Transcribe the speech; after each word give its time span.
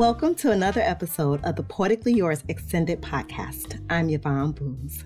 Welcome 0.00 0.34
to 0.36 0.50
another 0.50 0.80
episode 0.80 1.44
of 1.44 1.56
the 1.56 1.62
Poetically 1.62 2.14
Yours 2.14 2.42
Extended 2.48 3.02
Podcast. 3.02 3.84
I'm 3.90 4.08
Yvonne 4.08 4.52
Boones. 4.52 5.04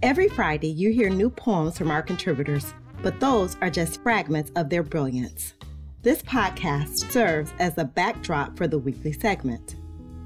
Every 0.00 0.28
Friday, 0.28 0.68
you 0.68 0.92
hear 0.92 1.10
new 1.10 1.28
poems 1.28 1.76
from 1.76 1.90
our 1.90 2.02
contributors, 2.02 2.72
but 3.02 3.18
those 3.18 3.56
are 3.60 3.68
just 3.68 4.00
fragments 4.00 4.52
of 4.54 4.70
their 4.70 4.84
brilliance. 4.84 5.54
This 6.02 6.22
podcast 6.22 7.10
serves 7.10 7.52
as 7.58 7.76
a 7.78 7.84
backdrop 7.84 8.56
for 8.56 8.68
the 8.68 8.78
weekly 8.78 9.12
segment. 9.12 9.74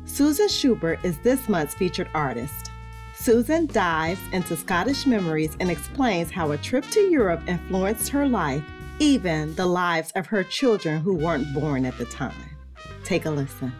Susan 0.05 0.49
Schubert 0.49 1.03
is 1.03 1.17
this 1.21 1.49
month's 1.49 1.75
featured 1.75 2.11
artist. 2.13 2.71
Susan 3.15 3.65
dives 3.65 4.21
into 4.35 4.59
Scottish 4.59 5.07
memories 5.07 5.57
and 5.59 5.71
explains 5.71 6.31
how 6.31 6.51
a 6.51 6.59
trip 6.59 6.85
to 6.91 7.01
Europe 7.01 7.41
influenced 7.49 8.11
her 8.11 8.29
life, 8.29 8.63
even 8.99 9.55
the 9.55 9.65
lives 9.65 10.11
of 10.11 10.27
her 10.27 10.45
children 10.45 11.01
who 11.01 11.15
weren't 11.15 11.55
born 11.55 11.87
at 11.87 11.97
the 11.97 12.05
time. 12.05 12.59
Take 13.05 13.25
a 13.25 13.31
listen. 13.31 13.73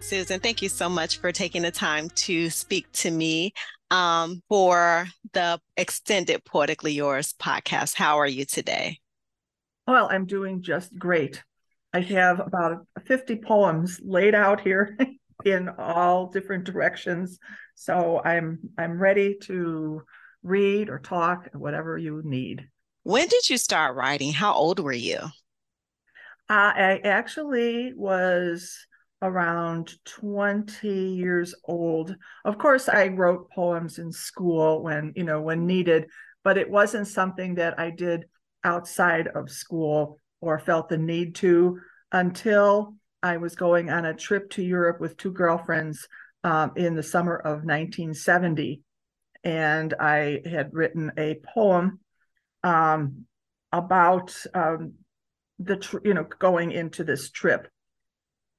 Susan, 0.00 0.40
thank 0.40 0.62
you 0.62 0.68
so 0.68 0.88
much 0.88 1.18
for 1.18 1.32
taking 1.32 1.62
the 1.62 1.70
time 1.70 2.08
to 2.10 2.48
speak 2.50 2.90
to 2.92 3.10
me 3.10 3.52
um, 3.90 4.42
for 4.48 5.06
the 5.32 5.60
extended 5.76 6.44
Poetically 6.44 6.92
Yours 6.92 7.34
podcast. 7.34 7.94
How 7.94 8.18
are 8.18 8.26
you 8.26 8.44
today? 8.44 9.00
Well, 9.86 10.08
I'm 10.10 10.26
doing 10.26 10.62
just 10.62 10.96
great. 10.96 11.42
I 11.92 12.00
have 12.00 12.40
about 12.40 12.86
50 13.06 13.36
poems 13.36 14.00
laid 14.02 14.34
out 14.34 14.60
here 14.60 14.96
in 15.44 15.68
all 15.78 16.26
different 16.26 16.64
directions. 16.64 17.38
So 17.74 18.20
I'm 18.24 18.58
I'm 18.76 18.98
ready 18.98 19.36
to 19.42 20.02
read 20.42 20.88
or 20.90 20.98
talk, 20.98 21.48
whatever 21.54 21.96
you 21.98 22.22
need. 22.24 22.68
When 23.02 23.28
did 23.28 23.48
you 23.48 23.56
start 23.56 23.96
writing? 23.96 24.32
How 24.32 24.52
old 24.52 24.80
were 24.80 24.92
you? 24.92 25.18
Uh, 26.50 26.72
I 26.74 27.00
actually 27.04 27.92
was 27.94 28.86
around 29.22 29.92
20 30.04 30.88
years 30.88 31.54
old. 31.64 32.14
Of 32.44 32.58
course, 32.58 32.88
I 32.88 33.08
wrote 33.08 33.50
poems 33.50 33.98
in 33.98 34.12
school 34.12 34.82
when, 34.82 35.12
you 35.16 35.24
know, 35.24 35.40
when 35.40 35.66
needed, 35.66 36.06
but 36.44 36.58
it 36.58 36.70
wasn't 36.70 37.08
something 37.08 37.56
that 37.56 37.78
I 37.78 37.90
did 37.90 38.26
outside 38.64 39.28
of 39.28 39.50
school 39.50 40.18
or 40.40 40.58
felt 40.58 40.88
the 40.88 40.98
need 40.98 41.34
to 41.36 41.80
until 42.12 42.94
I 43.22 43.38
was 43.38 43.56
going 43.56 43.90
on 43.90 44.04
a 44.04 44.14
trip 44.14 44.50
to 44.50 44.62
Europe 44.62 45.00
with 45.00 45.16
two 45.16 45.32
girlfriends 45.32 46.06
um, 46.44 46.72
in 46.76 46.94
the 46.94 47.02
summer 47.02 47.36
of 47.36 47.64
1970. 47.64 48.82
And 49.42 49.94
I 49.98 50.40
had 50.44 50.72
written 50.72 51.12
a 51.18 51.40
poem 51.54 52.00
um, 52.62 53.26
about 53.72 54.34
um, 54.54 54.94
the, 55.58 55.76
tr- 55.76 55.98
you 56.04 56.14
know, 56.14 56.24
going 56.38 56.70
into 56.70 57.02
this 57.02 57.30
trip 57.30 57.68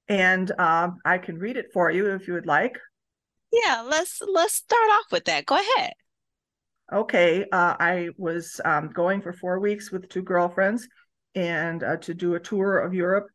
and 0.09 0.51
um, 0.59 0.97
I 1.05 1.19
can 1.19 1.37
read 1.37 1.55
it 1.55 1.71
for 1.71 1.91
you 1.91 2.07
if 2.07 2.27
you 2.27 2.33
would 2.33 2.47
like. 2.47 2.77
Yeah, 3.51 3.83
let's 3.87 4.21
let's 4.27 4.55
start 4.55 4.89
off 4.91 5.11
with 5.11 5.25
that. 5.25 5.45
Go 5.45 5.55
ahead. 5.55 5.93
Okay, 6.91 7.45
uh, 7.51 7.75
I 7.79 8.09
was 8.17 8.59
um, 8.65 8.89
going 8.89 9.21
for 9.21 9.31
four 9.31 9.59
weeks 9.59 9.91
with 9.91 10.09
two 10.09 10.23
girlfriends, 10.23 10.87
and 11.35 11.83
uh, 11.83 11.97
to 11.97 12.13
do 12.15 12.33
a 12.33 12.39
tour 12.39 12.79
of 12.79 12.93
Europe, 12.93 13.27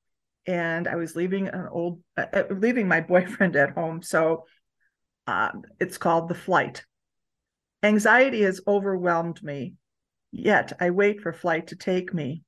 and 0.47 0.89
I 0.89 0.97
was 0.97 1.15
leaving 1.15 1.49
an 1.49 1.69
old 1.71 2.01
uh, 2.17 2.27
uh 2.33 2.45
leaving 2.51 2.89
my 2.89 3.01
boyfriend 3.13 3.57
at 3.57 3.71
home. 3.71 4.03
So 4.03 4.45
um, 5.27 5.63
it's 5.81 5.99
called 5.99 6.29
the 6.29 6.35
flight. 6.35 6.85
Anxiety 7.83 8.43
has 8.43 8.61
overwhelmed 8.67 9.43
me, 9.43 9.75
yet 10.33 10.73
I 10.81 10.91
wait 10.91 11.21
for 11.21 11.33
flight 11.33 11.69
to 11.69 11.77
take 11.77 12.13
me. 12.13 12.43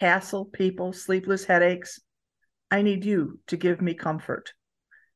Hassle, 0.00 0.44
people, 0.44 0.92
sleepless 0.92 1.44
headaches, 1.44 1.98
I 2.70 2.82
need 2.82 3.04
you 3.04 3.38
to 3.46 3.56
give 3.56 3.80
me 3.80 3.94
comfort. 3.94 4.52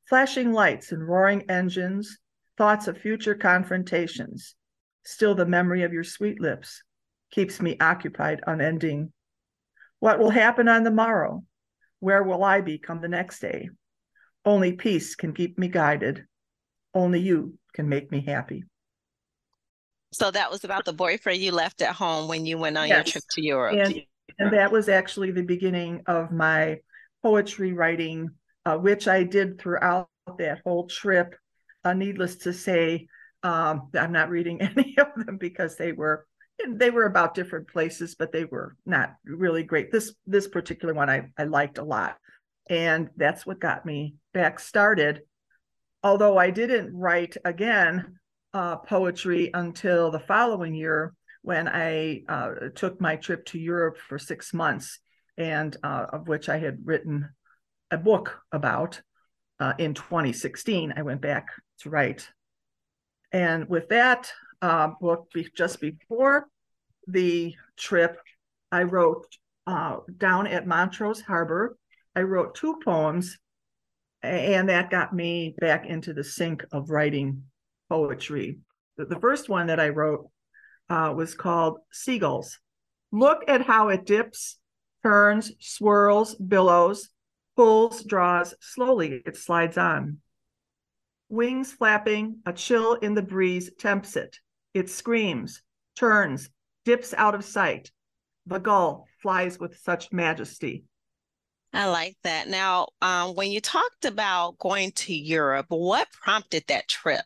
Flashing 0.09 0.53
lights 0.53 0.93
and 0.93 1.07
roaring 1.07 1.49
engines, 1.51 2.19
thoughts 2.57 2.89
of 2.89 2.99
future 2.99 3.35
confrontations. 3.35 4.55
Still, 5.05 5.35
the 5.35 5.47
memory 5.47 5.83
of 5.83 5.93
your 5.93 6.05
sweet 6.05 6.41
lips 6.41 6.83
keeps 7.31 7.61
me 7.61 7.77
occupied, 7.81 8.41
unending. 8.47 9.13
What 9.99 10.19
will 10.19 10.31
happen 10.31 10.69
on 10.69 10.85
the 10.85 10.91
morrow? 10.91 11.45
Where 12.01 12.23
will 12.23 12.45
I 12.45 12.61
be 12.61 12.79
come 12.79 13.01
the 13.01 13.09
next 13.09 13.41
day? 13.41 13.71
Only 14.45 14.73
peace 14.73 15.15
can 15.15 15.35
keep 15.35 15.59
me 15.59 15.69
guided. 15.69 16.25
Only 16.95 17.21
you 17.21 17.59
can 17.75 17.89
make 17.89 18.11
me 18.11 18.25
happy. 18.27 18.65
So 20.13 20.31
that 20.31 20.51
was 20.51 20.65
about 20.65 20.85
the 20.85 20.93
boyfriend 20.93 21.41
you 21.41 21.53
left 21.53 21.83
at 21.83 21.95
home 21.95 22.27
when 22.27 22.47
you 22.47 22.59
went 22.59 22.77
on 22.77 22.89
yes. 22.89 22.97
your 22.97 23.13
trip 23.13 23.25
to 23.31 23.43
Europe. 23.43 23.77
And, 23.79 24.03
and 24.39 24.53
that 24.53 24.73
was 24.73 24.89
actually 24.89 25.31
the 25.31 25.43
beginning 25.43 26.03
of 26.07 26.33
my 26.33 26.79
poetry 27.23 27.73
writing, 27.73 28.31
uh, 28.65 28.77
which 28.77 29.09
I 29.09 29.23
did 29.23 29.59
throughout 29.59 30.09
that 30.39 30.61
whole 30.65 30.87
trip. 30.87 31.35
Uh, 31.85 31.95
needless 31.95 32.37
to 32.37 32.53
say, 32.53 33.07
um, 33.43 33.89
I'm 33.99 34.13
not 34.13 34.31
reading 34.31 34.61
any 34.63 34.97
of 34.99 35.09
them 35.25 35.39
because 35.39 35.77
they 35.77 35.93
were 35.93 36.27
they 36.69 36.91
were 36.91 37.07
about 37.07 37.35
different 37.35 37.69
places, 37.69 38.15
but 38.17 38.33
they 38.33 38.45
were 38.45 38.77
not 38.85 39.15
really 39.25 39.63
great. 39.63 39.91
This 39.91 40.15
this 40.27 40.47
particular 40.47 40.93
one 40.93 41.09
I, 41.09 41.31
I 41.39 41.45
liked 41.45 41.79
a 41.79 41.85
lot, 41.85 42.19
and 42.69 43.09
that's 43.17 43.47
what 43.47 43.61
got 43.61 43.87
me 43.87 44.17
back 44.35 44.61
started. 44.61 45.23
Although 46.03 46.37
I 46.39 46.51
didn't 46.51 46.95
write 46.95 47.37
again 47.45 48.19
uh, 48.53 48.77
poetry 48.77 49.51
until 49.55 50.11
the 50.11 50.21
following 50.21 50.75
year 50.75 51.15
when 51.43 51.69
I 51.69 52.25
uh, 52.29 52.53
took 52.75 53.01
my 53.01 53.17
trip 53.17 53.47
to 53.47 53.59
Europe 53.59 53.97
for 53.97 54.19
six 54.19 54.53
months 54.53 54.99
and 55.41 55.75
uh, 55.83 56.07
of 56.13 56.29
which 56.29 56.51
I 56.51 56.59
had 56.59 56.81
written 56.85 57.31
a 57.91 57.97
book 57.97 58.39
about 58.53 59.01
uh, 59.59 59.73
in 59.79 59.95
2016. 59.95 60.93
I 60.95 61.03
went 61.03 61.23
back 61.23 61.47
to 61.81 61.91
write. 61.91 62.29
And 63.33 63.67
with 63.67 63.89
that 63.89 64.31
uh, 64.61 64.89
book, 65.01 65.29
be- 65.33 65.49
just 65.57 65.81
before 65.81 66.47
the 67.07 67.55
trip, 67.79 68.19
I 68.71 68.83
wrote 68.83 69.27
uh, 69.67 69.97
down 70.19 70.47
at 70.47 70.67
Montrose 70.67 71.23
Harbor. 71.23 71.79
I 72.15 72.21
wrote 72.21 72.55
two 72.55 72.79
poems, 72.85 73.39
and 74.23 74.69
that 74.69 74.91
got 74.91 75.15
me 75.15 75.55
back 75.59 75.87
into 75.87 76.13
the 76.13 76.25
sink 76.25 76.67
of 76.71 76.91
writing 76.91 77.45
poetry. 77.89 78.59
The, 78.99 79.07
the 79.07 79.21
first 79.21 79.49
one 79.49 79.69
that 79.69 79.81
I 79.81 79.89
wrote 79.89 80.29
uh, 80.91 81.15
was 81.17 81.35
called 81.35 81.79
Seagulls. 81.93 82.59
Look 83.11 83.45
at 83.49 83.63
how 83.63 83.89
it 83.89 84.05
dips 84.05 84.60
turns, 85.03 85.53
swirls, 85.61 86.35
billows, 86.35 87.09
pulls, 87.57 88.05
draws, 88.05 88.55
slowly 88.61 89.23
it 89.27 89.37
slides 89.37 89.79
on. 89.79 90.19
Wings 91.29 91.73
flapping, 91.73 92.39
a 92.47 92.53
chill 92.53 92.95
in 92.95 93.15
the 93.15 93.23
breeze 93.23 93.71
tempts 93.79 94.17
it. 94.17 94.39
It 94.75 94.91
screams, 94.91 95.63
turns, 95.97 96.51
dips 96.85 97.15
out 97.15 97.35
of 97.35 97.45
sight. 97.45 97.91
The 98.47 98.59
gull 98.59 99.07
flies 99.23 99.59
with 99.59 99.79
such 99.79 100.13
majesty. 100.13 100.85
I 101.73 101.89
like 101.89 102.17
that. 102.25 102.49
Now, 102.49 102.89
um, 103.01 103.35
when 103.35 103.53
you 103.53 103.61
talked 103.61 104.05
about 104.05 104.59
going 104.59 104.91
to 104.93 105.15
Europe, 105.15 105.67
what 105.69 106.09
prompted 106.11 106.65
that 106.67 106.89
trip? 106.89 107.25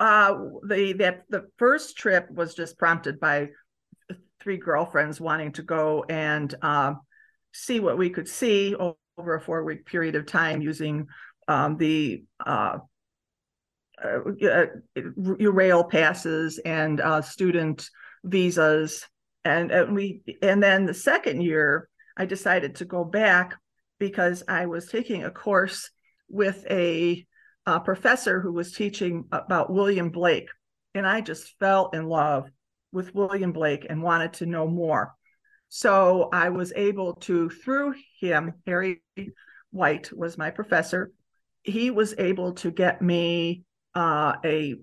Uh, 0.00 0.34
the 0.66 0.94
that 0.94 1.24
the 1.28 1.46
first 1.58 1.96
trip 1.96 2.28
was 2.30 2.54
just 2.54 2.78
prompted 2.78 3.20
by 3.20 3.48
three 4.44 4.58
girlfriends 4.58 5.20
wanting 5.20 5.50
to 5.52 5.62
go 5.62 6.04
and 6.08 6.54
uh, 6.60 6.92
see 7.54 7.80
what 7.80 7.96
we 7.96 8.10
could 8.10 8.28
see 8.28 8.76
over 8.76 9.34
a 9.34 9.40
four 9.40 9.64
week 9.64 9.86
period 9.86 10.14
of 10.14 10.26
time 10.26 10.60
using 10.60 11.06
um, 11.48 11.78
the 11.78 12.22
uh, 12.46 12.78
uh, 14.04 14.18
uh 14.46 15.50
rail 15.50 15.82
passes 15.82 16.58
and 16.58 17.00
uh, 17.00 17.22
student 17.22 17.88
visas. 18.22 19.06
And, 19.46 19.70
and 19.70 19.94
we 19.94 20.22
and 20.40 20.62
then 20.62 20.86
the 20.86 20.94
second 20.94 21.42
year 21.42 21.88
i 22.16 22.24
decided 22.24 22.76
to 22.76 22.86
go 22.86 23.04
back 23.04 23.54
because 23.98 24.42
i 24.48 24.64
was 24.64 24.88
taking 24.88 25.24
a 25.24 25.30
course 25.30 25.90
with 26.30 26.64
a, 26.70 27.26
a 27.66 27.80
professor 27.80 28.40
who 28.40 28.54
was 28.54 28.72
teaching 28.72 29.24
about 29.32 29.70
william 29.70 30.08
blake. 30.08 30.48
And 30.94 31.06
i 31.06 31.20
just 31.20 31.58
fell 31.58 31.90
in 31.92 32.06
love 32.06 32.48
with 32.94 33.14
William 33.14 33.52
Blake 33.52 33.86
and 33.90 34.02
wanted 34.02 34.32
to 34.34 34.46
know 34.46 34.66
more. 34.66 35.14
So 35.68 36.28
I 36.32 36.50
was 36.50 36.72
able 36.76 37.14
to, 37.14 37.50
through 37.50 37.94
him, 38.20 38.54
Harry 38.66 39.02
White 39.70 40.16
was 40.16 40.38
my 40.38 40.50
professor. 40.50 41.10
He 41.62 41.90
was 41.90 42.14
able 42.16 42.52
to 42.54 42.70
get 42.70 43.02
me 43.02 43.64
uh, 43.94 44.34
a, 44.44 44.76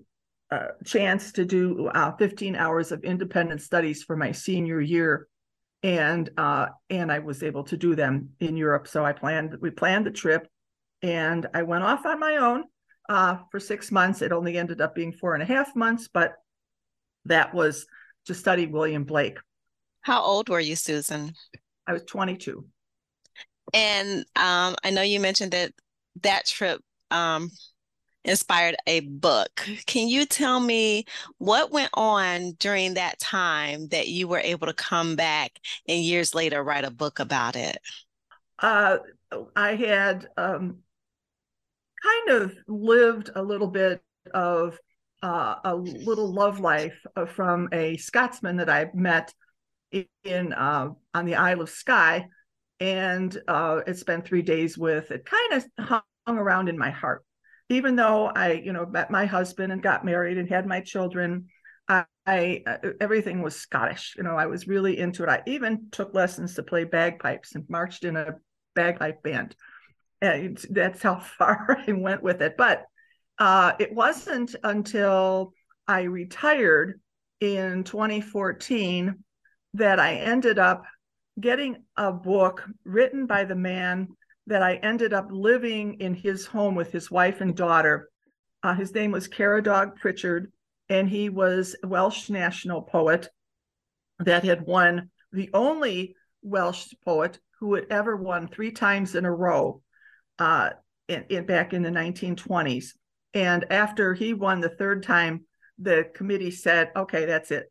a, 0.50 0.66
chance 0.84 1.32
to 1.32 1.46
do 1.46 1.88
uh, 1.88 2.14
15 2.16 2.56
hours 2.56 2.92
of 2.92 3.04
independent 3.04 3.62
studies 3.62 4.02
for 4.02 4.16
my 4.16 4.32
senior 4.32 4.80
year, 4.80 5.28
and 5.82 6.28
uh, 6.36 6.66
and 6.90 7.10
I 7.10 7.20
was 7.20 7.42
able 7.42 7.64
to 7.64 7.76
do 7.76 7.94
them 7.94 8.30
in 8.40 8.56
Europe. 8.56 8.86
So 8.86 9.04
I 9.04 9.12
planned 9.12 9.56
we 9.60 9.70
planned 9.70 10.06
the 10.06 10.10
trip, 10.10 10.46
and 11.00 11.46
I 11.54 11.62
went 11.62 11.84
off 11.84 12.04
on 12.04 12.20
my 12.20 12.36
own 12.36 12.64
uh, 13.08 13.38
for 13.50 13.60
six 13.60 13.90
months. 13.90 14.20
It 14.20 14.32
only 14.32 14.58
ended 14.58 14.80
up 14.80 14.94
being 14.94 15.12
four 15.12 15.34
and 15.34 15.42
a 15.42 15.46
half 15.46 15.74
months, 15.74 16.08
but 16.12 16.34
that 17.26 17.54
was 17.54 17.86
to 18.26 18.34
study 18.34 18.66
William 18.66 19.04
Blake. 19.04 19.38
How 20.02 20.22
old 20.22 20.48
were 20.48 20.60
you, 20.60 20.76
Susan? 20.76 21.32
I 21.86 21.92
was 21.92 22.04
22. 22.04 22.64
And 23.72 24.18
um, 24.36 24.76
I 24.84 24.90
know 24.90 25.02
you 25.02 25.20
mentioned 25.20 25.52
that 25.52 25.72
that 26.22 26.46
trip 26.46 26.80
um, 27.10 27.50
inspired 28.24 28.76
a 28.86 29.00
book. 29.00 29.66
Can 29.86 30.08
you 30.08 30.26
tell 30.26 30.60
me 30.60 31.04
what 31.38 31.72
went 31.72 31.90
on 31.94 32.52
during 32.58 32.94
that 32.94 33.18
time 33.18 33.88
that 33.88 34.08
you 34.08 34.28
were 34.28 34.38
able 34.38 34.66
to 34.66 34.74
come 34.74 35.16
back 35.16 35.52
and 35.88 36.02
years 36.02 36.34
later 36.34 36.62
write 36.62 36.84
a 36.84 36.90
book 36.90 37.18
about 37.18 37.56
it? 37.56 37.78
Uh, 38.58 38.98
I 39.56 39.74
had 39.74 40.28
um, 40.36 40.78
kind 42.02 42.42
of 42.42 42.56
lived 42.68 43.30
a 43.34 43.42
little 43.42 43.66
bit 43.66 44.02
of 44.32 44.78
uh, 45.22 45.56
a 45.64 45.74
little 45.74 46.32
love 46.32 46.60
life 46.60 46.98
uh, 47.16 47.26
from 47.26 47.68
a 47.72 47.96
Scotsman 47.96 48.56
that 48.56 48.70
I 48.70 48.86
met 48.94 49.32
in 50.24 50.52
uh, 50.52 50.88
on 51.14 51.24
the 51.26 51.36
Isle 51.36 51.62
of 51.62 51.70
Skye, 51.70 52.26
and 52.80 53.36
uh, 53.48 53.80
it 53.86 53.98
spent 53.98 54.24
three 54.24 54.42
days 54.42 54.76
with. 54.76 55.10
It 55.10 55.24
kind 55.24 55.62
of 55.78 56.02
hung 56.26 56.38
around 56.38 56.68
in 56.68 56.78
my 56.78 56.90
heart 56.90 57.24
even 57.72 57.96
though 57.96 58.26
I, 58.26 58.52
you 58.52 58.72
know, 58.72 58.86
met 58.86 59.10
my 59.10 59.26
husband 59.26 59.72
and 59.72 59.82
got 59.82 60.04
married 60.04 60.38
and 60.38 60.48
had 60.48 60.66
my 60.66 60.80
children, 60.80 61.46
I, 61.88 62.04
I 62.26 62.62
uh, 62.66 62.76
everything 63.00 63.42
was 63.42 63.56
Scottish. 63.56 64.14
You 64.16 64.22
know, 64.22 64.36
I 64.36 64.46
was 64.46 64.68
really 64.68 64.98
into 64.98 65.22
it. 65.22 65.28
I 65.28 65.42
even 65.46 65.88
took 65.90 66.14
lessons 66.14 66.54
to 66.54 66.62
play 66.62 66.84
bagpipes 66.84 67.54
and 67.54 67.64
marched 67.68 68.04
in 68.04 68.16
a 68.16 68.34
bagpipe 68.74 69.22
band. 69.22 69.56
And 70.20 70.58
that's 70.70 71.02
how 71.02 71.20
far 71.38 71.82
I 71.86 71.92
went 71.92 72.22
with 72.22 72.42
it. 72.42 72.56
But 72.56 72.84
uh, 73.42 73.72
it 73.80 73.92
wasn't 73.92 74.54
until 74.62 75.52
I 75.88 76.02
retired 76.02 77.00
in 77.40 77.82
2014 77.82 79.16
that 79.74 79.98
I 79.98 80.14
ended 80.14 80.60
up 80.60 80.84
getting 81.40 81.82
a 81.96 82.12
book 82.12 82.64
written 82.84 83.26
by 83.26 83.42
the 83.42 83.56
man 83.56 84.06
that 84.46 84.62
I 84.62 84.76
ended 84.76 85.12
up 85.12 85.26
living 85.32 85.94
in 85.94 86.14
his 86.14 86.46
home 86.46 86.76
with 86.76 86.92
his 86.92 87.10
wife 87.10 87.40
and 87.40 87.56
daughter. 87.56 88.08
Uh, 88.62 88.74
his 88.74 88.94
name 88.94 89.10
was 89.10 89.26
Caradog 89.26 89.96
Prichard, 89.96 90.52
and 90.88 91.08
he 91.08 91.28
was 91.28 91.74
a 91.82 91.88
Welsh 91.88 92.30
national 92.30 92.82
poet 92.82 93.28
that 94.20 94.44
had 94.44 94.62
won 94.62 95.10
the 95.32 95.50
only 95.52 96.14
Welsh 96.42 96.94
poet 97.04 97.40
who 97.58 97.74
had 97.74 97.86
ever 97.90 98.14
won 98.14 98.46
three 98.46 98.70
times 98.70 99.16
in 99.16 99.24
a 99.24 99.34
row 99.34 99.82
uh, 100.38 100.70
in, 101.08 101.24
in, 101.28 101.44
back 101.44 101.72
in 101.72 101.82
the 101.82 101.90
1920s. 101.90 102.92
And 103.34 103.64
after 103.70 104.14
he 104.14 104.34
won 104.34 104.60
the 104.60 104.68
third 104.68 105.02
time, 105.02 105.44
the 105.78 106.10
committee 106.14 106.50
said, 106.50 106.90
okay, 106.94 107.24
that's 107.24 107.50
it. 107.50 107.68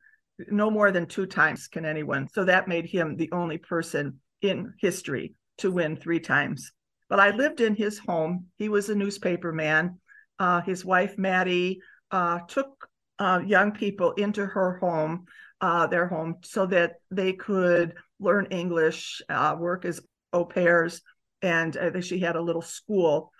No 0.49 0.71
more 0.71 0.91
than 0.91 1.05
two 1.05 1.25
times 1.25 1.67
can 1.67 1.85
anyone. 1.85 2.27
So 2.33 2.45
that 2.45 2.67
made 2.67 2.85
him 2.85 3.15
the 3.15 3.31
only 3.31 3.57
person 3.57 4.19
in 4.41 4.73
history 4.79 5.35
to 5.59 5.71
win 5.71 5.95
three 5.95 6.19
times. 6.19 6.71
But 7.09 7.19
I 7.19 7.31
lived 7.31 7.61
in 7.61 7.75
his 7.75 7.99
home. 7.99 8.47
He 8.57 8.69
was 8.69 8.89
a 8.89 8.95
newspaper 8.95 9.51
man. 9.51 9.99
Uh, 10.39 10.61
his 10.61 10.83
wife, 10.83 11.17
Maddie, 11.17 11.81
uh, 12.09 12.39
took 12.47 12.89
uh, 13.19 13.41
young 13.45 13.71
people 13.71 14.13
into 14.13 14.45
her 14.45 14.77
home, 14.79 15.25
uh, 15.59 15.85
their 15.87 16.07
home, 16.07 16.37
so 16.43 16.65
that 16.65 16.95
they 17.11 17.33
could 17.33 17.93
learn 18.19 18.47
English, 18.47 19.21
uh, 19.29 19.55
work 19.59 19.85
as 19.85 20.01
au 20.33 20.45
pairs. 20.45 21.01
And 21.43 21.77
uh, 21.77 22.01
she 22.01 22.19
had 22.19 22.35
a 22.35 22.41
little 22.41 22.61
school 22.61 23.31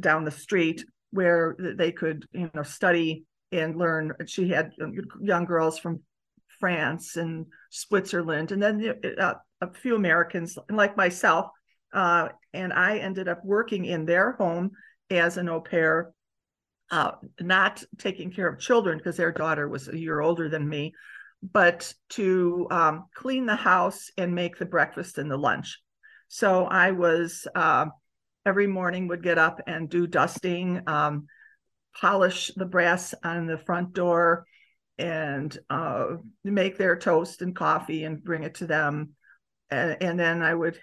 down 0.00 0.24
the 0.24 0.30
street 0.30 0.84
where 1.10 1.56
they 1.58 1.92
could, 1.92 2.26
you 2.32 2.50
know, 2.54 2.62
study 2.62 3.24
and 3.52 3.76
learn. 3.76 4.12
She 4.26 4.48
had 4.48 4.72
young 5.20 5.44
girls 5.44 5.78
from 5.78 6.00
France 6.60 7.16
and 7.16 7.46
Switzerland, 7.70 8.52
and 8.52 8.62
then 8.62 8.94
uh, 9.18 9.34
a 9.60 9.72
few 9.72 9.94
Americans 9.94 10.58
like 10.70 10.96
myself. 10.96 11.46
Uh, 11.92 12.28
and 12.52 12.72
I 12.72 12.98
ended 12.98 13.28
up 13.28 13.40
working 13.44 13.84
in 13.86 14.04
their 14.04 14.32
home 14.32 14.72
as 15.10 15.38
an 15.38 15.48
au 15.48 15.60
pair, 15.60 16.12
uh, 16.90 17.12
not 17.40 17.82
taking 17.96 18.30
care 18.30 18.48
of 18.48 18.60
children 18.60 18.98
because 18.98 19.16
their 19.16 19.32
daughter 19.32 19.68
was 19.68 19.88
a 19.88 19.98
year 19.98 20.20
older 20.20 20.48
than 20.50 20.68
me, 20.68 20.92
but 21.42 21.92
to 22.10 22.66
um, 22.70 23.06
clean 23.14 23.46
the 23.46 23.56
house 23.56 24.10
and 24.18 24.34
make 24.34 24.58
the 24.58 24.66
breakfast 24.66 25.16
and 25.16 25.30
the 25.30 25.36
lunch. 25.38 25.78
So 26.28 26.64
I 26.64 26.90
was 26.90 27.46
uh, 27.54 27.86
every 28.48 28.66
morning 28.66 29.06
would 29.08 29.22
get 29.22 29.38
up 29.38 29.60
and 29.66 29.88
do 29.88 30.06
dusting, 30.06 30.82
um, 30.86 31.26
polish 32.00 32.50
the 32.56 32.64
brass 32.64 33.14
on 33.22 33.46
the 33.46 33.58
front 33.58 33.92
door, 33.92 34.46
and 34.98 35.56
uh, 35.70 36.16
make 36.42 36.76
their 36.76 36.96
toast 36.96 37.42
and 37.42 37.54
coffee 37.54 38.04
and 38.04 38.24
bring 38.24 38.42
it 38.42 38.56
to 38.56 38.66
them. 38.66 39.10
And, 39.70 39.96
and 40.00 40.18
then 40.18 40.42
I 40.42 40.54
would 40.54 40.78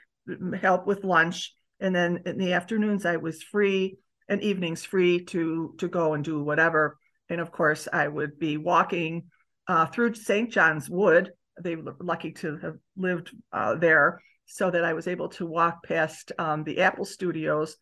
help 0.62 0.88
with 0.88 1.04
lunch. 1.04 1.54
And 1.80 1.94
then 1.94 2.22
in 2.26 2.38
the 2.38 2.54
afternoons, 2.54 3.06
I 3.06 3.18
was 3.18 3.44
free 3.44 3.98
and 4.30 4.42
evenings 4.42 4.84
free 4.84 5.24
to 5.26 5.76
to 5.78 5.88
go 5.88 6.14
and 6.14 6.24
do 6.24 6.44
whatever. 6.44 6.98
And 7.30 7.42
of 7.42 7.52
course, 7.52 7.88
I 7.92 8.08
would 8.08 8.40
be 8.40 8.58
walking 8.58 9.24
uh, 9.68 9.88
through 9.88 10.16
St. 10.16 10.52
John's 10.52 10.90
Wood. 10.90 11.32
They 11.62 11.76
were 11.76 11.96
lucky 12.00 12.32
to 12.34 12.58
have 12.58 12.76
lived 12.96 13.32
uh, 13.52 13.76
there, 13.76 14.22
so 14.46 14.72
that 14.72 14.84
I 14.84 14.94
was 14.94 15.08
able 15.08 15.30
to 15.30 15.46
walk 15.46 15.84
past 15.84 16.32
um, 16.38 16.64
the 16.64 16.82
Apple 16.82 17.06
Studios 17.06 17.78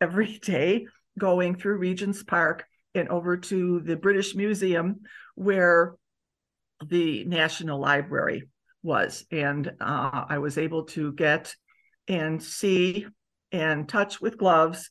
every 0.00 0.38
day, 0.42 0.86
going 1.18 1.56
through 1.56 1.78
Regent's 1.78 2.22
Park 2.22 2.64
and 2.94 3.08
over 3.08 3.36
to 3.36 3.80
the 3.80 3.96
British 3.96 4.34
Museum, 4.34 5.00
where 5.34 5.94
the 6.86 7.24
National 7.24 7.80
Library 7.80 8.48
was. 8.82 9.24
And 9.30 9.72
uh, 9.80 10.24
I 10.28 10.38
was 10.38 10.58
able 10.58 10.84
to 10.84 11.12
get 11.12 11.54
and 12.06 12.42
see 12.42 13.06
and 13.52 13.88
touch 13.88 14.20
with 14.20 14.38
gloves 14.38 14.90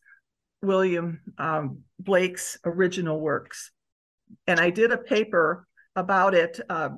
William 0.62 1.22
um, 1.38 1.80
Blake's 2.00 2.58
original 2.66 3.20
works. 3.20 3.72
And 4.46 4.60
I 4.60 4.70
did 4.70 4.92
a 4.92 4.98
paper 4.98 5.68
about 5.96 6.34
it 6.34 6.60
uh, 6.70 6.90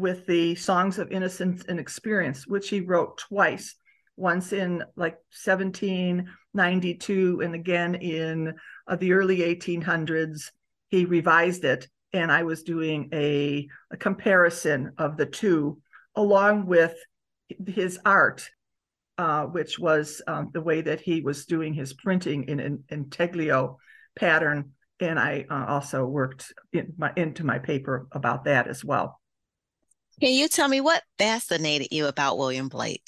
with 0.00 0.26
the 0.26 0.54
Songs 0.54 0.98
of 0.98 1.10
Innocence 1.10 1.64
and 1.68 1.80
Experience, 1.80 2.46
which 2.46 2.68
he 2.68 2.80
wrote 2.80 3.18
twice, 3.18 3.74
once 4.16 4.52
in 4.52 4.82
like 4.96 5.18
1792 5.44 7.40
and 7.42 7.54
again 7.54 7.94
in 7.96 8.54
uh, 8.86 8.96
the 8.96 9.12
early 9.12 9.38
1800s. 9.38 10.50
He 10.88 11.04
revised 11.04 11.64
it 11.64 11.88
and 12.12 12.32
I 12.32 12.44
was 12.44 12.62
doing 12.62 13.08
a, 13.12 13.68
a 13.90 13.96
comparison 13.96 14.92
of 14.98 15.16
the 15.16 15.26
two 15.26 15.78
along 16.14 16.66
with 16.66 16.94
his 17.66 17.98
art, 18.04 18.48
uh, 19.18 19.44
which 19.44 19.78
was 19.78 20.22
um, 20.26 20.50
the 20.52 20.62
way 20.62 20.80
that 20.80 21.00
he 21.00 21.20
was 21.20 21.46
doing 21.46 21.74
his 21.74 21.92
printing 21.92 22.44
in 22.44 22.60
an 22.60 22.84
intaglio 22.88 23.78
pattern. 24.18 24.72
And 24.98 25.18
I 25.18 25.44
uh, 25.50 25.66
also 25.66 26.06
worked 26.06 26.52
in 26.72 26.94
my, 26.96 27.12
into 27.16 27.44
my 27.44 27.58
paper 27.58 28.06
about 28.12 28.44
that 28.44 28.66
as 28.66 28.84
well. 28.84 29.20
Can 30.20 30.32
you 30.32 30.48
tell 30.48 30.68
me 30.68 30.80
what 30.80 31.02
fascinated 31.18 31.88
you 31.90 32.06
about 32.06 32.38
William 32.38 32.68
Blake? 32.68 33.06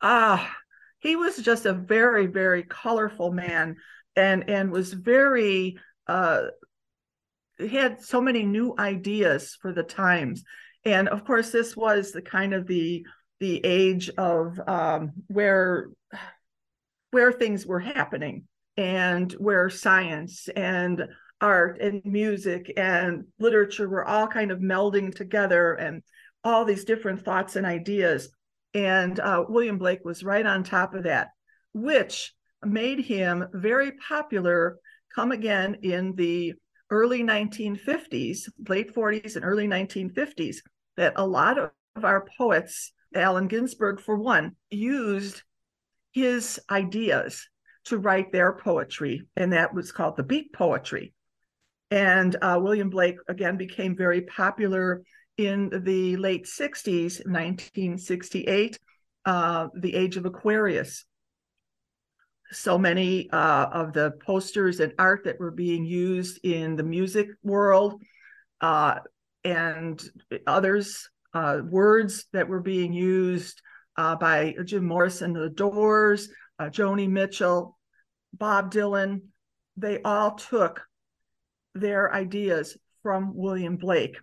Ah, 0.00 0.56
he 1.00 1.16
was 1.16 1.36
just 1.36 1.66
a 1.66 1.72
very, 1.72 2.26
very 2.26 2.62
colorful 2.62 3.32
man 3.32 3.76
and 4.16 4.48
and 4.48 4.70
was 4.70 4.92
very 4.92 5.78
uh, 6.06 6.48
had 7.58 8.00
so 8.00 8.20
many 8.20 8.44
new 8.44 8.74
ideas 8.78 9.56
for 9.60 9.72
the 9.72 9.82
times 9.82 10.44
and 10.84 11.08
of 11.08 11.24
course 11.24 11.50
this 11.50 11.76
was 11.76 12.12
the 12.12 12.22
kind 12.22 12.54
of 12.54 12.66
the 12.66 13.04
the 13.40 13.64
age 13.64 14.10
of 14.16 14.60
um, 14.68 15.12
where 15.26 15.88
where 17.10 17.32
things 17.32 17.66
were 17.66 17.80
happening 17.80 18.44
and 18.76 19.32
where 19.32 19.70
science 19.70 20.48
and 20.54 21.08
art 21.40 21.80
and 21.80 22.02
music 22.04 22.72
and 22.76 23.24
literature 23.38 23.88
were 23.88 24.04
all 24.04 24.26
kind 24.26 24.50
of 24.50 24.58
melding 24.58 25.14
together 25.14 25.74
and 25.74 26.02
all 26.44 26.64
these 26.64 26.84
different 26.84 27.24
thoughts 27.24 27.56
and 27.56 27.66
ideas 27.66 28.30
and 28.74 29.20
uh, 29.20 29.44
william 29.48 29.78
blake 29.78 30.04
was 30.04 30.24
right 30.24 30.46
on 30.46 30.62
top 30.62 30.94
of 30.94 31.04
that 31.04 31.28
which 31.72 32.32
made 32.64 32.98
him 32.98 33.46
very 33.52 33.92
popular 33.92 34.78
come 35.14 35.32
again 35.32 35.76
in 35.82 36.14
the 36.16 36.54
early 36.90 37.22
1950s, 37.22 38.48
late 38.68 38.94
40s 38.94 39.36
and 39.36 39.44
early 39.44 39.66
1950s, 39.66 40.56
that 40.96 41.12
a 41.16 41.26
lot 41.26 41.58
of 41.58 41.70
our 42.02 42.26
poets, 42.36 42.92
Allen 43.14 43.48
Ginsberg 43.48 44.00
for 44.00 44.16
one, 44.16 44.56
used 44.70 45.42
his 46.12 46.60
ideas 46.70 47.48
to 47.84 47.98
write 47.98 48.32
their 48.32 48.52
poetry, 48.52 49.22
and 49.36 49.52
that 49.52 49.74
was 49.74 49.92
called 49.92 50.16
the 50.16 50.22
beat 50.22 50.52
poetry. 50.52 51.12
And 51.90 52.36
uh, 52.42 52.58
William 52.60 52.90
Blake 52.90 53.16
again 53.28 53.56
became 53.56 53.96
very 53.96 54.22
popular 54.22 55.02
in 55.38 55.70
the 55.84 56.16
late 56.16 56.44
60s, 56.44 57.24
1968, 57.24 58.78
uh, 59.24 59.68
the 59.74 59.94
age 59.94 60.16
of 60.16 60.26
Aquarius. 60.26 61.04
So 62.50 62.78
many 62.78 63.30
uh, 63.30 63.66
of 63.66 63.92
the 63.92 64.12
posters 64.24 64.80
and 64.80 64.92
art 64.98 65.24
that 65.24 65.38
were 65.38 65.50
being 65.50 65.84
used 65.84 66.40
in 66.44 66.76
the 66.76 66.82
music 66.82 67.28
world 67.42 68.02
uh, 68.60 68.96
and 69.44 70.02
others, 70.46 71.08
uh, 71.34 71.60
words 71.62 72.26
that 72.32 72.48
were 72.48 72.60
being 72.60 72.92
used 72.92 73.60
uh, 73.96 74.16
by 74.16 74.54
Jim 74.64 74.86
Morrison, 74.86 75.32
The 75.32 75.50
Doors, 75.50 76.28
Joni 76.60 77.08
Mitchell, 77.08 77.78
Bob 78.32 78.72
Dylan, 78.72 79.20
they 79.76 80.00
all 80.02 80.32
took 80.32 80.82
their 81.74 82.12
ideas 82.12 82.76
from 83.02 83.32
William 83.34 83.76
Blake, 83.76 84.16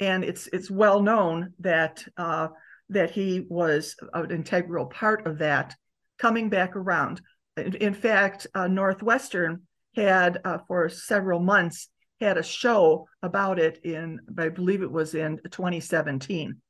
and 0.00 0.24
it's 0.24 0.48
it's 0.52 0.70
well 0.70 1.02
known 1.02 1.52
that 1.60 2.04
uh, 2.16 2.48
that 2.90 3.10
he 3.10 3.46
was 3.48 3.96
an 4.14 4.30
integral 4.30 4.86
part 4.86 5.26
of 5.26 5.38
that 5.38 5.74
coming 6.18 6.48
back 6.48 6.76
around. 6.76 7.20
In, 7.56 7.74
in 7.76 7.94
fact, 7.94 8.46
uh, 8.54 8.68
Northwestern 8.68 9.62
had 9.96 10.40
uh, 10.44 10.58
for 10.66 10.88
several 10.88 11.40
months 11.40 11.88
had 12.20 12.38
a 12.38 12.42
show 12.42 13.06
about 13.22 13.58
it 13.58 13.84
in 13.84 14.20
I 14.38 14.48
believe 14.48 14.82
it 14.82 14.90
was 14.90 15.14
in 15.14 15.38
2017. 15.50 16.60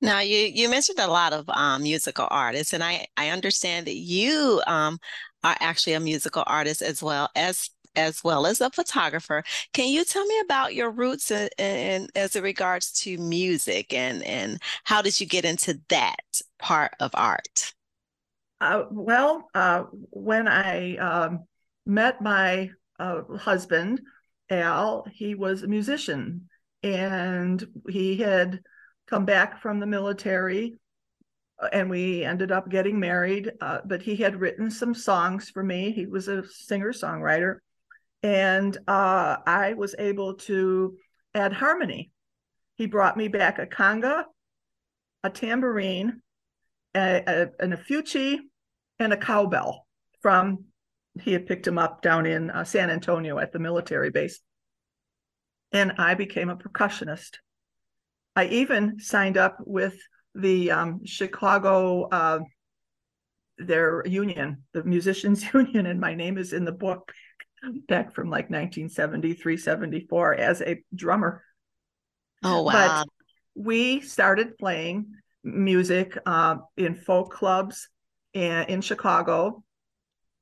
Now 0.00 0.20
you 0.20 0.38
you 0.38 0.68
mentioned 0.68 0.98
a 0.98 1.06
lot 1.06 1.32
of 1.32 1.48
um, 1.48 1.82
musical 1.82 2.28
artists, 2.30 2.72
and 2.72 2.82
I 2.82 3.06
I 3.16 3.30
understand 3.30 3.86
that 3.86 3.96
you 3.96 4.60
um, 4.66 4.98
are 5.42 5.56
actually 5.60 5.94
a 5.94 6.00
musical 6.00 6.44
artist 6.46 6.82
as 6.82 7.02
well 7.02 7.30
as 7.34 7.70
as 7.96 8.22
well 8.24 8.46
as 8.46 8.60
a 8.60 8.70
photographer. 8.70 9.42
Can 9.72 9.88
you 9.88 10.04
tell 10.04 10.24
me 10.26 10.40
about 10.40 10.74
your 10.74 10.90
roots 10.90 11.30
and 11.30 12.10
as 12.14 12.36
it 12.36 12.42
regards 12.42 12.92
to 13.02 13.16
music 13.18 13.92
and 13.92 14.22
and 14.24 14.60
how 14.84 15.02
did 15.02 15.20
you 15.20 15.26
get 15.26 15.44
into 15.44 15.80
that 15.88 16.40
part 16.58 16.92
of 17.00 17.10
art? 17.14 17.74
Uh, 18.60 18.84
well, 18.90 19.48
uh, 19.54 19.84
when 20.10 20.48
I 20.48 20.96
um, 20.96 21.44
met 21.84 22.22
my 22.22 22.70
uh, 22.98 23.22
husband, 23.38 24.00
Al, 24.50 25.06
he 25.12 25.34
was 25.34 25.62
a 25.62 25.68
musician 25.68 26.48
and 26.82 27.66
he 27.88 28.16
had 28.16 28.60
come 29.06 29.24
back 29.24 29.60
from 29.60 29.80
the 29.80 29.86
military 29.86 30.76
uh, 31.62 31.68
and 31.72 31.88
we 31.90 32.24
ended 32.24 32.52
up 32.52 32.68
getting 32.68 32.98
married. 32.98 33.52
Uh, 33.60 33.80
but 33.84 34.02
he 34.02 34.16
had 34.16 34.40
written 34.40 34.70
some 34.70 34.94
songs 34.94 35.50
for 35.50 35.62
me. 35.62 35.92
He 35.92 36.06
was 36.06 36.28
a 36.28 36.44
singer 36.48 36.92
songwriter. 36.92 37.58
And 38.24 38.74
uh, 38.88 39.36
I 39.46 39.74
was 39.74 39.94
able 39.98 40.34
to 40.34 40.96
add 41.34 41.52
harmony. 41.52 42.10
He 42.76 42.86
brought 42.86 43.18
me 43.18 43.28
back 43.28 43.58
a 43.58 43.66
conga, 43.66 44.24
a 45.22 45.28
tambourine, 45.28 46.22
a, 46.96 47.22
a, 47.26 47.62
an 47.62 47.72
afuche, 47.72 48.38
and 48.98 49.12
a 49.12 49.18
cowbell 49.18 49.86
from 50.22 50.64
he 51.20 51.32
had 51.32 51.46
picked 51.46 51.66
him 51.66 51.76
up 51.76 52.00
down 52.00 52.24
in 52.24 52.50
uh, 52.50 52.64
San 52.64 52.90
Antonio 52.90 53.38
at 53.38 53.52
the 53.52 53.58
military 53.58 54.10
base. 54.10 54.40
And 55.70 55.92
I 55.98 56.14
became 56.14 56.48
a 56.48 56.56
percussionist. 56.56 57.36
I 58.34 58.46
even 58.46 59.00
signed 59.00 59.36
up 59.36 59.58
with 59.60 59.98
the 60.34 60.70
um, 60.70 61.04
Chicago, 61.04 62.04
uh, 62.04 62.38
their 63.58 64.02
union, 64.06 64.62
the 64.72 64.82
musicians 64.82 65.44
union, 65.54 65.84
and 65.84 66.00
my 66.00 66.14
name 66.14 66.38
is 66.38 66.54
in 66.54 66.64
the 66.64 66.72
book 66.72 67.12
back 67.88 68.14
from 68.14 68.30
like 68.30 68.50
1973, 68.50 69.56
74 69.56 70.34
as 70.34 70.60
a 70.60 70.82
drummer. 70.94 71.42
Oh, 72.42 72.62
wow. 72.62 72.72
But 72.72 73.08
we 73.54 74.00
started 74.00 74.58
playing 74.58 75.06
music 75.42 76.18
uh, 76.26 76.56
in 76.76 76.94
folk 76.94 77.32
clubs 77.32 77.88
in, 78.32 78.64
in 78.64 78.80
Chicago 78.80 79.62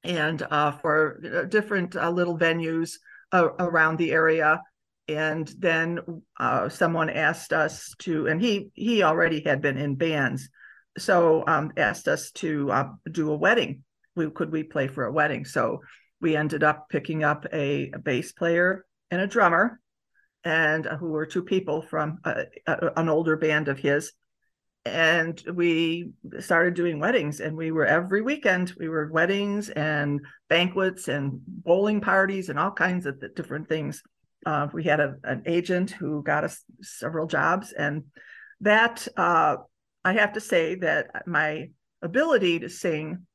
and 0.04 0.42
uh, 0.50 0.72
for 0.72 1.20
uh, 1.24 1.44
different 1.44 1.96
uh, 1.96 2.10
little 2.10 2.38
venues 2.38 2.94
uh, 3.32 3.48
around 3.58 3.98
the 3.98 4.12
area 4.12 4.60
and 5.08 5.52
then 5.58 6.22
uh, 6.38 6.68
someone 6.68 7.10
asked 7.10 7.52
us 7.52 7.94
to 7.98 8.26
and 8.26 8.40
he 8.40 8.70
he 8.74 9.02
already 9.02 9.42
had 9.44 9.60
been 9.60 9.76
in 9.76 9.94
bands 9.96 10.48
so 10.98 11.44
um, 11.46 11.72
asked 11.76 12.08
us 12.08 12.30
to 12.32 12.70
uh, 12.70 12.88
do 13.10 13.30
a 13.30 13.36
wedding 13.36 13.82
we 14.14 14.30
could 14.30 14.52
we 14.52 14.62
play 14.62 14.86
for 14.86 15.04
a 15.04 15.12
wedding 15.12 15.44
so 15.44 15.80
we 16.22 16.36
ended 16.36 16.62
up 16.62 16.88
picking 16.88 17.24
up 17.24 17.44
a, 17.52 17.90
a 17.92 17.98
bass 17.98 18.32
player 18.32 18.86
and 19.10 19.20
a 19.20 19.26
drummer 19.26 19.80
and 20.44 20.86
who 20.86 21.08
were 21.08 21.26
two 21.26 21.42
people 21.42 21.82
from 21.82 22.18
a, 22.24 22.44
a, 22.66 22.92
an 22.96 23.08
older 23.08 23.36
band 23.36 23.68
of 23.68 23.78
his. 23.78 24.12
And 24.84 25.40
we 25.54 26.10
started 26.40 26.74
doing 26.74 26.98
weddings 26.98 27.40
and 27.40 27.56
we 27.56 27.70
were 27.70 27.86
every 27.86 28.22
weekend 28.22 28.72
we 28.78 28.88
were 28.88 29.12
weddings 29.12 29.68
and 29.68 30.20
banquets 30.48 31.06
and 31.06 31.40
bowling 31.46 32.00
parties 32.00 32.48
and 32.48 32.58
all 32.58 32.72
kinds 32.72 33.06
of 33.06 33.22
different 33.36 33.68
things. 33.68 34.02
Uh, 34.44 34.66
we 34.72 34.82
had 34.82 34.98
a, 34.98 35.14
an 35.22 35.42
agent 35.46 35.90
who 35.90 36.22
got 36.22 36.42
us 36.42 36.64
several 36.80 37.26
jobs 37.28 37.72
and 37.72 38.02
that 38.62 39.06
uh, 39.16 39.56
i 40.04 40.12
have 40.14 40.32
to 40.32 40.40
say 40.40 40.76
that 40.76 41.26
my 41.26 41.68
ability 42.00 42.60
to 42.60 42.68
sing 42.68 43.26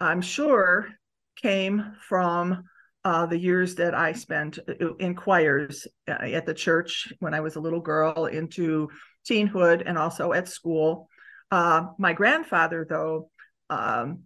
i'm 0.00 0.22
sure 0.22 0.88
came 1.40 1.94
from 2.08 2.64
uh, 3.04 3.26
the 3.26 3.38
years 3.38 3.76
that 3.76 3.94
I 3.94 4.12
spent 4.12 4.58
in 4.98 5.14
choirs 5.14 5.86
uh, 6.08 6.12
at 6.12 6.46
the 6.46 6.54
church 6.54 7.12
when 7.20 7.32
I 7.32 7.40
was 7.40 7.56
a 7.56 7.60
little 7.60 7.80
girl 7.80 8.26
into 8.26 8.88
teenhood 9.28 9.82
and 9.86 9.96
also 9.96 10.32
at 10.32 10.48
school. 10.48 11.08
Uh, 11.50 11.86
my 11.98 12.12
grandfather, 12.12 12.86
though, 12.88 13.30
um, 13.70 14.24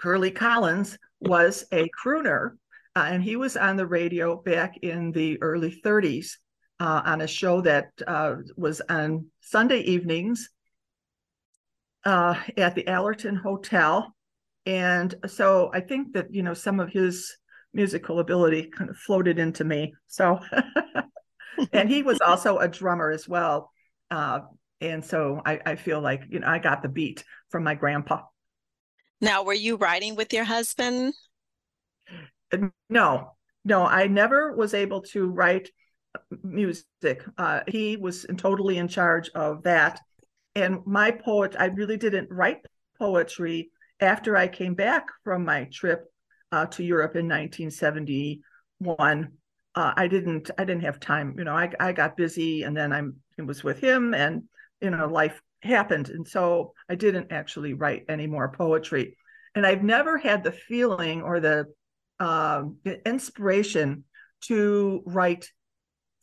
Curly 0.00 0.30
Collins, 0.30 0.96
was 1.20 1.66
a 1.72 1.90
crooner, 2.02 2.52
uh, 2.96 3.06
and 3.08 3.22
he 3.22 3.36
was 3.36 3.56
on 3.56 3.76
the 3.76 3.86
radio 3.86 4.40
back 4.40 4.78
in 4.78 5.12
the 5.12 5.40
early 5.42 5.80
30s 5.84 6.36
uh, 6.80 7.02
on 7.04 7.20
a 7.20 7.26
show 7.26 7.60
that 7.60 7.90
uh, 8.06 8.36
was 8.56 8.80
on 8.88 9.26
Sunday 9.40 9.80
evenings 9.80 10.48
uh, 12.04 12.34
at 12.56 12.74
the 12.74 12.88
Allerton 12.88 13.36
Hotel. 13.36 14.14
And 14.66 15.14
so 15.26 15.70
I 15.72 15.80
think 15.80 16.12
that, 16.12 16.32
you 16.32 16.42
know, 16.42 16.54
some 16.54 16.80
of 16.80 16.90
his 16.90 17.36
musical 17.72 18.18
ability 18.18 18.70
kind 18.76 18.90
of 18.90 18.96
floated 18.96 19.38
into 19.38 19.64
me. 19.64 19.94
So, 20.06 20.40
and 21.72 21.88
he 21.88 22.02
was 22.02 22.20
also 22.20 22.58
a 22.58 22.68
drummer 22.68 23.10
as 23.10 23.28
well. 23.28 23.70
Uh, 24.10 24.40
and 24.80 25.04
so 25.04 25.40
I, 25.44 25.60
I 25.64 25.76
feel 25.76 26.00
like, 26.00 26.22
you 26.28 26.40
know, 26.40 26.46
I 26.46 26.58
got 26.58 26.82
the 26.82 26.88
beat 26.88 27.24
from 27.50 27.64
my 27.64 27.74
grandpa. 27.74 28.22
Now, 29.20 29.44
were 29.44 29.54
you 29.54 29.76
writing 29.76 30.16
with 30.16 30.32
your 30.32 30.44
husband? 30.44 31.14
No, 32.88 33.32
no, 33.64 33.84
I 33.84 34.06
never 34.06 34.56
was 34.56 34.74
able 34.74 35.02
to 35.02 35.26
write 35.26 35.68
music. 36.42 37.24
Uh, 37.36 37.60
he 37.68 37.96
was 37.96 38.26
totally 38.38 38.78
in 38.78 38.88
charge 38.88 39.30
of 39.34 39.62
that. 39.64 40.00
And 40.54 40.78
my 40.86 41.10
poet, 41.10 41.54
I 41.58 41.66
really 41.66 41.96
didn't 41.96 42.28
write 42.30 42.58
poetry 42.98 43.70
after 44.00 44.36
I 44.36 44.48
came 44.48 44.74
back 44.74 45.06
from 45.24 45.44
my 45.44 45.64
trip 45.72 46.04
uh, 46.52 46.66
to 46.66 46.84
Europe 46.84 47.16
in 47.16 47.28
1971. 47.28 49.28
Uh, 49.74 49.92
I 49.96 50.08
didn't 50.08 50.50
I 50.58 50.64
didn't 50.64 50.82
have 50.82 50.98
time. 50.98 51.36
You 51.38 51.44
know, 51.44 51.56
I 51.56 51.70
I 51.78 51.92
got 51.92 52.16
busy, 52.16 52.64
and 52.64 52.76
then 52.76 52.92
I'm 52.92 53.16
I 53.38 53.42
was 53.42 53.62
with 53.62 53.80
him, 53.80 54.14
and 54.14 54.42
you 54.80 54.90
know, 54.90 55.06
life 55.06 55.40
happened, 55.62 56.08
and 56.08 56.26
so 56.26 56.72
I 56.88 56.96
didn't 56.96 57.30
actually 57.30 57.74
write 57.74 58.04
any 58.08 58.26
more 58.26 58.50
poetry. 58.50 59.16
And 59.54 59.66
I've 59.66 59.82
never 59.82 60.18
had 60.18 60.42
the 60.42 60.52
feeling 60.52 61.22
or 61.22 61.40
the 61.40 61.66
uh, 62.18 62.64
inspiration 63.06 64.04
to 64.42 65.02
write 65.06 65.50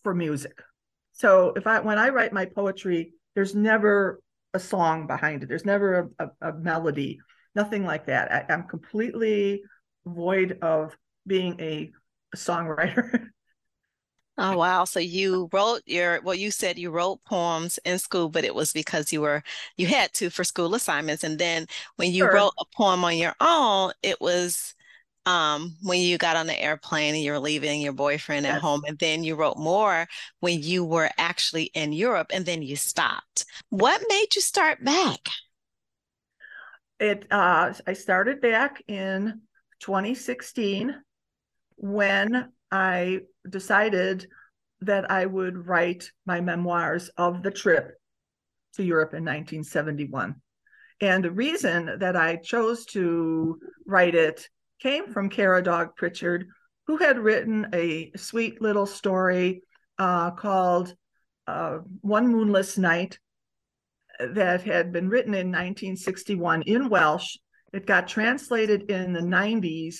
for 0.03 0.13
music. 0.13 0.61
So 1.13 1.53
if 1.55 1.67
I 1.67 1.79
when 1.79 1.97
I 1.97 2.09
write 2.09 2.33
my 2.33 2.45
poetry, 2.45 3.13
there's 3.35 3.55
never 3.55 4.21
a 4.53 4.59
song 4.59 5.07
behind 5.07 5.43
it. 5.43 5.49
There's 5.49 5.65
never 5.65 6.09
a, 6.19 6.25
a, 6.25 6.49
a 6.49 6.53
melody, 6.53 7.19
nothing 7.57 7.83
like 7.83 8.05
that. 8.05 8.31
I, 8.31 8.53
I'm 8.53 8.63
completely 8.63 9.63
void 10.05 10.59
of 10.61 10.95
being 11.25 11.59
a, 11.59 11.91
a 12.33 12.37
songwriter. 12.37 13.27
oh 14.37 14.57
wow! 14.57 14.85
So 14.85 15.01
you 15.01 15.49
wrote 15.51 15.81
your 15.85 16.21
well, 16.21 16.35
you 16.35 16.51
said 16.51 16.77
you 16.77 16.91
wrote 16.91 17.25
poems 17.25 17.79
in 17.83 17.99
school, 17.99 18.29
but 18.29 18.45
it 18.45 18.55
was 18.55 18.71
because 18.71 19.11
you 19.11 19.19
were 19.21 19.43
you 19.75 19.87
had 19.87 20.13
to 20.13 20.29
for 20.29 20.45
school 20.45 20.75
assignments, 20.75 21.25
and 21.25 21.37
then 21.37 21.65
when 21.97 22.13
you 22.13 22.23
sure. 22.23 22.33
wrote 22.33 22.53
a 22.59 22.65
poem 22.77 23.03
on 23.03 23.17
your 23.17 23.35
own, 23.41 23.91
it 24.03 24.21
was 24.21 24.75
um, 25.25 25.75
when 25.81 25.99
you 25.99 26.17
got 26.17 26.37
on 26.37 26.47
the 26.47 26.61
airplane 26.61 27.15
and 27.15 27.23
you 27.23 27.33
were 27.33 27.39
leaving 27.39 27.81
your 27.81 27.91
boyfriend 27.91 28.45
yes. 28.45 28.55
at 28.55 28.61
home, 28.61 28.83
and 28.87 28.97
then 28.99 29.23
you 29.23 29.35
wrote 29.35 29.57
more 29.57 30.07
when 30.39 30.61
you 30.61 30.85
were 30.85 31.09
actually 31.17 31.65
in 31.73 31.91
Europe, 31.91 32.27
and 32.31 32.45
then 32.45 32.61
you 32.61 32.75
stopped. 32.75 33.45
What 33.69 34.01
made 34.07 34.35
you 34.35 34.41
start 34.41 34.85
back? 34.85 35.27
It 36.99 37.27
uh, 37.31 37.73
I 37.85 37.93
started 37.93 38.41
back 38.41 38.81
in 38.87 39.41
2016 39.81 40.95
when 41.75 42.51
I 42.71 43.21
decided 43.47 44.27
that 44.81 45.09
I 45.09 45.25
would 45.25 45.67
write 45.67 46.11
my 46.25 46.41
memoirs 46.41 47.09
of 47.17 47.43
the 47.43 47.51
trip 47.51 47.99
to 48.75 48.83
Europe 48.83 49.13
in 49.13 49.23
1971. 49.23 50.35
And 51.01 51.23
the 51.23 51.31
reason 51.31 51.99
that 51.99 52.15
I 52.15 52.37
chose 52.37 52.85
to 52.87 53.59
write 53.85 54.15
it 54.15 54.47
came 54.79 55.11
from 55.11 55.29
Caradog 55.29 55.95
Prichard, 55.95 56.47
who 56.87 56.97
had 56.97 57.19
written 57.19 57.67
a 57.73 58.11
sweet 58.15 58.61
little 58.61 58.85
story 58.85 59.61
uh, 59.99 60.31
called 60.31 60.95
uh, 61.47 61.79
One 62.01 62.27
Moonless 62.27 62.77
Night 62.77 63.19
that 64.19 64.63
had 64.63 64.91
been 64.91 65.09
written 65.09 65.33
in 65.33 65.47
1961 65.47 66.63
in 66.63 66.89
Welsh 66.89 67.37
It 67.73 67.85
got 67.85 68.07
translated 68.07 68.89
in 68.89 69.13
the 69.13 69.21
90s. 69.21 69.97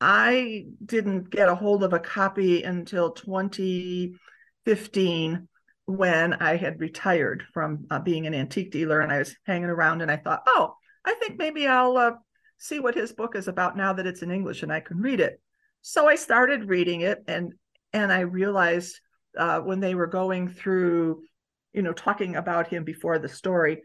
I 0.00 0.66
didn't 0.84 1.30
get 1.30 1.48
a 1.48 1.54
hold 1.54 1.84
of 1.84 1.92
a 1.92 1.98
copy 1.98 2.62
until 2.62 3.12
2015 3.12 5.48
when 5.86 6.34
I 6.34 6.56
had 6.56 6.80
retired 6.80 7.44
from 7.52 7.86
uh, 7.90 7.98
being 7.98 8.26
an 8.26 8.34
antique 8.34 8.70
dealer 8.70 9.00
and 9.00 9.12
I 9.12 9.18
was 9.18 9.36
hanging 9.44 9.68
around 9.68 10.02
and 10.02 10.10
I 10.10 10.16
thought, 10.16 10.42
oh, 10.46 10.74
I 11.04 11.14
think 11.14 11.38
maybe 11.38 11.66
I'll 11.66 11.96
uh, 11.96 12.12
see 12.58 12.80
what 12.80 12.94
his 12.94 13.12
book 13.12 13.36
is 13.36 13.48
about 13.48 13.76
now 13.76 13.92
that 13.92 14.06
it's 14.06 14.22
in 14.22 14.30
English 14.30 14.62
and 14.62 14.72
I 14.72 14.80
can 14.80 14.98
read 14.98 15.20
it. 15.20 15.40
So 15.82 16.08
I 16.08 16.14
started 16.14 16.68
reading 16.68 17.00
it 17.00 17.24
and 17.26 17.54
and 17.92 18.12
I 18.12 18.20
realized 18.20 19.00
uh, 19.36 19.60
when 19.60 19.80
they 19.80 19.94
were 19.94 20.06
going 20.06 20.48
through, 20.48 21.22
you 21.72 21.82
know, 21.82 21.92
talking 21.92 22.36
about 22.36 22.68
him 22.68 22.84
before 22.84 23.18
the 23.18 23.28
story, 23.28 23.82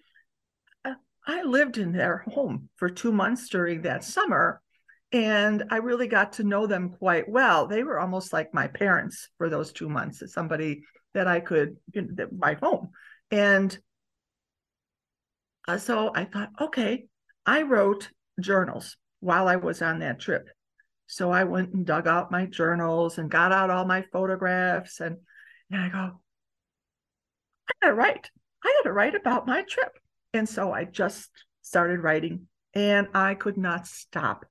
uh, 0.84 0.94
I 1.28 1.44
lived 1.44 1.78
in 1.78 1.92
their 1.92 2.26
home 2.28 2.70
for 2.76 2.90
two 2.90 3.12
months 3.12 3.50
during 3.50 3.84
that 3.84 4.04
summer 4.04 4.62
and 5.12 5.64
I 5.70 5.78
really 5.78 6.08
got 6.08 6.34
to 6.34 6.44
know 6.44 6.68
them 6.68 6.90
quite 6.90 7.30
well. 7.30 7.68
They 7.68 7.84
were 7.84 8.00
almost 8.00 8.34
like 8.34 8.54
my 8.54 8.68
parents 8.68 9.30
for 9.38 9.50
those 9.50 9.72
two 9.72 9.88
months. 9.88 10.22
Somebody 10.34 10.84
that 11.14 11.28
I 11.28 11.40
could, 11.40 11.78
you 11.94 12.02
know, 12.02 12.28
my 12.38 12.56
home. 12.56 12.90
And 13.32 13.78
uh, 15.68 15.78
so 15.78 16.12
I 16.14 16.26
thought, 16.26 16.50
okay, 16.60 17.06
I 17.46 17.62
wrote 17.62 18.10
journals 18.42 18.98
while 19.22 19.48
I 19.48 19.56
was 19.56 19.82
on 19.82 20.00
that 20.00 20.20
trip. 20.20 20.50
So 21.08 21.32
I 21.32 21.44
went 21.46 21.74
and 21.74 21.86
dug 21.86 22.08
out 22.08 22.32
my 22.32 22.48
journals 22.48 23.18
and 23.18 23.32
got 23.32 23.52
out 23.52 23.70
all 23.70 23.86
my 23.86 24.04
photographs. 24.12 25.00
And, 25.00 25.18
and 25.72 25.82
I 25.82 25.90
go, 25.90 26.20
I 27.70 27.74
gotta 27.82 27.96
write. 27.96 28.30
I 28.64 28.74
gotta 28.80 28.94
write 28.94 29.16
about 29.16 29.48
my 29.48 29.64
trip. 29.64 29.92
And 30.34 30.48
so 30.48 30.72
I 30.72 30.86
just 30.86 31.30
started 31.62 32.02
writing 32.02 32.48
and 32.74 33.08
I 33.14 33.36
could 33.36 33.58
not 33.58 33.88
stop. 33.88 34.46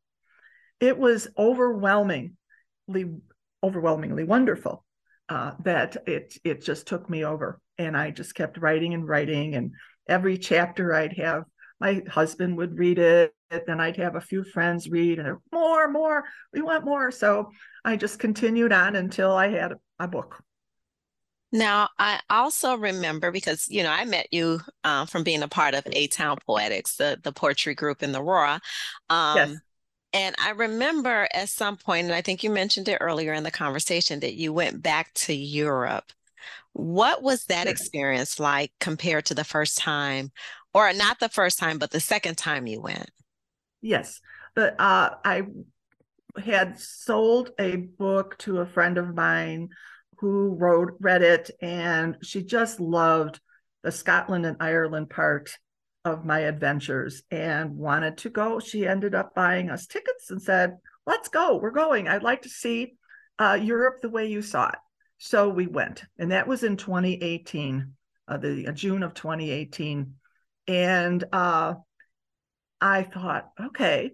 It 0.80 0.98
was 0.98 1.28
overwhelmingly, 1.36 2.36
overwhelmingly 3.62 4.24
wonderful 4.24 4.84
uh, 5.28 5.52
that 5.64 5.96
it 6.06 6.36
it 6.44 6.62
just 6.62 6.86
took 6.86 7.08
me 7.08 7.24
over, 7.24 7.60
and 7.78 7.96
I 7.96 8.10
just 8.10 8.34
kept 8.34 8.58
writing 8.58 8.92
and 8.94 9.06
writing, 9.06 9.54
and 9.54 9.72
every 10.08 10.36
chapter 10.36 10.94
I'd 10.94 11.14
have 11.14 11.44
my 11.80 12.02
husband 12.08 12.56
would 12.56 12.78
read 12.78 12.98
it, 12.98 13.34
then 13.50 13.80
I'd 13.80 13.96
have 13.96 14.16
a 14.16 14.20
few 14.20 14.44
friends 14.44 14.88
read, 14.88 15.18
and 15.18 15.36
more, 15.52 15.88
more, 15.88 16.24
we 16.52 16.62
want 16.62 16.84
more. 16.84 17.10
So 17.10 17.50
I 17.84 17.96
just 17.96 18.18
continued 18.18 18.72
on 18.72 18.96
until 18.96 19.32
I 19.32 19.48
had 19.48 19.74
a 19.98 20.08
book. 20.08 20.42
Now, 21.54 21.88
I 22.00 22.18
also 22.30 22.76
remember 22.76 23.30
because 23.30 23.68
you 23.70 23.84
know 23.84 23.90
I 23.90 24.04
met 24.04 24.26
you 24.32 24.60
uh, 24.82 25.06
from 25.06 25.22
being 25.22 25.40
a 25.40 25.48
part 25.48 25.74
of 25.74 25.86
A 25.92 26.08
Town 26.08 26.36
Poetics, 26.44 26.96
the 26.96 27.16
the 27.22 27.30
poetry 27.30 27.76
group 27.76 28.02
in 28.02 28.10
the 28.10 28.20
Aurora. 28.20 28.60
Um, 29.08 29.36
yes. 29.36 29.56
And 30.12 30.34
I 30.38 30.50
remember 30.50 31.28
at 31.32 31.48
some 31.48 31.76
point, 31.76 32.06
and 32.06 32.14
I 32.14 32.22
think 32.22 32.42
you 32.42 32.50
mentioned 32.50 32.88
it 32.88 32.98
earlier 33.00 33.32
in 33.32 33.44
the 33.44 33.52
conversation, 33.52 34.18
that 34.20 34.34
you 34.34 34.52
went 34.52 34.82
back 34.82 35.14
to 35.14 35.32
Europe. 35.32 36.12
What 36.72 37.22
was 37.22 37.44
that 37.44 37.68
experience 37.68 38.40
like 38.40 38.72
compared 38.80 39.26
to 39.26 39.34
the 39.34 39.44
first 39.44 39.78
time, 39.78 40.32
or 40.72 40.92
not 40.92 41.20
the 41.20 41.28
first 41.28 41.60
time, 41.60 41.78
but 41.78 41.92
the 41.92 42.00
second 42.00 42.36
time 42.36 42.66
you 42.66 42.80
went? 42.80 43.10
Yes, 43.80 44.20
but 44.56 44.74
uh, 44.80 45.10
I 45.24 45.42
had 46.44 46.80
sold 46.80 47.52
a 47.60 47.76
book 47.76 48.36
to 48.38 48.58
a 48.58 48.66
friend 48.66 48.98
of 48.98 49.14
mine 49.14 49.68
who 50.18 50.54
wrote 50.58 50.94
read 51.00 51.22
it, 51.22 51.50
and 51.60 52.16
she 52.22 52.42
just 52.42 52.80
loved 52.80 53.40
the 53.82 53.92
Scotland 53.92 54.46
and 54.46 54.56
Ireland 54.60 55.10
part 55.10 55.56
of 56.04 56.24
my 56.24 56.40
adventures 56.40 57.22
and 57.30 57.76
wanted 57.76 58.18
to 58.18 58.30
go. 58.30 58.60
She 58.60 58.86
ended 58.86 59.14
up 59.14 59.34
buying 59.34 59.70
us 59.70 59.86
tickets 59.86 60.30
and 60.30 60.40
said, 60.40 60.76
Let's 61.06 61.28
go. 61.28 61.56
We're 61.56 61.70
going. 61.70 62.08
I'd 62.08 62.22
like 62.22 62.42
to 62.42 62.48
see 62.48 62.94
uh, 63.38 63.58
Europe 63.60 64.00
the 64.00 64.08
way 64.08 64.26
you 64.26 64.40
saw 64.40 64.68
it. 64.68 64.78
So 65.18 65.48
we 65.48 65.66
went, 65.66 66.02
and 66.18 66.32
that 66.32 66.48
was 66.48 66.64
in 66.64 66.76
2018, 66.76 67.92
uh, 68.26 68.36
the 68.38 68.68
uh, 68.68 68.72
June 68.72 69.02
of 69.02 69.14
2018. 69.14 70.14
And 70.66 71.24
uh, 71.32 71.74
I 72.80 73.02
thought, 73.02 73.50
okay, 73.66 74.12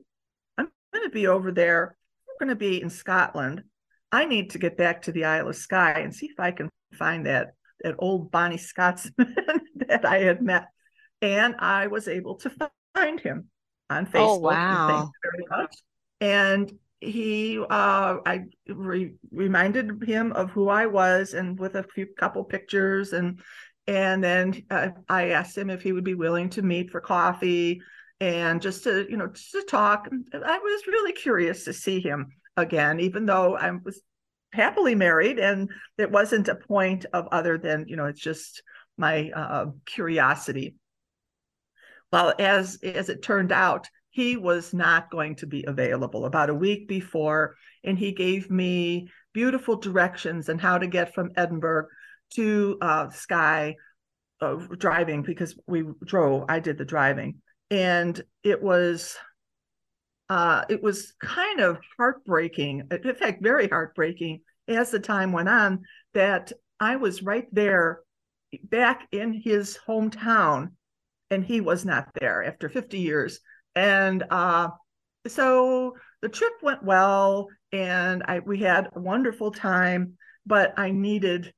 I'm 0.59 0.69
going 0.93 1.05
to 1.05 1.11
be 1.11 1.27
over 1.27 1.53
there. 1.53 1.97
We're 2.27 2.47
going 2.47 2.57
to 2.57 2.59
be 2.59 2.83
in 2.83 2.91
Scotland. 2.91 3.63
I 4.12 4.27
need 4.27 4.51
to 4.51 4.59
get 4.59 4.77
back 4.77 5.03
to 5.03 5.12
the 5.12 5.25
Isle 5.25 5.49
of 5.49 5.57
Skye 5.57 6.01
and 6.01 6.14
see 6.14 6.27
if 6.27 6.40
I 6.40 6.51
can 6.51 6.68
find 6.94 7.27
that 7.27 7.55
that 7.83 7.94
old 7.99 8.31
Bonnie 8.31 8.59
Scotsman 8.59 9.35
that 9.77 10.05
I 10.05 10.18
had 10.18 10.42
met 10.42 10.66
and 11.23 11.55
I 11.59 11.87
was 11.87 12.09
able 12.09 12.37
to 12.37 12.53
find 12.94 13.20
him 13.20 13.49
on 13.88 14.07
oh, 14.07 14.11
Facebook. 14.11 14.29
Oh, 14.29 14.38
wow. 14.38 15.11
very 15.23 15.62
much. 15.62 15.77
And 16.20 16.73
he, 17.01 17.59
uh, 17.59 18.18
I 18.27 18.44
re- 18.68 19.14
reminded 19.33 20.03
him 20.05 20.33
of 20.33 20.51
who 20.51 20.68
I 20.68 20.87
was, 20.87 21.33
and 21.33 21.59
with 21.59 21.75
a 21.77 21.83
few 21.83 22.07
couple 22.18 22.44
pictures, 22.44 23.12
and 23.12 23.40
and 23.87 24.23
then 24.23 24.62
uh, 24.70 24.88
I 25.09 25.31
asked 25.31 25.57
him 25.57 25.70
if 25.70 25.83
he 25.83 25.92
would 25.92 26.05
be 26.05 26.14
willing 26.14 26.51
to 26.51 26.62
meet 26.62 26.90
for 26.90 27.01
coffee 27.01 27.81
and 28.20 28.61
just 28.61 28.85
to 28.85 29.07
you 29.11 29.16
know 29.16 29.29
just 29.29 29.53
to 29.53 29.62
talk. 29.62 30.09
I 30.35 30.59
was 30.59 30.87
really 30.87 31.12
curious 31.12 31.64
to 31.64 31.73
see 31.73 32.01
him 32.01 32.29
again, 32.61 33.01
even 33.01 33.27
though 33.27 33.57
I 33.57 33.70
was 33.70 34.01
happily 34.53 34.94
married, 34.94 35.38
and 35.38 35.70
it 35.99 36.11
wasn't 36.11 36.49
a 36.49 36.55
point 36.55 37.07
of 37.12 37.29
other 37.33 37.59
than 37.59 37.87
you 37.88 37.96
know 37.96 38.07
it's 38.07 38.20
just 38.20 38.62
my 38.96 39.31
uh, 39.31 39.66
curiosity. 39.87 40.77
Well, 42.12 42.35
as 42.38 42.79
as 42.83 43.09
it 43.09 43.23
turned 43.23 43.53
out, 43.53 43.88
he 44.11 44.37
was 44.37 44.75
not 44.75 45.11
going 45.11 45.37
to 45.37 45.46
be 45.46 45.64
available 45.66 46.27
about 46.27 46.51
a 46.51 46.55
week 46.55 46.88
before, 46.88 47.57
and 47.85 47.99
he 47.99 48.12
gave 48.12 48.51
me 48.51 49.09
beautiful 49.33 49.77
directions 49.77 50.49
on 50.49 50.59
how 50.59 50.79
to 50.79 50.87
get 50.87 51.14
from 51.14 51.31
Edinburgh 51.37 51.87
to 52.35 52.79
uh, 52.81 53.11
Skye 53.11 53.77
uh, 54.40 54.57
driving 54.79 55.23
because 55.23 55.59
we 55.66 55.85
drove. 56.05 56.46
I 56.49 56.61
did 56.61 56.79
the 56.79 56.85
driving, 56.85 57.40
and 57.70 58.20
it 58.42 58.62
was 58.62 59.16
uh, 60.31 60.64
it 60.69 60.83
was 60.83 61.12
kind 61.21 61.61
of 61.61 61.79
heartbreaking. 61.99 62.85
In 62.90 63.14
fact, 63.16 63.43
very 63.43 63.69
heartbreaking 63.69 64.40
as 64.69 64.90
the 64.90 65.01
time 65.01 65.33
went 65.33 65.49
on. 65.49 65.83
That 66.14 66.53
I 66.79 66.97
was 66.97 67.23
right 67.23 67.47
there, 67.53 68.01
back 68.64 69.07
in 69.12 69.33
his 69.33 69.79
hometown 69.87 70.71
and 71.31 71.45
he 71.45 71.61
was 71.61 71.85
not 71.85 72.09
there 72.21 72.45
after 72.45 72.69
50 72.69 72.99
years. 72.99 73.40
And 73.75 74.25
uh, 74.31 74.69
so 75.27 75.95
the 76.23 76.29
trip 76.29 76.53
went 76.62 76.83
well, 76.83 77.49
and 77.73 78.23
I 78.27 78.40
we 78.40 78.59
had 78.59 78.88
a 78.95 79.01
wonderful 79.01 79.53
time. 79.53 80.14
But 80.47 80.75
I 80.77 80.90
needed 80.90 81.53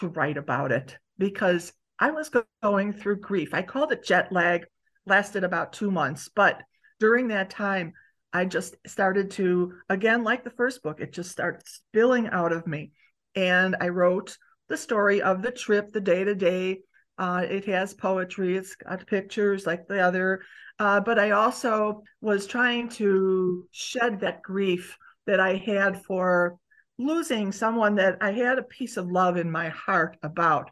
to 0.00 0.08
write 0.08 0.36
about 0.36 0.72
it 0.72 0.96
because 1.18 1.72
I 1.98 2.10
was 2.10 2.30
going 2.62 2.92
through 2.92 3.20
grief. 3.20 3.54
I 3.54 3.62
called 3.62 3.92
it 3.92 4.04
jet 4.04 4.32
lag. 4.32 4.66
Lasted 5.06 5.44
about 5.44 5.74
two 5.74 5.90
months, 5.90 6.30
but 6.34 6.62
during 6.98 7.28
that 7.28 7.50
time, 7.50 7.92
I 8.34 8.44
just 8.44 8.76
started 8.86 9.30
to 9.32 9.74
again, 9.88 10.24
like 10.24 10.44
the 10.44 10.50
first 10.50 10.82
book, 10.82 11.00
it 11.00 11.12
just 11.12 11.30
started 11.30 11.62
spilling 11.66 12.28
out 12.28 12.52
of 12.52 12.66
me, 12.66 12.92
and 13.34 13.76
I 13.80 13.88
wrote 13.88 14.36
the 14.68 14.76
story 14.76 15.22
of 15.22 15.40
the 15.40 15.52
trip, 15.52 15.92
the 15.92 16.00
day 16.00 16.24
to 16.24 16.34
day 16.34 16.80
it 17.18 17.64
has 17.66 17.94
poetry, 17.94 18.56
it's 18.56 18.74
got 18.74 19.06
pictures 19.06 19.66
like 19.66 19.86
the 19.86 20.00
other. 20.00 20.42
Uh, 20.78 21.00
but 21.00 21.18
I 21.18 21.30
also 21.30 22.02
was 22.20 22.46
trying 22.46 22.88
to 22.90 23.66
shed 23.70 24.20
that 24.20 24.42
grief 24.42 24.98
that 25.26 25.38
I 25.40 25.56
had 25.56 26.02
for 26.04 26.56
losing 26.98 27.52
someone 27.52 27.96
that 27.96 28.18
I 28.20 28.32
had 28.32 28.58
a 28.58 28.64
piece 28.64 28.96
of 28.96 29.10
love 29.10 29.36
in 29.36 29.50
my 29.50 29.68
heart 29.68 30.16
about. 30.22 30.70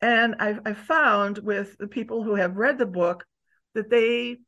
And 0.00 0.36
I, 0.38 0.58
I 0.64 0.74
found 0.74 1.38
with 1.38 1.76
the 1.78 1.88
people 1.88 2.22
who 2.22 2.36
have 2.36 2.56
read 2.56 2.78
the 2.78 2.86
book 2.86 3.24
that 3.74 3.90
they, 3.90 4.38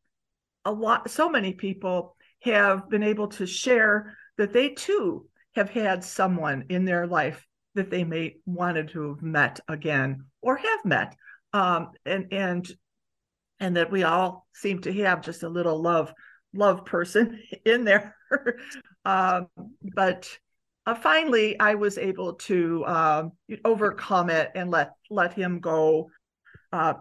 a 0.65 0.71
lot, 0.71 1.11
so 1.11 1.29
many 1.29 1.53
people 1.53 2.17
have 2.43 2.89
been 2.89 3.03
able 3.03 3.29
to 3.29 3.47
share 3.47 4.17
that 4.39 4.53
they 4.53 4.71
too 4.71 5.27
have 5.55 5.71
had 5.71 6.05
someone 6.05 6.65
in 6.69 6.85
their 6.85 7.07
life 7.07 7.47
that 7.75 7.91
they 7.91 8.05
may 8.05 8.37
wanted 8.47 8.89
to 8.89 9.09
have 9.09 9.23
met 9.23 9.61
again 9.69 10.25
or 10.41 10.57
have 10.57 10.85
met. 10.85 11.17
Um, 11.53 11.91
and 12.07 12.33
and 12.33 12.71
and 13.59 13.77
that 13.77 13.91
we 13.91 14.05
all 14.05 14.47
seem 14.55 14.81
to 14.83 14.93
have 15.03 15.21
just 15.23 15.43
a 15.43 15.49
little 15.49 15.81
love 15.81 16.13
love 16.55 16.85
person 16.85 17.41
in 17.65 17.85
there. 17.85 18.17
Um, 19.07 19.47
but 19.95 20.29
uh, 20.85 20.95
finally 20.95 21.59
i 21.59 21.75
was 21.75 21.97
able 21.97 22.35
to 22.35 22.85
um, 22.85 23.33
overcome 23.65 24.29
it 24.29 24.51
and 24.55 24.71
let 24.71 24.91
let 25.09 25.33
him 25.33 25.59
go 25.59 26.11
uh, 26.71 26.93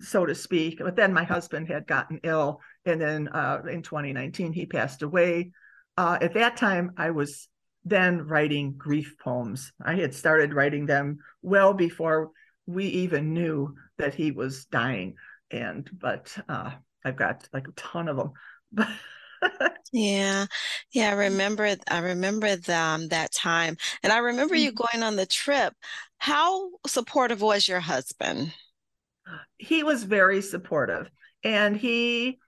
so 0.00 0.26
to 0.26 0.34
speak. 0.34 0.78
But 0.78 0.96
then 0.96 1.12
my 1.12 1.24
husband 1.24 1.68
had 1.68 1.86
gotten 1.86 2.20
ill 2.22 2.60
and 2.84 3.00
then 3.00 3.28
uh, 3.28 3.62
in 3.70 3.82
2019 3.82 4.52
he 4.52 4.66
passed 4.66 5.02
away 5.02 5.50
uh, 5.96 6.18
at 6.20 6.34
that 6.34 6.56
time 6.56 6.92
i 6.96 7.10
was 7.10 7.48
then 7.84 8.26
writing 8.26 8.74
grief 8.76 9.16
poems. 9.22 9.72
I 9.84 9.94
had 9.96 10.14
started 10.14 10.54
writing 10.54 10.86
them 10.86 11.18
well 11.42 11.74
before 11.74 12.30
we 12.66 12.86
even 12.86 13.34
knew 13.34 13.74
that 13.98 14.14
he 14.14 14.30
was 14.30 14.66
dying. 14.66 15.14
And 15.50 15.88
but 15.92 16.36
uh, 16.48 16.72
I've 17.04 17.16
got 17.16 17.48
like 17.52 17.68
a 17.68 17.72
ton 17.72 18.08
of 18.08 18.16
them. 18.72 18.86
yeah 19.92 20.46
yeah 20.92 21.10
i 21.10 21.12
remember 21.12 21.76
i 21.90 21.98
remember 21.98 22.54
the, 22.54 22.74
um, 22.74 23.08
that 23.08 23.32
time 23.32 23.76
and 24.02 24.12
i 24.12 24.18
remember 24.18 24.54
you 24.54 24.70
mm-hmm. 24.70 24.84
going 24.94 25.02
on 25.02 25.16
the 25.16 25.26
trip 25.26 25.74
how 26.16 26.70
supportive 26.86 27.42
was 27.42 27.66
your 27.66 27.80
husband 27.80 28.54
he 29.58 29.82
was 29.82 30.04
very 30.04 30.40
supportive 30.40 31.10
and 31.44 31.76
he 31.76 32.38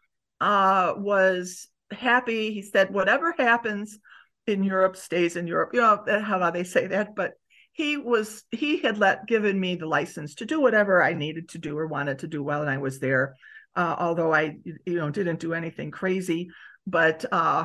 uh, 0.44 0.94
was 0.96 1.68
happy. 1.90 2.52
He 2.52 2.62
said 2.62 2.92
whatever 2.92 3.35
happens 3.37 3.98
in 4.46 4.62
europe 4.62 4.94
stays 4.96 5.37
in 5.37 5.46
europe. 5.46 5.70
You 5.72 5.80
know 5.80 6.20
how 6.20 6.50
they 6.50 6.64
say 6.64 6.87
that? 6.88 7.16
But 7.16 7.33
he 7.72 7.96
was 7.96 8.44
he 8.50 8.76
had 8.83 8.98
let 8.98 9.26
given 9.26 9.59
me 9.59 9.74
the 9.74 9.87
license 9.87 10.37
to 10.37 10.46
do 10.46 10.61
whatever 10.61 11.02
i 11.02 11.12
needed 11.12 11.48
to 11.48 11.59
do 11.59 11.76
or 11.76 11.88
wanted 11.88 12.20
to 12.20 12.28
do 12.28 12.40
while 12.40 12.68
i 12.68 12.76
was 12.76 13.00
there 13.00 13.35
uh, 13.74 13.96
although 13.98 14.33
i 14.33 14.57
you 14.87 14.94
know 14.94 15.11
didn't 15.11 15.40
do 15.40 15.54
anything 15.54 15.90
crazy. 15.90 16.48
But 16.87 17.24
uh 17.33 17.64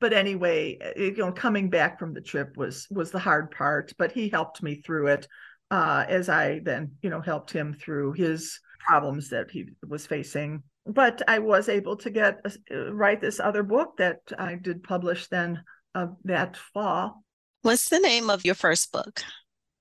but 0.00 0.12
anyway 0.12 0.78
you 0.96 1.16
know 1.16 1.32
coming 1.32 1.70
back 1.70 1.98
from 1.98 2.12
the 2.12 2.20
trip 2.20 2.56
was 2.56 2.86
was 2.90 3.10
the 3.12 3.20
hard 3.20 3.50
part 3.52 3.92
but 3.96 4.12
he 4.12 4.28
helped 4.28 4.62
me 4.62 4.82
through 4.82 5.06
it 5.06 5.28
uh 5.70 6.04
as 6.08 6.28
i 6.28 6.58
then 6.58 6.90
you 7.00 7.08
know 7.08 7.20
helped 7.20 7.52
him 7.52 7.72
through 7.72 8.12
his 8.12 8.60
problems 8.86 9.30
that 9.30 9.50
he 9.50 9.68
was 9.88 10.04
facing 10.06 10.62
but 10.86 11.22
i 11.28 11.38
was 11.38 11.68
able 11.68 11.96
to 11.96 12.10
get 12.10 12.40
uh, 12.44 12.92
write 12.92 13.20
this 13.20 13.40
other 13.40 13.62
book 13.62 13.96
that 13.98 14.20
i 14.38 14.54
did 14.54 14.82
publish 14.82 15.26
then 15.28 15.62
uh, 15.94 16.08
that 16.24 16.58
fall. 16.74 17.24
What's 17.62 17.88
the 17.88 17.98
name 17.98 18.28
of 18.28 18.44
your 18.44 18.54
first 18.54 18.92
book? 18.92 19.22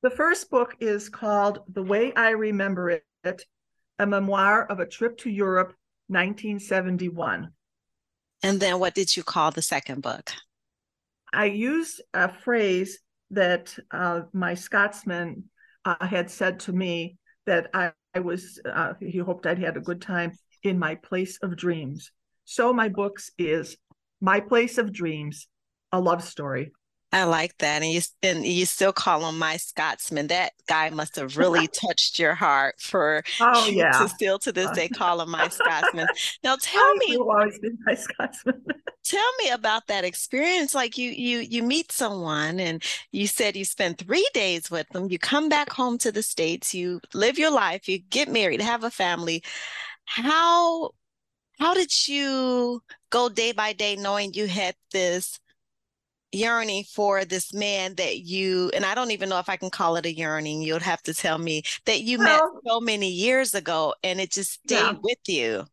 The 0.01 0.09
first 0.09 0.49
book 0.49 0.75
is 0.79 1.09
called 1.09 1.59
the 1.71 1.83
way 1.83 2.13
i 2.15 2.29
remember 2.29 2.89
it 2.89 3.03
a 3.97 4.05
memoir 4.05 4.65
of 4.65 4.79
a 4.79 4.85
trip 4.85 5.17
to 5.17 5.29
europe 5.29 5.73
1971 6.07 7.51
and 8.45 8.59
then 8.59 8.79
what 8.79 8.93
did 8.93 9.17
you 9.17 9.23
call 9.23 9.49
the 9.49 9.63
second 9.63 10.03
book? 10.03 10.31
I 11.33 11.45
used 11.45 12.01
a 12.13 12.31
phrase 12.31 12.99
that 13.31 13.75
uh, 13.89 14.21
my 14.33 14.53
Scotsman 14.53 15.45
uh, 15.83 16.05
had 16.05 16.29
said 16.29 16.59
to 16.61 16.71
me 16.71 17.17
that 17.47 17.71
I, 17.73 17.91
I 18.13 18.19
was, 18.19 18.59
uh, 18.63 18.93
he 18.99 19.17
hoped 19.17 19.47
I'd 19.47 19.57
had 19.57 19.77
a 19.77 19.81
good 19.81 19.99
time 19.99 20.33
in 20.65 20.79
my 20.79 20.95
place 20.95 21.37
of 21.41 21.55
dreams. 21.55 22.11
So 22.45 22.73
my 22.73 22.89
books 22.89 23.31
is 23.37 23.77
My 24.21 24.39
Place 24.39 24.77
of 24.77 24.91
Dreams, 24.91 25.47
a 25.91 25.99
love 25.99 26.23
story 26.23 26.71
I 27.15 27.23
like 27.23 27.57
that. 27.59 27.81
And 27.81 27.91
you 27.91 28.01
and 28.21 28.45
you 28.45 28.65
still 28.65 28.91
call 28.91 29.27
him 29.29 29.39
my 29.39 29.55
Scotsman. 29.55 30.27
That 30.27 30.51
guy 30.67 30.89
must 30.89 31.15
have 31.15 31.37
really 31.37 31.67
touched 31.87 32.19
your 32.19 32.35
heart 32.35 32.75
for 32.81 33.23
oh, 33.39 33.69
yeah. 33.69 33.91
to 33.91 34.09
still 34.09 34.37
to 34.39 34.51
this 34.51 34.69
day 34.71 34.89
call 34.89 35.21
him 35.21 35.31
my 35.31 35.47
Scotsman. 35.47 36.07
Now 36.43 36.57
tell 36.61 36.95
me 36.95 37.15
always 37.15 37.57
been 37.59 37.77
my 37.85 37.95
Scotsman. 37.95 38.61
tell 39.05 39.31
me 39.41 39.49
about 39.51 39.87
that 39.87 40.03
experience. 40.03 40.75
Like 40.75 40.97
you 40.97 41.09
you 41.11 41.39
you 41.39 41.63
meet 41.63 41.89
someone 41.93 42.59
and 42.59 42.83
you 43.13 43.27
said 43.27 43.55
you 43.55 43.63
spend 43.63 43.97
three 43.97 44.27
days 44.33 44.69
with 44.69 44.89
them, 44.89 45.09
you 45.09 45.17
come 45.17 45.47
back 45.47 45.69
home 45.69 45.97
to 45.99 46.11
the 46.11 46.23
States, 46.23 46.73
you 46.73 46.99
live 47.13 47.39
your 47.39 47.51
life, 47.51 47.87
you 47.87 47.99
get 47.99 48.27
married, 48.27 48.61
have 48.61 48.83
a 48.83 48.91
family. 48.91 49.41
How 50.05 50.91
how 51.59 51.73
did 51.73 52.07
you 52.07 52.81
go 53.09 53.29
day 53.29 53.51
by 53.51 53.73
day 53.73 53.95
knowing 53.95 54.33
you 54.33 54.47
had 54.47 54.75
this 54.91 55.39
yearning 56.31 56.83
for 56.83 57.23
this 57.23 57.53
man 57.53 57.95
that 57.95 58.19
you 58.19 58.69
and 58.73 58.85
I 58.85 58.93
don't 58.93 59.11
even 59.11 59.29
know 59.29 59.39
if 59.39 59.49
I 59.49 59.55
can 59.55 59.69
call 59.69 59.95
it 59.95 60.05
a 60.05 60.13
yearning. 60.13 60.61
You'll 60.61 60.79
have 60.79 61.01
to 61.03 61.13
tell 61.13 61.37
me 61.37 61.63
that 61.85 62.01
you 62.01 62.19
well, 62.19 62.53
met 62.53 62.61
so 62.67 62.81
many 62.81 63.09
years 63.09 63.53
ago 63.53 63.95
and 64.03 64.19
it 64.19 64.31
just 64.31 64.53
stayed 64.53 64.75
yeah. 64.75 64.93
with 65.01 65.17
you. 65.27 65.65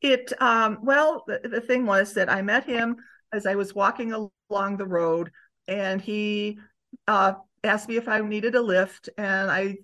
It 0.00 0.32
um 0.40 0.78
well 0.82 1.24
the, 1.26 1.48
the 1.48 1.60
thing 1.60 1.86
was 1.86 2.14
that 2.14 2.30
I 2.30 2.42
met 2.42 2.64
him 2.64 2.96
as 3.32 3.46
I 3.46 3.54
was 3.54 3.74
walking 3.74 4.12
along 4.12 4.76
the 4.76 4.86
road 4.86 5.30
and 5.66 6.00
he 6.00 6.58
uh 7.06 7.34
asked 7.64 7.88
me 7.88 7.96
if 7.96 8.06
I 8.06 8.20
needed 8.20 8.54
a 8.54 8.60
lift 8.60 9.08
and 9.16 9.50
I 9.50 9.78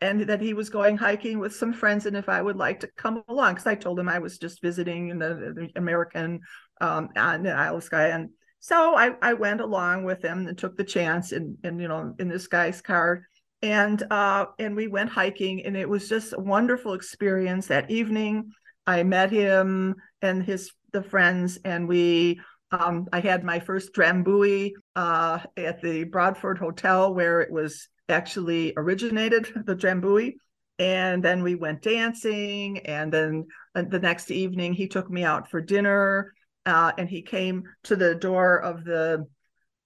and 0.00 0.22
that 0.22 0.40
he 0.40 0.54
was 0.54 0.70
going 0.70 0.96
hiking 0.96 1.38
with 1.38 1.54
some 1.54 1.72
friends 1.72 2.06
and 2.06 2.16
if 2.16 2.28
I 2.28 2.40
would 2.40 2.56
like 2.56 2.80
to 2.80 2.90
come 2.96 3.22
along 3.28 3.54
because 3.54 3.66
I 3.66 3.74
told 3.74 3.98
him 3.98 4.08
I 4.08 4.18
was 4.18 4.38
just 4.38 4.62
visiting 4.62 5.18
the, 5.18 5.52
the 5.54 5.70
American 5.76 6.40
um 6.80 7.08
on 7.16 7.46
Isle 7.46 7.76
of 7.76 7.84
Skye 7.84 8.08
and 8.08 8.30
so 8.62 8.94
I, 8.94 9.12
I 9.22 9.32
went 9.32 9.62
along 9.62 10.04
with 10.04 10.22
him 10.22 10.46
and 10.46 10.56
took 10.56 10.76
the 10.76 10.84
chance 10.84 11.32
in, 11.32 11.56
in 11.64 11.78
you 11.78 11.88
know 11.88 12.14
in 12.18 12.28
this 12.28 12.46
guy's 12.46 12.80
car 12.80 13.22
and 13.62 14.02
uh, 14.10 14.46
and 14.58 14.74
we 14.74 14.88
went 14.88 15.10
hiking 15.10 15.66
and 15.66 15.76
it 15.76 15.88
was 15.88 16.08
just 16.08 16.32
a 16.32 16.40
wonderful 16.40 16.94
experience. 16.94 17.66
That 17.66 17.90
evening 17.90 18.52
i 18.86 19.02
met 19.02 19.30
him 19.30 19.94
and 20.22 20.42
his 20.42 20.70
the 20.92 21.02
friends 21.02 21.58
and 21.64 21.86
we 21.86 22.40
um, 22.72 23.06
i 23.12 23.20
had 23.20 23.44
my 23.44 23.60
first 23.60 23.92
drambuie 23.92 24.72
uh, 24.96 25.38
at 25.56 25.80
the 25.82 26.04
broadford 26.04 26.58
hotel 26.58 27.14
where 27.14 27.40
it 27.40 27.52
was 27.52 27.88
actually 28.10 28.72
originated 28.76 29.48
the 29.66 29.74
drambuie 29.74 30.34
and 30.78 31.22
then 31.22 31.42
we 31.42 31.54
went 31.54 31.82
dancing 31.82 32.78
and 32.86 33.12
then 33.12 33.46
uh, 33.74 33.82
the 33.82 33.98
next 33.98 34.30
evening 34.30 34.72
he 34.72 34.88
took 34.88 35.10
me 35.10 35.24
out 35.24 35.50
for 35.50 35.60
dinner 35.60 36.32
uh, 36.66 36.92
and 36.98 37.08
he 37.08 37.22
came 37.22 37.64
to 37.84 37.96
the 37.96 38.14
door 38.14 38.58
of 38.58 38.84
the 38.84 39.26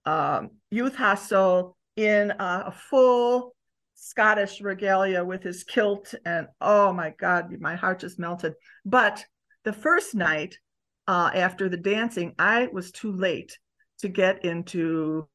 um, 0.07 0.51
youth 0.71 0.95
hostel 0.95 1.77
in 1.97 2.33
a 2.39 2.73
full 2.73 3.55
Scottish 3.95 4.61
regalia 4.61 5.25
with 5.25 5.43
his 5.43 5.65
kilt. 5.65 6.15
And 6.27 6.49
oh 6.61 6.93
my 6.93 7.15
God, 7.19 7.51
my 7.59 7.75
heart 7.75 8.01
just 8.01 8.19
melted. 8.19 8.55
But 8.85 9.25
the 9.65 9.73
first 9.73 10.15
night 10.15 10.59
uh, 11.09 11.31
after 11.35 11.69
the 11.69 11.77
dancing, 11.77 12.35
I 12.39 12.69
was 12.73 12.91
too 12.91 13.13
late 13.13 13.59
to 14.01 14.09
get 14.09 14.45
into 14.45 15.29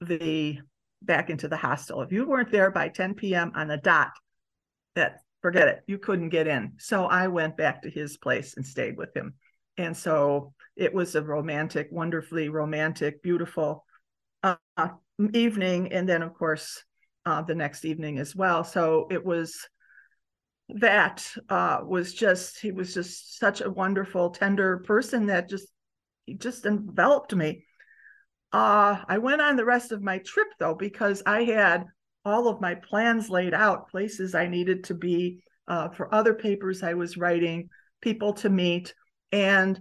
the 0.00 0.58
back 1.02 1.30
into 1.30 1.48
the 1.48 1.56
hostel. 1.56 2.02
If 2.02 2.12
you 2.12 2.26
weren't 2.26 2.50
there 2.50 2.70
by 2.70 2.88
10 2.88 3.14
p.m. 3.14 3.52
on 3.54 3.68
the 3.68 3.76
dot, 3.76 4.12
that 4.94 5.20
forget 5.42 5.68
it, 5.68 5.82
you 5.86 5.98
couldn't 5.98 6.30
get 6.30 6.46
in. 6.46 6.72
So 6.78 7.06
I 7.06 7.28
went 7.28 7.56
back 7.56 7.82
to 7.82 7.90
his 7.90 8.16
place 8.16 8.56
and 8.56 8.66
stayed 8.66 8.96
with 8.96 9.16
him. 9.16 9.34
And 9.78 9.96
so 9.96 10.54
it 10.74 10.92
was 10.94 11.14
a 11.14 11.22
romantic, 11.22 11.88
wonderfully 11.90 12.48
romantic, 12.48 13.22
beautiful 13.22 13.84
uh, 14.42 14.56
evening. 15.32 15.92
And 15.92 16.08
then, 16.08 16.22
of 16.22 16.34
course, 16.34 16.82
uh, 17.26 17.42
the 17.42 17.54
next 17.54 17.84
evening 17.84 18.18
as 18.18 18.34
well. 18.34 18.64
So 18.64 19.08
it 19.10 19.24
was 19.24 19.68
that 20.68 21.26
uh, 21.48 21.80
was 21.84 22.12
just 22.12 22.60
he 22.60 22.72
was 22.72 22.92
just 22.94 23.38
such 23.38 23.60
a 23.60 23.70
wonderful, 23.70 24.30
tender 24.30 24.78
person 24.78 25.26
that 25.26 25.48
just 25.48 25.68
he 26.24 26.34
just 26.34 26.66
enveloped 26.66 27.34
me. 27.34 27.64
Uh, 28.56 29.04
I 29.06 29.18
went 29.18 29.42
on 29.42 29.56
the 29.56 29.66
rest 29.66 29.92
of 29.92 30.02
my 30.02 30.16
trip 30.16 30.48
though 30.58 30.74
because 30.74 31.22
I 31.26 31.44
had 31.44 31.84
all 32.24 32.48
of 32.48 32.58
my 32.58 32.74
plans 32.74 33.28
laid 33.28 33.52
out, 33.52 33.90
places 33.90 34.34
I 34.34 34.46
needed 34.46 34.84
to 34.84 34.94
be 34.94 35.42
uh, 35.68 35.90
for 35.90 36.12
other 36.14 36.32
papers 36.32 36.82
I 36.82 36.94
was 36.94 37.18
writing, 37.18 37.68
people 38.00 38.32
to 38.32 38.48
meet, 38.48 38.94
and 39.30 39.78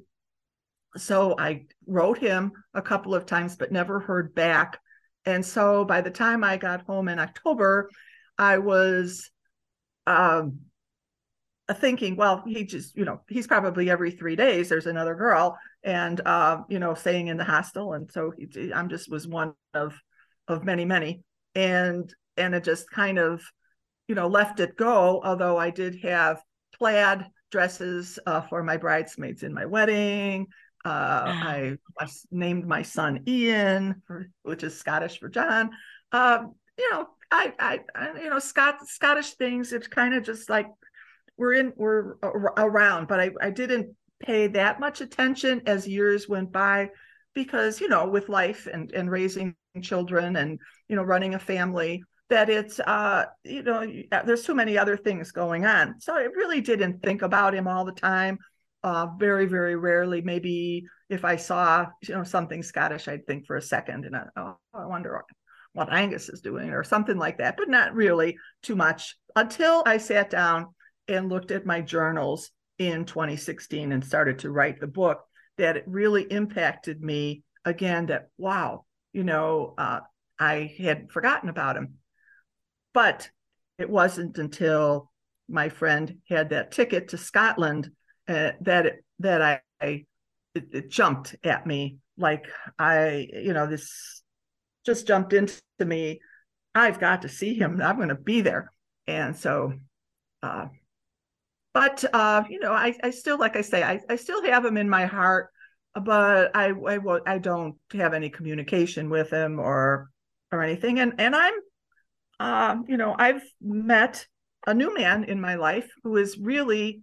so 0.98 1.36
I 1.40 1.68
wrote 1.88 2.18
him 2.18 2.52
a 2.74 2.82
couple 2.82 3.16
of 3.16 3.26
times, 3.26 3.56
but 3.56 3.72
never 3.72 4.02
heard 4.02 4.36
back. 4.36 4.78
And 5.24 5.46
so 5.46 5.86
by 5.86 6.02
the 6.02 6.12
time 6.12 6.44
I 6.44 6.58
got 6.58 6.82
home 6.82 7.08
in 7.08 7.18
October, 7.18 7.90
I 8.38 8.58
was 8.58 9.32
um, 10.06 10.60
thinking, 11.74 12.18
well, 12.18 12.44
he 12.46 12.66
just, 12.66 12.98
you 12.98 13.06
know, 13.06 13.22
he's 13.30 13.48
probably 13.48 13.90
every 13.90 14.12
three 14.12 14.36
days 14.36 14.68
there's 14.68 14.86
another 14.86 15.16
girl, 15.16 15.58
and 15.86 16.20
uh, 16.26 16.62
you 16.68 16.80
know, 16.80 16.96
staying 16.96 17.28
in 17.28 17.38
the 17.38 17.44
hostel, 17.44 17.94
and 17.94 18.12
so 18.12 18.34
he, 18.38 18.74
I'm 18.74 18.90
just 18.90 19.10
was 19.10 19.28
one 19.28 19.54
of 19.74 19.94
of 20.48 20.66
many, 20.66 20.84
many, 20.84 21.22
and 21.54 22.14
and 22.36 22.56
it 22.56 22.64
just 22.64 22.90
kind 22.90 23.20
of, 23.20 23.42
you 24.08 24.16
know, 24.16 24.28
left 24.28 24.60
it 24.60 24.76
go. 24.76 25.22
Although 25.24 25.58
I 25.58 25.70
did 25.70 26.00
have 26.04 26.42
plaid 26.78 27.26
dresses 27.52 28.20
uh, 28.26 28.42
for 28.42 28.64
my 28.64 28.78
bridesmaids 28.78 29.44
in 29.44 29.54
my 29.54 29.66
wedding. 29.66 30.48
Uh, 30.84 31.24
I, 31.26 31.78
I, 32.00 32.08
named 32.32 32.68
my 32.68 32.84
son 32.84 33.24
Ian, 33.28 34.04
for, 34.06 34.28
which 34.44 34.64
is 34.64 34.78
Scottish 34.78 35.20
for 35.20 35.30
John. 35.30 35.72
Um, 36.12 36.54
you 36.78 36.92
know, 36.92 37.08
I, 37.32 37.54
I, 37.60 37.80
I, 37.96 38.22
you 38.22 38.30
know, 38.30 38.40
Scott, 38.40 38.86
Scottish 38.86 39.32
things. 39.32 39.74
It's 39.74 39.88
kind 39.88 40.14
of 40.14 40.24
just 40.24 40.48
like 40.48 40.68
we're 41.38 41.54
in, 41.54 41.74
we're 41.76 42.16
around, 42.22 43.08
but 43.08 43.20
I, 43.20 43.32
I 43.42 43.50
didn't 43.50 43.96
pay 44.22 44.48
that 44.48 44.80
much 44.80 45.02
attention 45.02 45.62
as 45.66 45.88
years 45.88 46.28
went 46.30 46.52
by, 46.52 46.90
because 47.34 47.82
you 47.82 47.88
know, 47.88 48.08
with 48.08 48.30
life 48.30 48.68
and 48.72 48.92
and 48.92 49.10
raising 49.12 49.56
children 49.82 50.36
and 50.38 50.60
you 50.88 50.96
know, 50.96 51.04
running 51.04 51.36
a 51.36 51.40
family, 51.40 52.04
that 52.30 52.50
it's 52.50 52.80
uh 52.80 53.26
you 53.44 53.64
know 53.64 53.86
there's 54.26 54.44
too 54.44 54.56
many 54.56 54.78
other 54.78 54.98
things 54.98 55.32
going 55.32 55.64
on 55.64 55.94
so 56.00 56.16
i 56.16 56.24
really 56.24 56.60
didn't 56.60 57.00
think 57.04 57.22
about 57.22 57.54
him 57.54 57.68
all 57.68 57.86
the 57.86 57.92
time 57.92 58.40
uh, 58.86 59.08
very, 59.18 59.48
very 59.48 59.76
rarely. 59.76 60.22
Maybe 60.22 60.86
if 61.10 61.26
I 61.26 61.38
saw 61.38 61.88
you 62.08 62.14
know 62.14 62.24
something 62.24 62.62
Scottish, 62.62 63.08
I'd 63.08 63.26
think 63.26 63.48
for 63.48 63.56
a 63.56 63.62
second, 63.62 64.06
and 64.06 64.16
I, 64.16 64.26
oh, 64.38 64.58
I 64.76 64.86
wonder 64.86 65.24
what 65.74 65.92
Angus 65.92 66.30
is 66.30 66.40
doing, 66.40 66.70
or 66.70 66.84
something 66.84 67.18
like 67.18 67.40
that. 67.40 67.58
But 67.58 67.68
not 67.68 67.96
really 67.96 68.38
too 68.62 68.76
much 68.76 69.18
until 69.36 69.82
I 69.88 69.98
sat 69.98 70.30
down 70.30 70.68
and 71.08 71.30
looked 71.30 71.50
at 71.50 71.66
my 71.66 71.82
journals 71.82 72.52
in 72.78 73.06
2016 73.06 73.92
and 73.92 74.04
started 74.04 74.40
to 74.40 74.52
write 74.52 74.80
the 74.80 74.88
book 74.88 75.24
that 75.58 75.78
it 75.78 75.84
really 75.88 76.24
impacted 76.24 77.02
me 77.02 77.44
again 77.64 78.08
that 78.08 78.30
wow 78.38 78.84
you 79.14 79.24
know 79.24 79.74
uh, 79.78 80.00
i 80.40 80.74
had 80.78 81.12
forgotten 81.12 81.50
about 81.50 81.78
him. 81.78 81.96
But 82.94 83.30
it 83.78 83.90
wasn't 83.90 84.38
until 84.38 85.12
my 85.50 85.70
friend 85.70 86.18
had 86.30 86.50
that 86.50 86.72
ticket 86.72 87.10
to 87.10 87.18
scotland 87.18 87.90
uh, 88.28 88.52
that 88.62 88.86
it, 88.86 89.06
that 89.20 89.42
i, 89.42 89.60
I 89.82 90.06
it, 90.54 90.68
it 90.72 90.90
jumped 90.90 91.36
at 91.44 91.68
me. 91.68 91.98
Like 92.18 92.46
i 92.80 93.28
you 93.34 93.54
know 93.54 93.68
this 93.68 94.24
just 94.86 95.08
jumped 95.08 95.34
into 95.34 95.62
me. 95.80 96.22
I've 96.74 97.00
got 97.00 97.24
to 97.24 97.30
see 97.30 97.56
him. 97.56 97.82
I'm 97.82 97.96
going 97.98 98.10
to 98.10 98.16
be 98.16 98.42
there. 98.42 98.72
And 99.08 99.36
so 99.36 99.74
uh, 100.44 100.68
but 101.76 102.06
uh, 102.14 102.42
you 102.50 102.62
know, 102.62 102.72
I, 102.72 102.96
I 103.04 103.10
still, 103.10 103.38
like 103.38 103.58
I 103.58 103.62
say, 103.62 103.84
I, 103.84 104.00
I 104.10 104.16
still 104.16 104.42
have 104.46 104.64
him 104.64 104.78
in 104.78 104.90
my 104.90 105.08
heart, 105.08 105.50
but 105.94 106.56
I, 106.56 106.70
I, 106.70 107.00
I 107.28 107.38
don't 107.38 107.76
have 107.92 108.14
any 108.14 108.30
communication 108.30 109.10
with 109.10 109.30
him 109.30 109.60
or, 109.60 110.10
or 110.54 110.64
anything. 110.64 111.02
And, 111.02 111.16
and 111.18 111.36
I'm, 111.36 111.54
uh, 112.40 112.78
you 112.88 112.96
know, 112.96 113.14
I've 113.20 113.44
met 113.62 114.26
a 114.66 114.74
new 114.74 114.96
man 114.96 115.26
in 115.26 115.42
my 115.42 115.56
life 115.56 115.90
who 116.06 116.16
is 116.16 116.38
really 116.38 117.02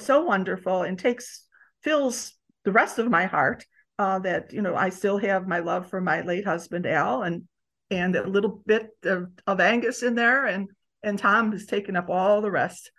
so 0.00 0.24
wonderful 0.24 0.82
and 0.82 0.98
takes, 0.98 1.46
fills 1.82 2.34
the 2.66 2.72
rest 2.72 2.98
of 2.98 3.10
my 3.10 3.24
heart. 3.24 3.64
Uh, 3.98 4.18
that 4.18 4.52
you 4.52 4.60
know, 4.60 4.74
I 4.74 4.90
still 4.90 5.16
have 5.18 5.48
my 5.48 5.60
love 5.60 5.88
for 5.88 6.00
my 6.00 6.22
late 6.22 6.46
husband 6.46 6.86
Al, 6.86 7.22
and 7.22 7.44
and 7.90 8.16
a 8.16 8.26
little 8.26 8.62
bit 8.66 8.88
of, 9.04 9.28
of 9.46 9.60
Angus 9.60 10.02
in 10.02 10.14
there, 10.14 10.46
and 10.46 10.68
and 11.02 11.18
Tom 11.18 11.52
has 11.52 11.66
taken 11.66 11.96
up 11.96 12.08
all 12.08 12.40
the 12.40 12.50
rest. 12.50 12.90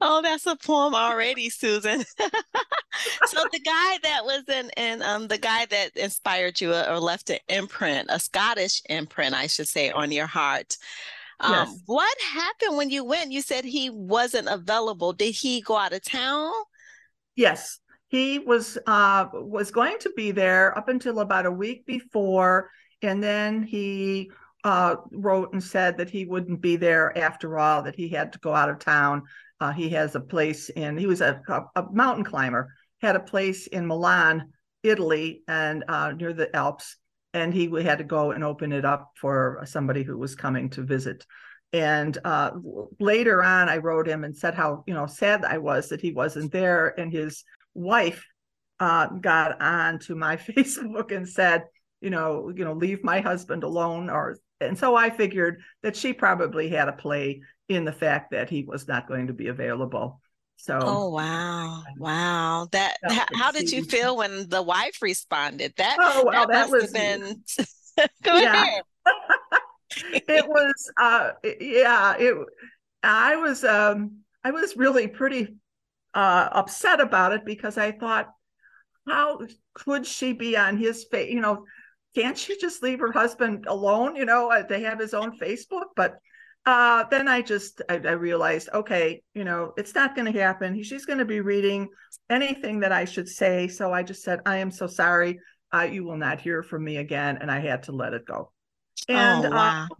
Oh, 0.00 0.22
that's 0.22 0.46
a 0.46 0.56
poem 0.56 0.94
already, 0.94 1.50
Susan. 1.50 2.04
so 3.26 3.44
the 3.52 3.60
guy 3.64 3.98
that 4.02 4.24
was 4.24 4.44
in, 4.48 4.70
in 4.76 5.02
um, 5.02 5.28
the 5.28 5.38
guy 5.38 5.66
that 5.66 5.96
inspired 5.96 6.60
you 6.60 6.74
or 6.74 6.98
left 6.98 7.30
an 7.30 7.38
imprint, 7.48 8.08
a 8.10 8.18
Scottish 8.18 8.82
imprint, 8.88 9.34
I 9.34 9.46
should 9.46 9.68
say, 9.68 9.90
on 9.90 10.12
your 10.12 10.26
heart. 10.26 10.76
Um, 11.40 11.52
yes. 11.52 11.82
What 11.86 12.16
happened 12.32 12.76
when 12.76 12.90
you 12.90 13.04
went? 13.04 13.32
You 13.32 13.42
said 13.42 13.64
he 13.64 13.90
wasn't 13.90 14.48
available. 14.48 15.12
Did 15.12 15.34
he 15.34 15.60
go 15.60 15.76
out 15.76 15.92
of 15.92 16.02
town? 16.02 16.52
Yes, 17.36 17.78
he 18.08 18.40
was 18.40 18.78
uh, 18.86 19.26
was 19.32 19.70
going 19.70 19.98
to 20.00 20.10
be 20.16 20.32
there 20.32 20.76
up 20.76 20.88
until 20.88 21.20
about 21.20 21.46
a 21.46 21.52
week 21.52 21.86
before, 21.86 22.70
and 23.02 23.22
then 23.22 23.62
he 23.62 24.30
uh, 24.64 24.96
wrote 25.12 25.52
and 25.52 25.62
said 25.62 25.98
that 25.98 26.10
he 26.10 26.24
wouldn't 26.24 26.60
be 26.60 26.76
there 26.76 27.16
after 27.16 27.58
all, 27.58 27.82
that 27.82 27.94
he 27.94 28.08
had 28.08 28.32
to 28.32 28.38
go 28.40 28.52
out 28.52 28.70
of 28.70 28.78
town. 28.78 29.22
Uh, 29.60 29.72
he 29.72 29.88
has 29.90 30.14
a 30.14 30.20
place 30.20 30.68
in, 30.70 30.96
he 30.96 31.06
was 31.06 31.20
a, 31.20 31.40
a, 31.74 31.84
mountain 31.92 32.24
climber, 32.24 32.72
had 33.00 33.16
a 33.16 33.20
place 33.20 33.66
in 33.66 33.86
Milan, 33.86 34.52
Italy, 34.82 35.42
and 35.48 35.84
uh, 35.88 36.12
near 36.12 36.32
the 36.32 36.54
Alps. 36.54 36.96
And 37.34 37.52
he 37.52 37.70
had 37.82 37.98
to 37.98 38.04
go 38.04 38.30
and 38.30 38.42
open 38.42 38.72
it 38.72 38.84
up 38.84 39.10
for 39.20 39.62
somebody 39.66 40.02
who 40.02 40.16
was 40.16 40.34
coming 40.34 40.70
to 40.70 40.82
visit. 40.82 41.26
And 41.72 42.16
uh, 42.24 42.52
later 42.98 43.42
on, 43.42 43.68
I 43.68 43.76
wrote 43.78 44.08
him 44.08 44.24
and 44.24 44.34
said 44.34 44.54
how 44.54 44.84
you 44.86 44.94
know 44.94 45.06
sad 45.06 45.44
I 45.44 45.58
was 45.58 45.90
that 45.90 46.00
he 46.00 46.12
wasn't 46.12 46.50
there. 46.50 46.98
And 46.98 47.12
his 47.12 47.44
wife 47.74 48.24
uh, 48.80 49.08
got 49.08 49.60
on 49.60 49.98
to 50.00 50.14
my 50.14 50.36
Facebook 50.38 51.14
and 51.14 51.28
said, 51.28 51.64
you 52.00 52.10
know, 52.10 52.50
you 52.54 52.64
know, 52.64 52.72
leave 52.72 53.04
my 53.04 53.20
husband 53.20 53.64
alone, 53.64 54.08
or 54.08 54.38
and 54.60 54.78
so 54.78 54.94
I 54.94 55.10
figured 55.10 55.60
that 55.82 55.96
she 55.96 56.12
probably 56.12 56.68
had 56.68 56.88
a 56.88 56.92
play 56.92 57.42
in 57.68 57.84
the 57.84 57.92
fact 57.92 58.30
that 58.30 58.48
he 58.48 58.64
was 58.64 58.88
not 58.88 59.08
going 59.08 59.26
to 59.26 59.32
be 59.32 59.48
available. 59.48 60.20
So 60.56 60.78
Oh 60.80 61.08
wow. 61.10 61.84
Wow. 61.96 62.68
That, 62.72 62.96
that 63.02 63.28
how 63.34 63.52
did 63.52 63.70
you 63.70 63.84
feel 63.84 64.16
when 64.16 64.48
the 64.48 64.62
wife 64.62 64.98
responded? 65.02 65.74
That 65.76 65.96
oh 66.00 66.24
wow, 66.24 66.46
that, 66.46 66.48
that 66.48 66.70
was 66.70 66.90
been 66.92 67.42
go 68.22 68.36
ahead. 68.36 68.82
it 70.12 70.46
was 70.46 70.92
uh 71.00 71.30
yeah, 71.60 72.16
it 72.18 72.36
I 73.02 73.36
was 73.36 73.64
um 73.64 74.18
I 74.42 74.50
was 74.50 74.76
really 74.76 75.06
pretty 75.06 75.56
uh 76.14 76.48
upset 76.52 77.00
about 77.00 77.32
it 77.32 77.44
because 77.44 77.78
I 77.78 77.92
thought 77.92 78.28
how 79.06 79.40
could 79.74 80.06
she 80.06 80.32
be 80.32 80.56
on 80.56 80.76
his 80.76 81.04
face 81.04 81.32
you 81.32 81.40
know 81.40 81.64
can't 82.14 82.36
she 82.36 82.58
just 82.58 82.82
leave 82.82 82.98
her 82.98 83.12
husband 83.12 83.66
alone? 83.68 84.16
You 84.16 84.24
know, 84.24 84.50
uh, 84.50 84.62
they 84.66 84.82
have 84.82 84.98
his 84.98 85.14
own 85.14 85.38
Facebook. 85.38 85.94
But 85.94 86.18
uh, 86.68 87.04
then 87.10 87.28
I 87.28 87.40
just 87.40 87.80
I, 87.88 87.94
I 87.94 88.12
realized, 88.12 88.68
okay, 88.74 89.22
you 89.32 89.42
know, 89.42 89.72
it's 89.78 89.94
not 89.94 90.14
going 90.14 90.30
to 90.30 90.38
happen. 90.38 90.82
She's 90.82 91.06
going 91.06 91.18
to 91.18 91.24
be 91.24 91.40
reading 91.40 91.88
anything 92.28 92.80
that 92.80 92.92
I 92.92 93.06
should 93.06 93.26
say. 93.26 93.68
So 93.68 93.90
I 93.90 94.02
just 94.02 94.22
said, 94.22 94.40
I 94.44 94.58
am 94.58 94.70
so 94.70 94.86
sorry. 94.86 95.40
Uh, 95.72 95.88
you 95.90 96.04
will 96.04 96.18
not 96.18 96.42
hear 96.42 96.62
from 96.62 96.84
me 96.84 96.98
again, 96.98 97.38
and 97.40 97.50
I 97.50 97.60
had 97.60 97.84
to 97.84 97.92
let 97.92 98.12
it 98.12 98.26
go. 98.26 98.52
And 99.08 99.46
oh, 99.46 99.50
wow. 99.50 99.86
uh, 99.90 99.94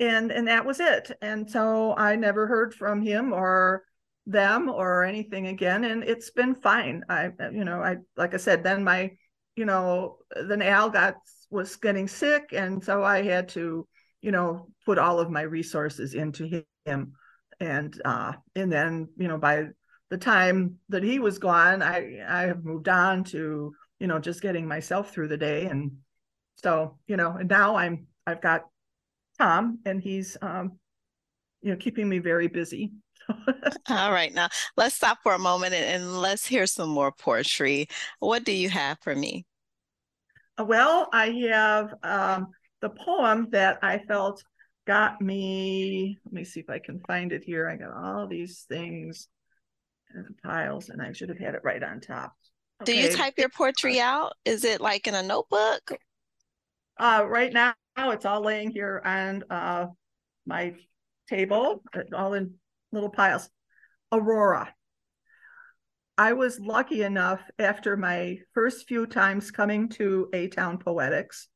and 0.00 0.32
and 0.32 0.48
that 0.48 0.66
was 0.66 0.80
it. 0.80 1.12
And 1.22 1.48
so 1.48 1.94
I 1.96 2.16
never 2.16 2.48
heard 2.48 2.74
from 2.74 3.00
him 3.00 3.32
or 3.32 3.84
them 4.26 4.68
or 4.68 5.04
anything 5.04 5.46
again, 5.46 5.84
and 5.84 6.02
it's 6.02 6.30
been 6.30 6.56
fine. 6.56 7.04
I 7.08 7.30
you 7.52 7.64
know 7.64 7.80
I 7.80 7.98
like 8.16 8.34
I 8.34 8.38
said, 8.38 8.64
then 8.64 8.82
my 8.82 9.12
you 9.54 9.66
know, 9.66 10.18
then 10.48 10.62
Al 10.62 10.90
got 10.90 11.14
was 11.50 11.76
getting 11.76 12.08
sick, 12.08 12.50
and 12.52 12.82
so 12.82 13.04
I 13.04 13.22
had 13.22 13.48
to, 13.50 13.86
you 14.22 14.30
know, 14.30 14.68
put 14.86 14.98
all 14.98 15.20
of 15.20 15.30
my 15.30 15.42
resources 15.42 16.14
into 16.14 16.64
him, 16.86 17.12
and 17.60 18.00
uh, 18.04 18.32
and 18.54 18.72
then 18.72 19.08
you 19.16 19.28
know 19.28 19.36
by 19.36 19.66
the 20.08 20.16
time 20.16 20.78
that 20.88 21.02
he 21.02 21.18
was 21.18 21.38
gone, 21.38 21.82
I 21.82 22.22
I 22.26 22.42
have 22.42 22.64
moved 22.64 22.88
on 22.88 23.24
to 23.24 23.74
you 23.98 24.06
know 24.06 24.18
just 24.18 24.40
getting 24.40 24.66
myself 24.66 25.12
through 25.12 25.28
the 25.28 25.36
day, 25.36 25.66
and 25.66 25.92
so 26.56 26.98
you 27.06 27.16
know, 27.16 27.32
and 27.32 27.50
now 27.50 27.76
I'm 27.76 28.06
I've 28.26 28.40
got 28.40 28.62
Tom, 29.38 29.80
and 29.84 30.00
he's 30.00 30.36
um, 30.40 30.78
you 31.60 31.72
know 31.72 31.76
keeping 31.76 32.08
me 32.08 32.18
very 32.18 32.46
busy. 32.46 32.92
All 33.88 34.12
right, 34.12 34.32
now 34.32 34.48
let's 34.76 34.94
stop 34.94 35.18
for 35.22 35.34
a 35.34 35.38
moment 35.38 35.74
and, 35.74 35.84
and, 35.84 36.20
let's 36.20 36.46
hear 36.46 36.66
some 36.66 36.88
more 36.88 37.12
poetry. 37.12 37.86
What 38.18 38.44
do 38.44 38.52
you 38.52 38.68
have 38.68 38.98
for 39.00 39.14
me? 39.14 39.46
Well, 40.58 41.08
I 41.12 41.30
have 41.50 41.94
um, 42.02 42.48
the 42.82 42.90
poem 42.90 43.48
that 43.52 43.78
I 43.80 43.98
felt 43.98 44.44
got 44.86 45.22
me. 45.22 46.18
Let 46.26 46.34
me 46.34 46.44
see 46.44 46.60
if 46.60 46.68
I 46.68 46.80
can 46.80 47.00
find 47.06 47.32
it 47.32 47.44
here. 47.44 47.70
I 47.70 47.76
got 47.76 47.96
all 47.96 48.26
these 48.26 48.66
things 48.68 49.28
in 50.14 50.26
piles, 50.42 50.90
and 50.90 51.00
I 51.00 51.12
should 51.12 51.30
have 51.30 51.38
had 51.38 51.54
it 51.54 51.62
right 51.64 51.82
on 51.82 52.00
top. 52.00 52.34
Okay. 52.82 52.92
Do 52.92 52.98
you 52.98 53.12
type 53.12 53.34
your 53.38 53.48
poetry 53.48 54.00
out? 54.00 54.34
Is 54.44 54.64
it 54.64 54.80
like 54.80 55.06
in 55.06 55.14
a 55.14 55.22
notebook? 55.22 55.96
Uh, 56.98 57.24
right 57.26 57.52
now, 57.52 57.74
it's 57.96 58.26
all 58.26 58.42
laying 58.42 58.70
here 58.72 59.00
on 59.04 59.44
uh, 59.48 59.86
my 60.44 60.74
table, 61.28 61.82
all 62.14 62.34
in 62.34 62.54
little 62.90 63.08
piles. 63.08 63.48
Aurora. 64.10 64.74
I 66.18 66.34
was 66.34 66.60
lucky 66.60 67.02
enough 67.02 67.40
after 67.58 67.96
my 67.96 68.38
first 68.52 68.86
few 68.86 69.06
times 69.06 69.50
coming 69.50 69.88
to 69.90 70.28
A 70.34 70.48
Town 70.48 70.76
Poetics 70.76 71.48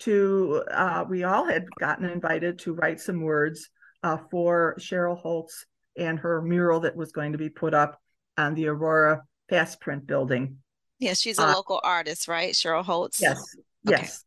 to, 0.00 0.64
uh, 0.70 1.04
we 1.08 1.24
all 1.24 1.44
had 1.44 1.66
gotten 1.78 2.04
invited 2.04 2.58
to 2.60 2.74
write 2.74 3.00
some 3.00 3.22
words 3.22 3.68
uh, 4.02 4.18
for 4.30 4.76
Cheryl 4.78 5.18
Holtz 5.18 5.66
and 5.96 6.18
her 6.18 6.40
mural 6.42 6.80
that 6.80 6.96
was 6.96 7.12
going 7.12 7.32
to 7.32 7.38
be 7.38 7.48
put 7.48 7.74
up 7.74 8.00
on 8.36 8.54
the 8.54 8.68
Aurora 8.68 9.22
Fast 9.48 9.80
Print 9.80 10.06
building. 10.06 10.56
Yes, 10.98 11.20
she's 11.20 11.38
a 11.38 11.42
uh, 11.42 11.54
local 11.54 11.80
artist, 11.82 12.28
right? 12.28 12.52
Cheryl 12.52 12.84
Holtz? 12.84 13.20
Yes, 13.20 13.38
okay. 13.86 14.02
yes. 14.02 14.24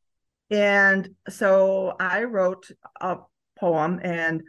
And 0.49 1.09
so 1.29 1.95
I 1.99 2.23
wrote 2.23 2.67
a 2.99 3.17
poem, 3.59 3.99
and 4.03 4.43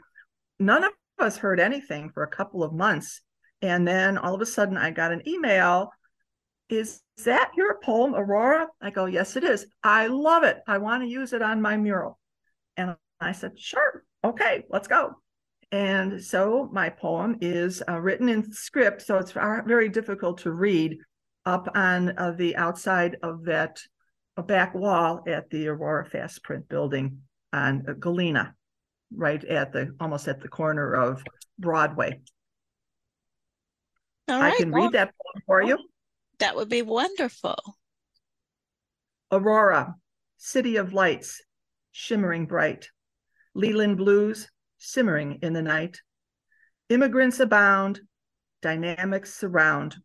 none 0.58 0.84
of 0.84 0.92
us 1.18 1.36
heard 1.36 1.60
anything 1.60 2.10
for 2.10 2.22
a 2.22 2.28
couple 2.28 2.62
of 2.62 2.72
months. 2.72 3.20
And 3.62 3.86
then 3.86 4.18
all 4.18 4.34
of 4.34 4.40
a 4.40 4.46
sudden 4.46 4.76
I 4.76 4.90
got 4.90 5.12
an 5.12 5.26
email. 5.26 5.90
Is 6.68 7.02
that 7.24 7.52
your 7.56 7.78
poem, 7.82 8.14
Aurora? 8.14 8.68
I 8.80 8.90
go, 8.90 9.06
Yes, 9.06 9.36
it 9.36 9.44
is. 9.44 9.66
I 9.82 10.06
love 10.06 10.42
it. 10.42 10.58
I 10.66 10.78
want 10.78 11.02
to 11.02 11.08
use 11.08 11.32
it 11.32 11.42
on 11.42 11.62
my 11.62 11.76
mural. 11.76 12.18
And 12.76 12.96
I 13.20 13.32
said, 13.32 13.58
Sure. 13.58 14.04
Okay, 14.24 14.64
let's 14.70 14.88
go. 14.88 15.16
And 15.70 16.22
so 16.22 16.68
my 16.72 16.88
poem 16.88 17.38
is 17.40 17.82
uh, 17.88 17.98
written 17.98 18.28
in 18.28 18.52
script, 18.52 19.02
so 19.02 19.18
it's 19.18 19.32
very 19.32 19.88
difficult 19.88 20.38
to 20.38 20.52
read 20.52 20.98
up 21.46 21.68
on 21.74 22.16
uh, 22.16 22.32
the 22.32 22.56
outside 22.56 23.16
of 23.22 23.44
that 23.44 23.80
uh, 24.36 24.42
back 24.42 24.74
wall 24.74 25.24
at 25.26 25.50
the 25.50 25.68
Aurora 25.68 26.06
Fast 26.06 26.42
Print 26.42 26.68
building 26.68 27.18
on 27.52 27.84
uh, 27.88 27.92
Galena 27.92 28.54
right 29.16 29.44
at 29.44 29.72
the 29.72 29.94
almost 30.00 30.28
at 30.28 30.40
the 30.40 30.48
corner 30.48 30.94
of 30.94 31.22
Broadway. 31.58 32.20
I 34.28 34.56
can 34.56 34.70
well, 34.70 34.84
read 34.84 34.92
that 34.92 35.08
poem 35.08 35.42
for 35.46 35.62
you. 35.62 35.78
That 36.44 36.56
would 36.56 36.68
be 36.68 36.82
wonderful. 36.82 37.56
Aurora, 39.32 39.94
city 40.36 40.76
of 40.76 40.92
lights, 40.92 41.42
shimmering 41.90 42.44
bright. 42.44 42.90
Leland 43.54 43.96
blues, 43.96 44.50
simmering 44.76 45.38
in 45.40 45.54
the 45.54 45.62
night. 45.62 46.02
Immigrants 46.90 47.40
abound, 47.40 48.02
dynamics 48.60 49.32
surround. 49.32 49.96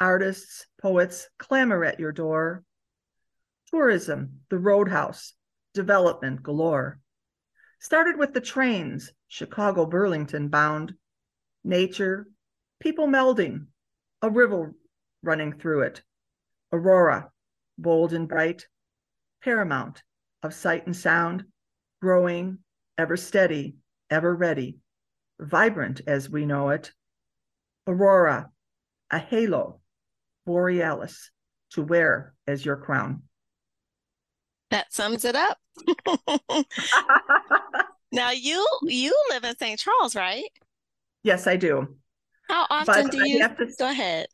Artists, 0.00 0.66
poets 0.80 1.28
clamor 1.38 1.84
at 1.84 2.00
your 2.00 2.10
door. 2.10 2.64
Tourism, 3.70 4.40
the 4.50 4.58
roadhouse, 4.58 5.32
development 5.74 6.42
galore. 6.42 6.98
Started 7.78 8.18
with 8.18 8.34
the 8.34 8.40
trains, 8.40 9.12
Chicago 9.28 9.86
Burlington 9.86 10.48
bound. 10.48 10.94
Nature, 11.62 12.26
people 12.80 13.06
melding, 13.06 13.66
a 14.22 14.28
river 14.28 14.74
running 15.22 15.52
through 15.52 15.82
it. 15.82 16.02
Aurora, 16.72 17.30
bold 17.78 18.12
and 18.12 18.28
bright, 18.28 18.66
paramount 19.42 20.02
of 20.42 20.54
sight 20.54 20.86
and 20.86 20.96
sound, 20.96 21.44
growing, 22.00 22.58
ever 22.98 23.16
steady, 23.16 23.76
ever 24.10 24.34
ready, 24.34 24.78
vibrant 25.40 26.00
as 26.06 26.28
we 26.28 26.46
know 26.46 26.70
it. 26.70 26.92
Aurora, 27.86 28.50
a 29.10 29.18
halo, 29.18 29.80
borealis, 30.46 31.30
to 31.70 31.82
wear 31.82 32.34
as 32.46 32.64
your 32.64 32.76
crown. 32.76 33.22
That 34.70 34.92
sums 34.92 35.24
it 35.24 35.36
up. 35.36 35.58
now 38.12 38.30
you 38.30 38.66
you 38.84 39.14
live 39.30 39.44
in 39.44 39.56
St. 39.56 39.78
Charles, 39.78 40.16
right? 40.16 40.48
Yes, 41.22 41.46
I 41.46 41.56
do. 41.56 41.96
How 42.48 42.66
often 42.70 43.04
but 43.04 43.12
do 43.12 43.28
you 43.28 43.38
to, 43.38 43.72
go 43.78 43.90
ahead? 43.90 44.26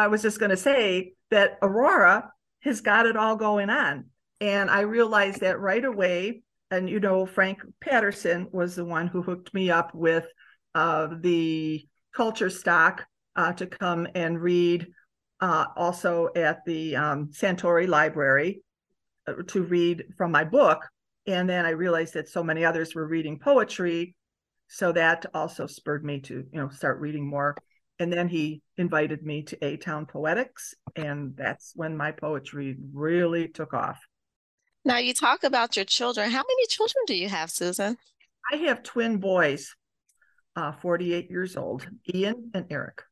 I 0.00 0.08
was 0.08 0.22
just 0.22 0.38
going 0.38 0.50
to 0.50 0.56
say 0.56 1.12
that 1.30 1.58
Aurora 1.62 2.32
has 2.60 2.80
got 2.80 3.06
it 3.06 3.16
all 3.16 3.36
going 3.36 3.68
on. 3.68 4.06
And 4.40 4.70
I 4.70 4.80
realized 4.80 5.40
that 5.40 5.60
right 5.60 5.84
away. 5.84 6.42
And, 6.70 6.88
you 6.88 7.00
know, 7.00 7.26
Frank 7.26 7.58
Patterson 7.80 8.48
was 8.50 8.74
the 8.74 8.84
one 8.84 9.06
who 9.06 9.22
hooked 9.22 9.52
me 9.52 9.70
up 9.70 9.94
with 9.94 10.24
uh, 10.74 11.08
the 11.20 11.86
culture 12.14 12.48
stock 12.48 13.04
uh, 13.36 13.52
to 13.52 13.66
come 13.66 14.06
and 14.14 14.40
read 14.40 14.86
uh, 15.40 15.66
also 15.76 16.28
at 16.34 16.64
the 16.64 16.96
um, 16.96 17.28
Santori 17.32 17.86
Library 17.86 18.62
uh, 19.26 19.34
to 19.48 19.62
read 19.62 20.04
from 20.16 20.32
my 20.32 20.44
book. 20.44 20.88
And 21.26 21.48
then 21.48 21.66
I 21.66 21.70
realized 21.70 22.14
that 22.14 22.28
so 22.28 22.42
many 22.42 22.64
others 22.64 22.94
were 22.94 23.06
reading 23.06 23.38
poetry. 23.38 24.14
So 24.68 24.92
that 24.92 25.26
also 25.34 25.66
spurred 25.66 26.04
me 26.04 26.20
to, 26.20 26.34
you 26.34 26.60
know, 26.60 26.70
start 26.70 27.00
reading 27.00 27.28
more 27.28 27.56
and 28.00 28.10
then 28.10 28.28
he 28.28 28.62
invited 28.78 29.24
me 29.24 29.42
to 29.42 29.64
A 29.64 29.76
Town 29.76 30.06
Poetics, 30.06 30.74
and 30.96 31.36
that's 31.36 31.72
when 31.76 31.96
my 31.96 32.10
poetry 32.10 32.76
really 32.92 33.46
took 33.46 33.74
off. 33.74 34.00
Now, 34.86 34.96
you 34.96 35.12
talk 35.12 35.44
about 35.44 35.76
your 35.76 35.84
children. 35.84 36.30
How 36.30 36.38
many 36.38 36.66
children 36.66 37.04
do 37.06 37.14
you 37.14 37.28
have, 37.28 37.50
Susan? 37.50 37.98
I 38.50 38.56
have 38.56 38.82
twin 38.82 39.18
boys, 39.18 39.76
uh, 40.56 40.72
48 40.72 41.30
years 41.30 41.58
old, 41.58 41.86
Ian 42.12 42.50
and 42.54 42.64
Eric. 42.70 43.02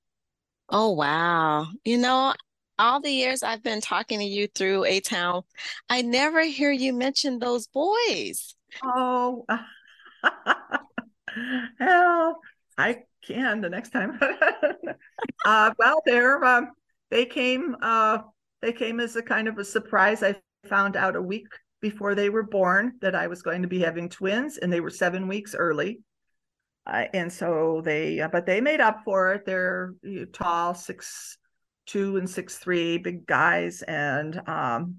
Oh, 0.71 0.93
wow. 0.93 1.67
You 1.85 1.99
know, 1.99 2.33
all 2.79 3.03
the 3.03 3.11
years 3.11 3.43
I've 3.43 3.63
been 3.63 3.83
talking 3.83 4.21
to 4.21 4.25
you 4.25 4.49
through 4.55 4.85
A 4.85 5.01
Town, 5.01 5.43
I 5.91 6.01
never 6.01 6.43
hear 6.45 6.73
you 6.73 6.95
mention 6.95 7.39
those 7.39 7.67
boys. 7.67 8.55
Oh, 8.83 9.45
hell, 11.79 12.41
I 12.79 13.03
can 13.27 13.61
the 13.61 13.69
next 13.69 13.91
time. 13.91 14.19
uh, 15.45 15.73
well, 15.79 16.03
they're 16.05 16.45
um, 16.45 16.71
they 17.11 17.25
came 17.25 17.77
uh, 17.83 18.19
they 18.63 18.73
came 18.73 19.01
as 19.01 19.17
a 19.17 19.23
kind 19.23 19.49
of 19.49 19.59
a 19.59 19.65
surprise. 19.65 20.23
I 20.23 20.37
found 20.67 20.97
out 20.97 21.17
a 21.17 21.23
week 21.23 21.47
before 21.81 22.15
they 22.15 22.31
were 22.31 22.43
born 22.43 22.93
that 23.01 23.15
I 23.15 23.29
was 23.29 23.43
going 23.43 23.63
to 23.63 23.69
be 23.69 23.81
having 23.81 24.09
twins, 24.09 24.59
and 24.59 24.73
they 24.73 24.81
were 24.81 24.91
seven 24.91 25.29
weeks 25.29 25.55
early. 25.55 26.01
Uh, 26.87 27.05
and 27.13 27.33
so 27.33 27.83
they, 27.85 28.21
uh, 28.21 28.29
but 28.29 28.47
they 28.47 28.61
made 28.61 28.81
up 28.81 29.03
for 29.05 29.35
it. 29.35 29.45
They're 29.45 29.95
you 30.03 30.21
know, 30.21 30.25
tall, 30.27 30.75
six 30.75 31.37
two 31.87 32.17
and 32.17 32.29
six 32.29 32.59
three, 32.59 32.99
big 32.99 33.27
guys, 33.27 33.83
and 33.83 34.41
um, 34.49 34.97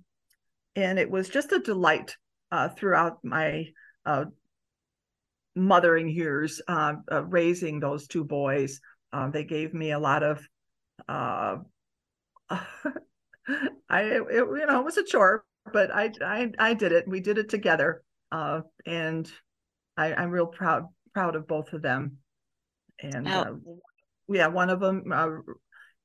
and 0.76 1.00
it 1.00 1.10
was 1.10 1.30
just 1.30 1.52
a 1.52 1.60
delight 1.60 2.16
uh, 2.52 2.70
throughout 2.70 3.20
my 3.24 3.68
uh, 4.06 4.26
mothering 5.56 6.10
years, 6.10 6.62
uh, 6.68 6.94
uh, 7.12 7.24
raising 7.26 7.80
those 7.80 8.08
two 8.08 8.24
boys. 8.24 8.80
Uh, 9.12 9.30
they 9.30 9.44
gave 9.44 9.74
me 9.74 9.92
a 9.92 10.00
lot 10.00 10.24
of, 10.24 10.46
uh, 11.08 11.58
I 12.50 14.02
it, 14.02 14.24
you 14.30 14.66
know 14.68 14.80
it 14.80 14.86
was 14.86 14.98
a 14.98 15.04
chore, 15.04 15.44
but 15.74 15.92
I 15.94 16.12
I 16.22 16.52
I 16.60 16.74
did 16.74 16.92
it. 16.92 17.08
We 17.08 17.20
did 17.20 17.38
it 17.38 17.50
together, 17.50 18.04
uh, 18.32 18.62
and 18.86 19.30
I, 19.98 20.14
I'm 20.14 20.30
real 20.30 20.46
proud 20.48 20.86
proud 21.14 21.36
of 21.36 21.48
both 21.48 21.74
of 21.74 21.82
them. 21.82 22.18
And 23.02 23.28
uh, 23.28 23.54
yeah, 24.28 24.48
one 24.48 24.70
of 24.70 24.80
them 24.80 25.12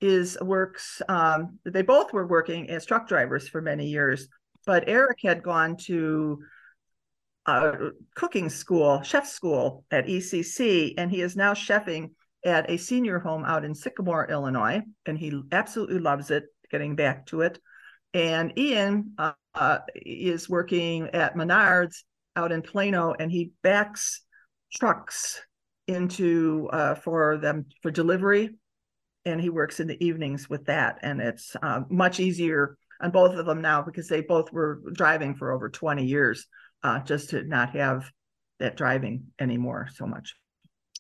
is 0.00 0.38
works. 0.40 1.02
Um, 1.09 1.59
they 1.64 1.83
both 1.83 2.12
were 2.12 2.26
working 2.26 2.70
as 2.70 2.87
truck 2.87 3.09
drivers 3.09 3.48
for 3.48 3.61
many 3.61 3.87
years, 3.87 4.28
but 4.66 4.85
Eric 4.87 5.18
had 5.22 5.42
gone 5.42 5.76
to 5.85 6.42
uh, 7.46 7.72
cooking 8.14 8.48
school, 8.48 9.02
chef 9.02 9.26
school 9.26 9.85
at 9.90 10.07
ECC, 10.07 10.94
and 10.96 11.11
he 11.11 11.20
is 11.20 11.37
now 11.37 11.52
chefing 11.52 12.11
at 12.44 12.70
a 12.70 12.76
senior 12.76 13.18
home 13.18 13.44
out 13.44 13.64
in 13.64 13.74
Sycamore, 13.74 14.30
Illinois, 14.30 14.83
and 15.07 15.18
he 15.18 15.42
absolutely 15.52 15.98
loves 15.98 16.30
it. 16.30 16.44
Getting 16.70 16.96
back 16.96 17.26
to 17.26 17.42
it, 17.42 17.61
and 18.14 18.59
Ian 18.59 19.12
uh, 19.18 19.33
uh, 19.54 19.78
is 19.94 20.48
working 20.48 21.09
at 21.11 21.37
Menards 21.37 21.98
out 22.35 22.50
in 22.50 22.62
Plano, 22.62 23.14
and 23.16 23.30
he 23.30 23.52
backs 23.62 24.22
trucks 24.72 25.40
into 25.87 26.68
uh, 26.72 26.94
for 26.96 27.37
them 27.37 27.66
for 27.83 27.90
delivery, 27.90 28.50
and 29.24 29.40
he 29.40 29.50
works 29.50 29.78
in 29.78 29.87
the 29.87 30.04
evenings 30.04 30.48
with 30.50 30.64
that, 30.66 30.98
and 31.02 31.20
it's 31.20 31.54
uh, 31.62 31.83
much 31.90 32.18
easier 32.18 32.76
on 33.00 33.11
both 33.11 33.37
of 33.37 33.46
them 33.46 33.61
now 33.61 33.83
because 33.83 34.09
they 34.09 34.22
both 34.22 34.52
were 34.52 34.80
driving 34.92 35.35
for 35.35 35.52
over 35.52 35.68
20 35.68 36.04
years 36.04 36.46
uh, 36.85 37.01
just 37.01 37.31
to 37.31 37.42
not 37.42 37.70
have 37.70 38.11
that 38.61 38.77
driving 38.77 39.25
anymore 39.40 39.88
so 39.92 40.07
much. 40.07 40.37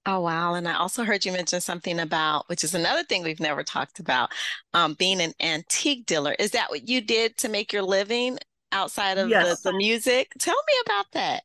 Oh, 0.06 0.20
wow. 0.20 0.54
And 0.54 0.68
I 0.68 0.74
also 0.74 1.04
heard 1.04 1.24
you 1.24 1.32
mention 1.32 1.60
something 1.60 1.98
about, 1.98 2.48
which 2.48 2.62
is 2.62 2.74
another 2.74 3.04
thing 3.04 3.22
we've 3.22 3.40
never 3.40 3.62
talked 3.62 4.00
about, 4.00 4.30
um, 4.74 4.94
being 4.94 5.20
an 5.20 5.32
antique 5.40 6.04
dealer. 6.04 6.34
Is 6.38 6.50
that 6.50 6.68
what 6.68 6.88
you 6.88 7.00
did 7.00 7.36
to 7.38 7.48
make 7.48 7.72
your 7.72 7.82
living 7.82 8.38
outside 8.70 9.16
of 9.16 9.30
yes. 9.30 9.62
the, 9.62 9.70
the, 9.70 9.76
music? 9.78 10.32
Tell 10.38 10.54
me 10.54 10.74
about 10.84 11.06
that. 11.12 11.42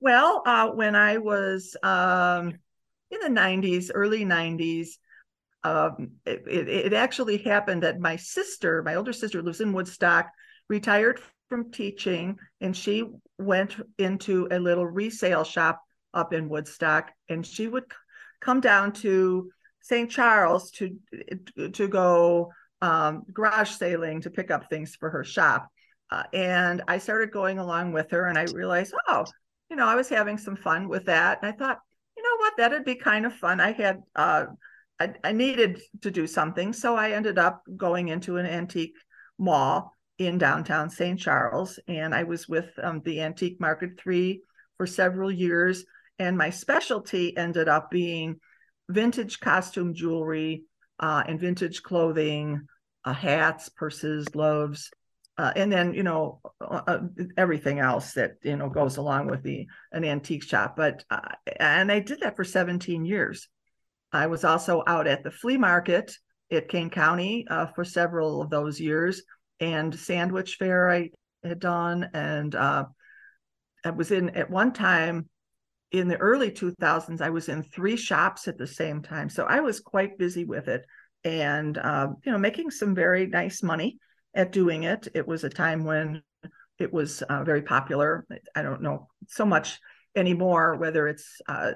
Well, 0.00 0.42
uh, 0.46 0.68
when 0.70 0.96
I 0.96 1.18
was 1.18 1.76
um, 1.82 2.54
in 3.10 3.20
the 3.20 3.40
90s, 3.40 3.90
early 3.92 4.24
90s, 4.24 4.88
um, 5.64 6.12
it, 6.24 6.44
it, 6.48 6.68
it 6.68 6.92
actually 6.94 7.38
happened 7.38 7.82
that 7.82 8.00
my 8.00 8.16
sister, 8.16 8.82
my 8.82 8.94
older 8.94 9.12
sister, 9.12 9.42
lives 9.42 9.60
in 9.60 9.72
Woodstock, 9.72 10.30
retired 10.68 11.20
from 11.52 11.70
teaching, 11.70 12.38
and 12.62 12.74
she 12.74 13.04
went 13.36 13.76
into 13.98 14.48
a 14.50 14.58
little 14.58 14.86
resale 14.86 15.44
shop 15.44 15.82
up 16.14 16.32
in 16.32 16.48
Woodstock, 16.48 17.10
and 17.28 17.46
she 17.46 17.68
would 17.68 17.84
come 18.40 18.62
down 18.62 18.90
to 18.90 19.50
St. 19.82 20.10
Charles 20.10 20.70
to 20.70 20.96
to 21.74 21.88
go 21.88 22.50
um, 22.80 23.24
garage 23.30 23.68
sailing 23.68 24.22
to 24.22 24.30
pick 24.30 24.50
up 24.50 24.70
things 24.70 24.96
for 24.96 25.10
her 25.10 25.24
shop. 25.24 25.68
Uh, 26.10 26.22
and 26.32 26.80
I 26.88 26.96
started 26.96 27.32
going 27.32 27.58
along 27.58 27.92
with 27.92 28.10
her, 28.12 28.24
and 28.28 28.38
I 28.38 28.44
realized, 28.44 28.94
oh, 29.08 29.26
you 29.68 29.76
know, 29.76 29.86
I 29.86 29.94
was 29.94 30.08
having 30.08 30.38
some 30.38 30.56
fun 30.56 30.88
with 30.88 31.04
that. 31.04 31.40
And 31.42 31.52
I 31.52 31.54
thought, 31.54 31.80
you 32.16 32.22
know 32.22 32.36
what, 32.38 32.54
that'd 32.56 32.86
be 32.86 32.94
kind 32.94 33.26
of 33.26 33.34
fun. 33.34 33.60
I 33.60 33.72
had, 33.72 34.00
uh, 34.16 34.46
I, 34.98 35.12
I 35.22 35.32
needed 35.32 35.82
to 36.00 36.10
do 36.10 36.26
something, 36.26 36.72
so 36.72 36.96
I 36.96 37.10
ended 37.10 37.38
up 37.38 37.62
going 37.76 38.08
into 38.08 38.38
an 38.38 38.46
antique 38.46 38.96
mall 39.38 39.92
in 40.26 40.38
downtown 40.38 40.90
St. 40.90 41.18
Charles. 41.18 41.78
And 41.88 42.14
I 42.14 42.24
was 42.24 42.48
with 42.48 42.70
um, 42.82 43.00
the 43.04 43.20
Antique 43.20 43.60
Market 43.60 43.98
3 43.98 44.42
for 44.76 44.86
several 44.86 45.30
years. 45.30 45.84
And 46.18 46.36
my 46.36 46.50
specialty 46.50 47.36
ended 47.36 47.68
up 47.68 47.90
being 47.90 48.36
vintage 48.88 49.40
costume 49.40 49.94
jewelry 49.94 50.64
uh, 51.00 51.22
and 51.26 51.40
vintage 51.40 51.82
clothing, 51.82 52.66
uh, 53.04 53.12
hats, 53.12 53.68
purses, 53.68 54.28
gloves. 54.28 54.90
Uh, 55.38 55.50
and 55.56 55.72
then 55.72 55.94
you 55.94 56.02
know 56.02 56.40
uh, 56.60 56.82
uh, 56.86 57.00
everything 57.38 57.78
else 57.78 58.12
that 58.12 58.32
you 58.42 58.54
know 58.54 58.68
goes 58.68 58.98
along 58.98 59.26
with 59.26 59.42
the 59.42 59.66
an 59.90 60.04
antique 60.04 60.42
shop 60.44 60.76
but 60.76 61.04
uh, 61.10 61.20
and 61.58 61.90
i 61.90 61.98
did 61.98 62.20
that 62.20 62.36
for 62.36 62.44
17 62.44 63.06
years 63.06 63.48
i 64.12 64.26
was 64.26 64.44
also 64.44 64.82
out 64.86 65.06
at 65.06 65.24
the 65.24 65.30
flea 65.30 65.56
market 65.56 66.14
at 66.50 66.68
kane 66.68 66.90
county 66.90 67.46
for 67.74 67.82
several 67.82 68.42
of 68.42 68.50
those 68.50 68.78
years 68.78 69.22
and 69.62 69.94
Sandwich 69.94 70.56
Fair 70.56 70.90
I 70.90 71.10
had 71.44 71.60
done, 71.60 72.10
and 72.12 72.52
uh, 72.54 72.84
I 73.84 73.90
was 73.90 74.10
in 74.10 74.30
at 74.30 74.50
one 74.50 74.72
time 74.72 75.28
in 75.92 76.08
the 76.08 76.16
early 76.16 76.50
2000s. 76.50 77.20
I 77.20 77.30
was 77.30 77.48
in 77.48 77.62
three 77.62 77.96
shops 77.96 78.48
at 78.48 78.58
the 78.58 78.66
same 78.66 79.02
time, 79.02 79.30
so 79.30 79.44
I 79.44 79.60
was 79.60 79.78
quite 79.78 80.18
busy 80.18 80.44
with 80.44 80.66
it, 80.66 80.84
and 81.22 81.78
uh, 81.78 82.08
you 82.24 82.32
know, 82.32 82.38
making 82.38 82.72
some 82.72 82.92
very 82.94 83.26
nice 83.26 83.62
money 83.62 83.98
at 84.34 84.50
doing 84.50 84.82
it. 84.82 85.06
It 85.14 85.28
was 85.28 85.44
a 85.44 85.48
time 85.48 85.84
when 85.84 86.22
it 86.80 86.92
was 86.92 87.22
uh, 87.22 87.44
very 87.44 87.62
popular. 87.62 88.26
I 88.56 88.62
don't 88.62 88.82
know 88.82 89.08
so 89.28 89.46
much 89.46 89.78
anymore 90.16 90.74
whether 90.76 91.06
it's 91.08 91.40
uh, 91.48 91.72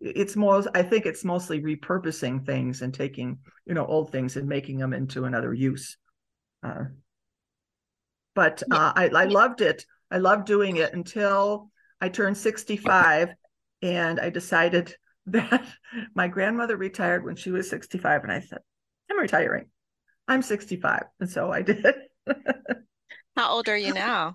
it's 0.00 0.34
most 0.34 0.68
I 0.74 0.82
think 0.82 1.06
it's 1.06 1.24
mostly 1.24 1.62
repurposing 1.62 2.44
things 2.44 2.82
and 2.82 2.92
taking 2.92 3.38
you 3.66 3.74
know 3.74 3.86
old 3.86 4.10
things 4.10 4.36
and 4.36 4.48
making 4.48 4.78
them 4.78 4.92
into 4.92 5.26
another 5.26 5.54
use. 5.54 5.96
Uh, 6.64 6.84
but 8.34 8.62
uh, 8.70 8.92
I, 8.94 9.08
I 9.08 9.24
loved 9.24 9.60
it. 9.60 9.84
I 10.10 10.18
loved 10.18 10.46
doing 10.46 10.76
it 10.76 10.92
until 10.92 11.70
I 12.00 12.08
turned 12.08 12.36
65 12.36 13.34
and 13.82 14.20
I 14.20 14.30
decided 14.30 14.94
that 15.26 15.66
my 16.14 16.28
grandmother 16.28 16.76
retired 16.76 17.24
when 17.24 17.36
she 17.36 17.50
was 17.50 17.70
65. 17.70 18.22
And 18.24 18.32
I 18.32 18.40
said, 18.40 18.58
I'm 19.10 19.18
retiring. 19.18 19.66
I'm 20.28 20.42
65. 20.42 21.04
And 21.20 21.30
so 21.30 21.52
I 21.52 21.62
did. 21.62 21.84
How 23.36 23.50
old 23.50 23.68
are 23.68 23.76
you 23.76 23.92
now? 23.92 24.34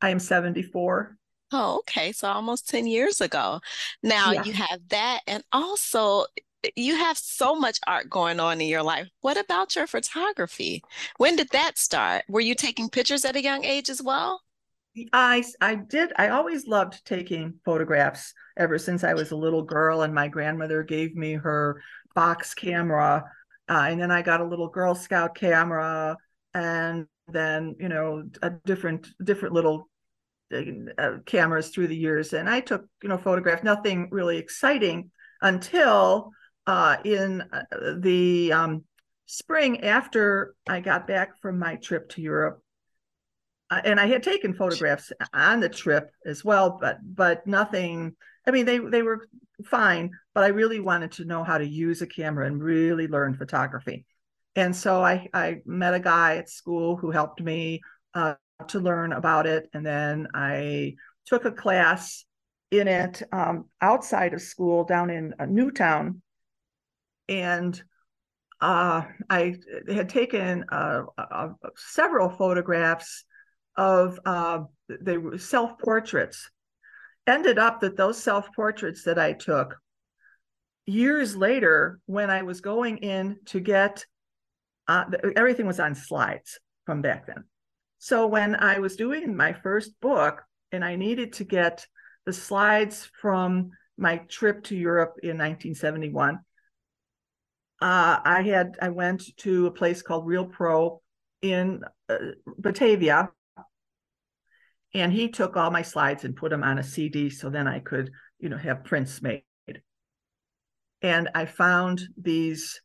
I 0.00 0.10
am 0.10 0.18
74. 0.18 1.16
Oh, 1.52 1.78
okay. 1.78 2.12
So 2.12 2.28
almost 2.28 2.68
10 2.68 2.86
years 2.86 3.20
ago. 3.20 3.60
Now 4.02 4.32
yeah. 4.32 4.44
you 4.44 4.52
have 4.52 4.80
that. 4.88 5.20
And 5.26 5.42
also, 5.52 6.26
you 6.76 6.96
have 6.96 7.18
so 7.18 7.54
much 7.54 7.78
art 7.86 8.08
going 8.10 8.40
on 8.40 8.60
in 8.60 8.68
your 8.68 8.82
life. 8.82 9.08
What 9.20 9.38
about 9.38 9.76
your 9.76 9.86
photography? 9.86 10.82
When 11.16 11.36
did 11.36 11.50
that 11.50 11.78
start? 11.78 12.24
Were 12.28 12.40
you 12.40 12.54
taking 12.54 12.88
pictures 12.88 13.24
at 13.24 13.36
a 13.36 13.42
young 13.42 13.64
age 13.64 13.90
as 13.90 14.02
well? 14.02 14.42
I 15.12 15.44
I 15.60 15.74
did. 15.74 16.12
I 16.16 16.28
always 16.28 16.66
loved 16.66 17.04
taking 17.04 17.54
photographs 17.64 18.32
ever 18.56 18.78
since 18.78 19.02
I 19.02 19.14
was 19.14 19.32
a 19.32 19.36
little 19.36 19.62
girl, 19.62 20.02
and 20.02 20.14
my 20.14 20.28
grandmother 20.28 20.82
gave 20.82 21.16
me 21.16 21.34
her 21.34 21.82
box 22.14 22.54
camera, 22.54 23.24
uh, 23.68 23.86
and 23.88 24.00
then 24.00 24.10
I 24.10 24.22
got 24.22 24.40
a 24.40 24.46
little 24.46 24.68
Girl 24.68 24.94
Scout 24.94 25.34
camera, 25.34 26.16
and 26.52 27.06
then 27.28 27.74
you 27.80 27.88
know 27.88 28.28
a 28.42 28.50
different 28.50 29.08
different 29.22 29.54
little 29.54 29.88
uh, 30.52 31.18
cameras 31.26 31.70
through 31.70 31.88
the 31.88 31.96
years, 31.96 32.32
and 32.32 32.48
I 32.48 32.60
took 32.60 32.86
you 33.02 33.08
know 33.08 33.18
photographs. 33.18 33.64
Nothing 33.64 34.08
really 34.12 34.38
exciting 34.38 35.10
until 35.42 36.30
uh, 36.66 36.96
in 37.04 37.42
uh, 37.52 37.62
the 37.98 38.52
um, 38.52 38.84
spring 39.26 39.84
after 39.84 40.54
I 40.66 40.80
got 40.80 41.06
back 41.06 41.40
from 41.40 41.58
my 41.58 41.76
trip 41.76 42.08
to 42.10 42.22
Europe 42.22 42.64
uh, 43.70 43.80
and 43.84 43.98
I 43.98 44.06
had 44.06 44.22
taken 44.22 44.54
photographs 44.54 45.12
on 45.32 45.60
the 45.60 45.68
trip 45.68 46.10
as 46.26 46.44
well, 46.44 46.78
but 46.80 46.98
but 47.02 47.46
nothing. 47.46 48.14
I 48.46 48.50
mean, 48.50 48.66
they 48.66 48.78
they 48.78 49.02
were 49.02 49.26
fine, 49.64 50.10
but 50.34 50.44
I 50.44 50.48
really 50.48 50.80
wanted 50.80 51.12
to 51.12 51.24
know 51.24 51.42
how 51.44 51.58
to 51.58 51.66
use 51.66 52.02
a 52.02 52.06
camera 52.06 52.46
and 52.46 52.62
really 52.62 53.08
learn 53.08 53.34
photography. 53.34 54.04
And 54.54 54.76
so 54.76 55.02
I 55.02 55.28
I 55.32 55.62
met 55.64 55.94
a 55.94 56.00
guy 56.00 56.36
at 56.36 56.50
school 56.50 56.96
who 56.96 57.10
helped 57.10 57.40
me 57.40 57.80
uh, 58.14 58.34
to 58.68 58.80
learn 58.80 59.12
about 59.12 59.46
it, 59.46 59.68
and 59.72 59.84
then 59.84 60.28
I 60.34 60.96
took 61.26 61.44
a 61.44 61.52
class 61.52 62.24
in 62.70 62.86
it 62.86 63.22
um, 63.32 63.64
outside 63.80 64.34
of 64.34 64.42
school 64.42 64.84
down 64.84 65.08
in 65.08 65.34
uh, 65.38 65.46
Newtown, 65.46 66.20
and 67.28 67.82
uh, 68.60 69.02
I 69.28 69.56
had 69.88 70.08
taken 70.08 70.64
uh, 70.70 71.02
uh, 71.18 71.48
several 71.76 72.28
photographs 72.30 73.24
of 73.76 74.18
uh, 74.24 74.60
were 75.06 75.38
self 75.38 75.78
portraits. 75.78 76.50
Ended 77.26 77.58
up 77.58 77.80
that 77.80 77.96
those 77.96 78.22
self 78.22 78.48
portraits 78.54 79.04
that 79.04 79.18
I 79.18 79.32
took 79.32 79.76
years 80.86 81.34
later, 81.36 82.00
when 82.06 82.30
I 82.30 82.42
was 82.42 82.60
going 82.60 82.98
in 82.98 83.38
to 83.46 83.60
get 83.60 84.04
uh, 84.86 85.04
everything 85.36 85.66
was 85.66 85.80
on 85.80 85.94
slides 85.94 86.58
from 86.84 87.00
back 87.00 87.26
then. 87.26 87.44
So 87.98 88.26
when 88.26 88.54
I 88.54 88.80
was 88.80 88.96
doing 88.96 89.34
my 89.34 89.54
first 89.54 89.98
book 90.00 90.42
and 90.72 90.84
I 90.84 90.96
needed 90.96 91.34
to 91.34 91.44
get 91.44 91.86
the 92.26 92.32
slides 92.34 93.08
from 93.20 93.70
my 93.96 94.18
trip 94.28 94.64
to 94.64 94.76
Europe 94.76 95.14
in 95.22 95.38
1971, 95.38 96.38
uh, 97.84 98.18
I 98.24 98.40
had 98.40 98.78
I 98.80 98.88
went 98.88 99.36
to 99.40 99.66
a 99.66 99.70
place 99.70 100.00
called 100.00 100.26
Real 100.26 100.46
Pro 100.46 101.02
in 101.42 101.82
uh, 102.08 102.16
Batavia, 102.56 103.28
and 104.94 105.12
he 105.12 105.28
took 105.28 105.54
all 105.54 105.70
my 105.70 105.82
slides 105.82 106.24
and 106.24 106.34
put 106.34 106.48
them 106.48 106.64
on 106.64 106.78
a 106.78 106.82
CD 106.82 107.28
so 107.28 107.50
then 107.50 107.68
I 107.68 107.80
could, 107.80 108.10
you 108.38 108.48
know, 108.48 108.56
have 108.56 108.84
prints 108.84 109.20
made. 109.20 109.42
And 111.02 111.28
I 111.34 111.44
found 111.44 112.00
these 112.16 112.80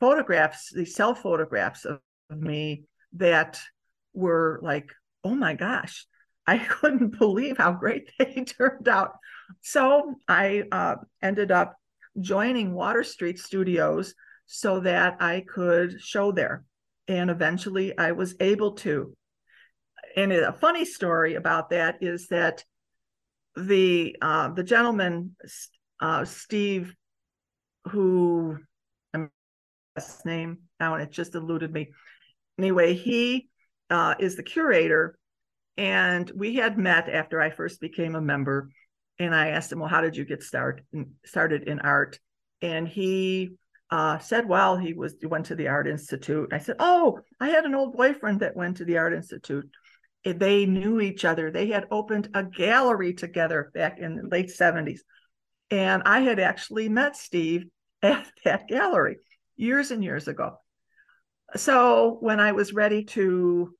photographs, 0.00 0.72
these 0.74 0.94
self 0.94 1.20
photographs 1.20 1.84
of, 1.84 1.98
of 2.30 2.38
me 2.38 2.84
that 3.12 3.60
were 4.14 4.58
like, 4.62 4.90
oh 5.22 5.34
my 5.34 5.52
gosh, 5.52 6.06
I 6.46 6.56
couldn't 6.80 7.18
believe 7.18 7.58
how 7.58 7.72
great 7.72 8.10
they 8.18 8.42
turned 8.44 8.88
out. 8.88 9.18
So 9.60 10.14
I 10.26 10.62
uh, 10.72 10.96
ended 11.20 11.50
up 11.50 11.76
joining 12.18 12.72
Water 12.72 13.04
Street 13.04 13.38
Studios 13.38 14.14
so 14.52 14.80
that 14.80 15.22
I 15.22 15.44
could 15.46 16.00
show 16.00 16.32
there. 16.32 16.64
And 17.06 17.30
eventually 17.30 17.96
I 17.96 18.12
was 18.12 18.34
able 18.40 18.72
to 18.72 19.14
and 20.16 20.32
a 20.32 20.52
funny 20.52 20.84
story 20.84 21.34
about 21.34 21.70
that 21.70 21.98
is 22.00 22.28
that 22.28 22.64
the 23.56 24.16
uh, 24.20 24.48
the 24.52 24.62
gentleman 24.62 25.36
uh, 26.00 26.24
Steve, 26.24 26.94
who 27.88 28.58
I'm 29.14 29.30
his 29.94 30.24
name 30.24 30.58
now 30.78 30.94
and 30.94 31.02
it 31.02 31.10
just 31.10 31.34
eluded 31.34 31.72
me. 31.72 31.90
Anyway, 32.58 32.94
he 32.94 33.48
uh, 33.88 34.14
is 34.18 34.36
the 34.36 34.42
curator, 34.42 35.18
and 35.76 36.30
we 36.34 36.56
had 36.56 36.78
met 36.78 37.08
after 37.08 37.40
I 37.40 37.50
first 37.50 37.80
became 37.80 38.14
a 38.14 38.20
member, 38.20 38.70
and 39.18 39.34
I 39.34 39.48
asked 39.48 39.72
him, 39.72 39.80
"Well, 39.80 39.88
how 39.88 40.00
did 40.00 40.16
you 40.16 40.24
get 40.24 40.42
start 40.42 40.82
started 41.24 41.68
in 41.68 41.80
art?" 41.80 42.18
And 42.62 42.86
he 42.86 43.50
uh, 43.90 44.18
said, 44.18 44.48
"Well, 44.48 44.76
he 44.76 44.92
was 44.92 45.14
went 45.22 45.46
to 45.46 45.54
the 45.54 45.68
Art 45.68 45.88
Institute." 45.88 46.52
I 46.52 46.58
said, 46.58 46.76
"Oh, 46.78 47.20
I 47.40 47.48
had 47.50 47.64
an 47.64 47.74
old 47.74 47.96
boyfriend 47.96 48.40
that 48.40 48.56
went 48.56 48.76
to 48.78 48.84
the 48.84 48.98
Art 48.98 49.12
Institute." 49.12 49.68
they 50.24 50.66
knew 50.66 51.00
each 51.00 51.24
other. 51.24 51.50
They 51.50 51.68
had 51.68 51.86
opened 51.90 52.28
a 52.34 52.44
gallery 52.44 53.14
together 53.14 53.70
back 53.72 53.98
in 53.98 54.16
the 54.16 54.28
late 54.28 54.50
70s. 54.50 55.00
And 55.70 56.02
I 56.04 56.20
had 56.20 56.38
actually 56.38 56.88
met 56.88 57.16
Steve 57.16 57.64
at 58.02 58.30
that 58.44 58.68
gallery 58.68 59.18
years 59.56 59.90
and 59.90 60.02
years 60.02 60.28
ago. 60.28 60.56
So 61.56 62.18
when 62.20 62.40
I 62.40 62.52
was 62.52 62.72
ready 62.72 63.04
to 63.04 63.74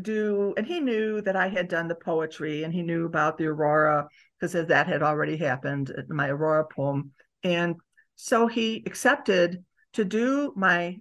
do, 0.00 0.54
and 0.56 0.66
he 0.66 0.80
knew 0.80 1.20
that 1.22 1.36
I 1.36 1.48
had 1.48 1.68
done 1.68 1.88
the 1.88 1.94
poetry 1.94 2.62
and 2.62 2.72
he 2.72 2.82
knew 2.82 3.06
about 3.06 3.36
the 3.36 3.46
Aurora 3.46 4.08
because 4.38 4.52
that 4.52 4.86
had 4.86 5.02
already 5.02 5.36
happened, 5.36 5.92
my 6.08 6.28
Aurora 6.28 6.66
poem. 6.66 7.12
And 7.42 7.76
so 8.16 8.46
he 8.46 8.82
accepted 8.86 9.64
to 9.92 10.04
do 10.04 10.52
my 10.56 10.98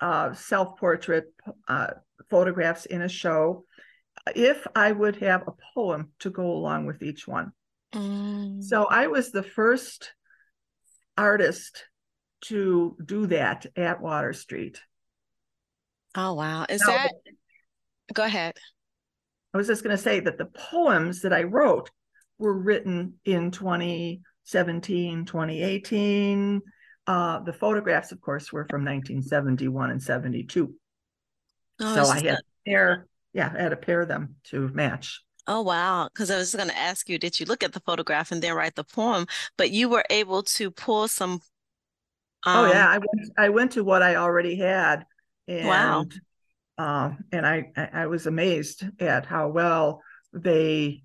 uh, 0.00 0.32
self 0.32 0.78
portrait 0.78 1.26
uh, 1.68 1.88
photographs 2.30 2.86
in 2.86 3.02
a 3.02 3.08
show 3.08 3.64
if 4.34 4.66
I 4.74 4.92
would 4.92 5.16
have 5.16 5.46
a 5.46 5.54
poem 5.74 6.12
to 6.20 6.30
go 6.30 6.50
along 6.50 6.86
with 6.86 7.02
each 7.02 7.26
one. 7.26 7.52
Mm. 7.94 8.62
So 8.62 8.84
I 8.84 9.08
was 9.08 9.30
the 9.30 9.42
first 9.42 10.12
artist 11.16 11.84
to 12.42 12.96
do 13.04 13.26
that 13.26 13.66
at 13.76 14.00
Water 14.00 14.32
Street. 14.32 14.80
Oh, 16.14 16.34
wow. 16.34 16.66
Is 16.68 16.82
now, 16.82 16.92
that, 16.92 17.12
go 18.12 18.24
ahead. 18.24 18.54
I 19.54 19.58
was 19.58 19.66
just 19.66 19.82
going 19.82 19.96
to 19.96 20.02
say 20.02 20.20
that 20.20 20.38
the 20.38 20.46
poems 20.46 21.22
that 21.22 21.32
I 21.32 21.42
wrote 21.42 21.90
were 22.38 22.56
written 22.56 23.14
in 23.24 23.50
2017, 24.46 25.24
2018. 25.24 26.60
Uh, 27.06 27.40
the 27.40 27.52
photographs, 27.52 28.12
of 28.12 28.20
course, 28.20 28.52
were 28.52 28.66
from 28.68 28.84
1971 28.84 29.90
and 29.90 30.02
72. 30.02 30.72
Oh, 31.80 31.94
so 31.94 32.10
I 32.10 32.14
had 32.16 32.22
to 32.22 32.42
pair, 32.66 33.06
yeah, 33.32 33.52
I 33.56 33.62
had 33.62 33.68
to 33.70 33.76
pair 33.76 34.02
of 34.02 34.08
them 34.08 34.36
to 34.44 34.68
match. 34.68 35.20
Oh 35.48 35.62
wow! 35.62 36.08
Because 36.12 36.30
I 36.30 36.36
was 36.36 36.54
going 36.54 36.68
to 36.68 36.78
ask 36.78 37.08
you, 37.08 37.18
did 37.18 37.40
you 37.40 37.46
look 37.46 37.64
at 37.64 37.72
the 37.72 37.80
photograph 37.80 38.30
and 38.30 38.40
then 38.40 38.54
write 38.54 38.76
the 38.76 38.84
poem? 38.84 39.26
But 39.58 39.72
you 39.72 39.88
were 39.88 40.04
able 40.08 40.44
to 40.44 40.70
pull 40.70 41.08
some. 41.08 41.40
Um... 42.44 42.66
oh 42.66 42.66
yeah, 42.66 42.88
I 42.88 42.98
went. 42.98 43.32
I 43.36 43.48
went 43.48 43.72
to 43.72 43.82
what 43.82 44.02
I 44.02 44.14
already 44.14 44.54
had, 44.54 45.04
and 45.48 45.66
wow. 45.66 46.04
Uh, 46.78 47.10
and 47.32 47.44
I 47.44 47.72
I 47.92 48.06
was 48.06 48.26
amazed 48.28 48.84
at 49.00 49.26
how 49.26 49.48
well 49.48 50.00
they 50.32 51.02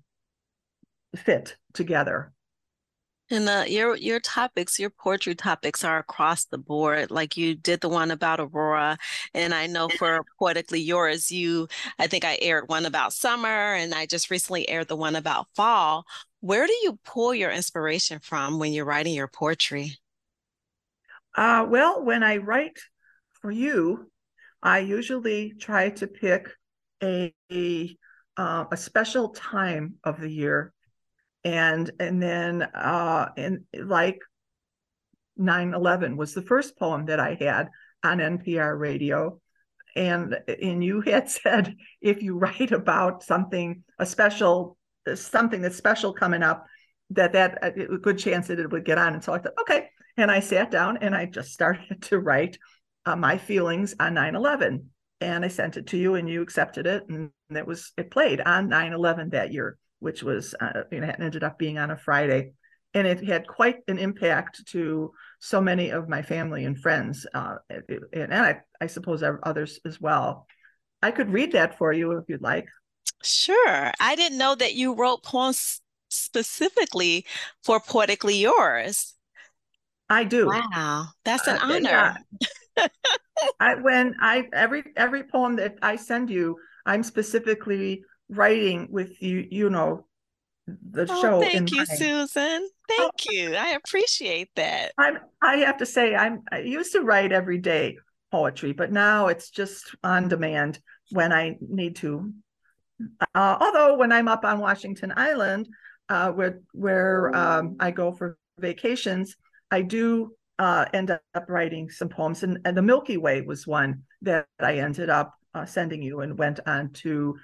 fit 1.16 1.56
together. 1.72 2.32
And 3.30 3.48
uh, 3.48 3.64
your 3.66 3.94
your 3.96 4.20
topics, 4.20 4.78
your 4.78 4.88
poetry 4.88 5.34
topics 5.34 5.84
are 5.84 5.98
across 5.98 6.46
the 6.46 6.56
board. 6.56 7.10
Like 7.10 7.36
you 7.36 7.54
did 7.54 7.80
the 7.82 7.88
one 7.88 8.10
about 8.10 8.40
Aurora, 8.40 8.96
and 9.34 9.52
I 9.52 9.66
know 9.66 9.88
for 9.88 10.24
poetically 10.38 10.80
yours, 10.80 11.30
you 11.30 11.68
I 11.98 12.06
think 12.06 12.24
I 12.24 12.38
aired 12.40 12.68
one 12.68 12.86
about 12.86 13.12
summer, 13.12 13.74
and 13.74 13.92
I 13.94 14.06
just 14.06 14.30
recently 14.30 14.66
aired 14.68 14.88
the 14.88 14.96
one 14.96 15.14
about 15.14 15.46
fall. 15.54 16.06
Where 16.40 16.66
do 16.66 16.72
you 16.82 16.98
pull 17.04 17.34
your 17.34 17.50
inspiration 17.50 18.20
from 18.20 18.58
when 18.58 18.72
you're 18.72 18.86
writing 18.86 19.14
your 19.14 19.28
poetry? 19.28 19.98
Uh, 21.36 21.66
well, 21.68 22.02
when 22.02 22.22
I 22.22 22.38
write 22.38 22.78
for 23.42 23.50
you, 23.50 24.10
I 24.62 24.78
usually 24.78 25.52
try 25.60 25.90
to 25.90 26.06
pick 26.06 26.48
a 27.02 27.34
a, 27.52 27.96
uh, 28.38 28.64
a 28.72 28.76
special 28.76 29.30
time 29.30 29.96
of 30.02 30.18
the 30.18 30.30
year 30.30 30.72
and 31.44 31.90
and 32.00 32.22
then 32.22 32.62
uh 32.62 33.28
and 33.36 33.64
like 33.74 34.18
9-11 35.38 36.16
was 36.16 36.34
the 36.34 36.42
first 36.42 36.76
poem 36.78 37.06
that 37.06 37.20
i 37.20 37.36
had 37.38 37.68
on 38.04 38.18
npr 38.18 38.78
radio. 38.78 39.40
And 39.96 40.38
and 40.46 40.84
you 40.84 41.00
had 41.00 41.30
said 41.30 41.74
if 42.00 42.22
you 42.22 42.38
write 42.38 42.72
about 42.72 43.22
something 43.22 43.82
a 43.98 44.06
special 44.06 44.76
something 45.14 45.62
that's 45.62 45.76
special 45.76 46.12
coming 46.12 46.42
up 46.42 46.66
that 47.10 47.32
that 47.32 47.58
a 47.62 47.98
good 47.98 48.18
chance 48.18 48.48
that 48.48 48.58
it 48.58 48.70
would 48.70 48.84
get 48.84 48.98
on. 48.98 49.14
And 49.14 49.24
so 49.24 49.32
i 49.32 49.38
thought 49.38 49.60
okay. 49.60 49.88
And 50.16 50.30
i 50.30 50.40
sat 50.40 50.70
down 50.70 50.98
and 50.98 51.14
i 51.14 51.26
just 51.26 51.52
started 51.52 52.02
to 52.02 52.18
write 52.18 52.58
uh, 53.06 53.16
my 53.16 53.38
feelings 53.38 53.94
on 53.98 54.14
9-11 54.14 54.84
and 55.20 55.44
i 55.44 55.48
sent 55.48 55.76
it 55.76 55.86
to 55.88 55.96
you 55.96 56.14
and 56.14 56.28
you 56.28 56.42
accepted 56.42 56.86
it. 56.86 57.04
And 57.08 57.30
it 57.50 57.66
was 57.66 57.92
it 57.96 58.10
played 58.10 58.40
on 58.40 58.68
9-11 58.68 59.30
that 59.32 59.52
year 59.52 59.78
which 60.00 60.22
was 60.22 60.54
uh, 60.60 60.82
you 60.90 61.00
know, 61.00 61.12
ended 61.18 61.44
up 61.44 61.58
being 61.58 61.78
on 61.78 61.90
a 61.90 61.96
Friday, 61.96 62.52
and 62.94 63.06
it 63.06 63.24
had 63.24 63.46
quite 63.46 63.76
an 63.88 63.98
impact 63.98 64.66
to 64.66 65.12
so 65.40 65.60
many 65.60 65.90
of 65.90 66.08
my 66.08 66.22
family 66.22 66.64
and 66.64 66.78
friends, 66.78 67.26
uh, 67.34 67.56
and, 67.70 68.04
and 68.12 68.34
I, 68.34 68.60
I 68.80 68.86
suppose 68.86 69.22
others 69.42 69.80
as 69.84 70.00
well. 70.00 70.46
I 71.02 71.10
could 71.10 71.30
read 71.30 71.52
that 71.52 71.78
for 71.78 71.92
you 71.92 72.12
if 72.12 72.24
you'd 72.28 72.42
like. 72.42 72.66
Sure. 73.22 73.92
I 74.00 74.16
didn't 74.16 74.38
know 74.38 74.54
that 74.54 74.74
you 74.74 74.94
wrote 74.94 75.22
poems 75.22 75.80
specifically 76.08 77.26
for 77.62 77.80
Poetically 77.80 78.36
Yours. 78.36 79.14
I 80.10 80.24
do. 80.24 80.46
Wow, 80.46 81.08
that's 81.24 81.46
an 81.46 81.58
uh, 81.58 81.60
honor. 81.62 82.16
Yeah. 82.76 82.86
I 83.60 83.74
when 83.74 84.14
I 84.20 84.48
every 84.52 84.84
every 84.96 85.24
poem 85.24 85.56
that 85.56 85.76
I 85.82 85.96
send 85.96 86.30
you, 86.30 86.56
I'm 86.86 87.02
specifically 87.02 88.02
writing 88.28 88.88
with 88.90 89.20
you, 89.22 89.46
you 89.50 89.70
know, 89.70 90.06
the 90.66 91.06
oh, 91.08 91.22
show. 91.22 91.40
Thank 91.40 91.70
you, 91.70 91.78
mind. 91.78 91.88
Susan. 91.88 92.68
Thank 92.88 93.12
oh, 93.28 93.30
you. 93.30 93.54
I 93.54 93.70
appreciate 93.70 94.50
that. 94.56 94.92
I'm 94.98 95.18
I 95.42 95.56
have 95.58 95.78
to 95.78 95.86
say 95.86 96.14
I'm 96.14 96.42
I 96.52 96.60
used 96.60 96.92
to 96.92 97.00
write 97.00 97.32
every 97.32 97.58
day 97.58 97.98
poetry, 98.30 98.72
but 98.72 98.92
now 98.92 99.28
it's 99.28 99.50
just 99.50 99.94
on 100.04 100.28
demand 100.28 100.80
when 101.10 101.32
I 101.32 101.56
need 101.60 101.96
to. 101.96 102.32
Uh, 103.34 103.56
although 103.60 103.96
when 103.96 104.12
I'm 104.12 104.28
up 104.28 104.44
on 104.44 104.58
Washington 104.58 105.12
Island, 105.16 105.68
uh, 106.08 106.32
where 106.32 106.60
where 106.72 107.34
um, 107.34 107.76
I 107.80 107.90
go 107.90 108.12
for 108.12 108.38
vacations, 108.58 109.36
I 109.70 109.82
do 109.82 110.32
uh, 110.58 110.86
end 110.92 111.10
up 111.10 111.22
writing 111.48 111.90
some 111.90 112.08
poems, 112.08 112.42
and, 112.42 112.58
and 112.64 112.76
the 112.76 112.82
Milky 112.82 113.16
Way 113.16 113.42
was 113.42 113.66
one 113.66 114.02
that 114.22 114.46
I 114.58 114.78
ended 114.78 115.08
up 115.08 115.34
uh, 115.54 115.64
sending 115.64 116.02
you 116.02 116.20
and 116.20 116.38
went 116.38 116.60
on 116.66 116.90
to 116.92 117.36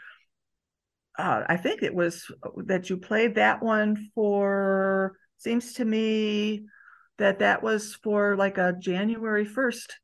uh, 1.18 1.42
I 1.48 1.56
think 1.56 1.82
it 1.82 1.94
was 1.94 2.30
that 2.66 2.90
you 2.90 2.96
played 2.96 3.36
that 3.36 3.62
one 3.62 4.10
for. 4.14 5.16
Seems 5.38 5.74
to 5.74 5.84
me 5.84 6.64
that 7.18 7.40
that 7.40 7.62
was 7.62 7.94
for 8.02 8.36
like 8.36 8.58
a 8.58 8.74
January 8.78 9.44
first 9.44 9.98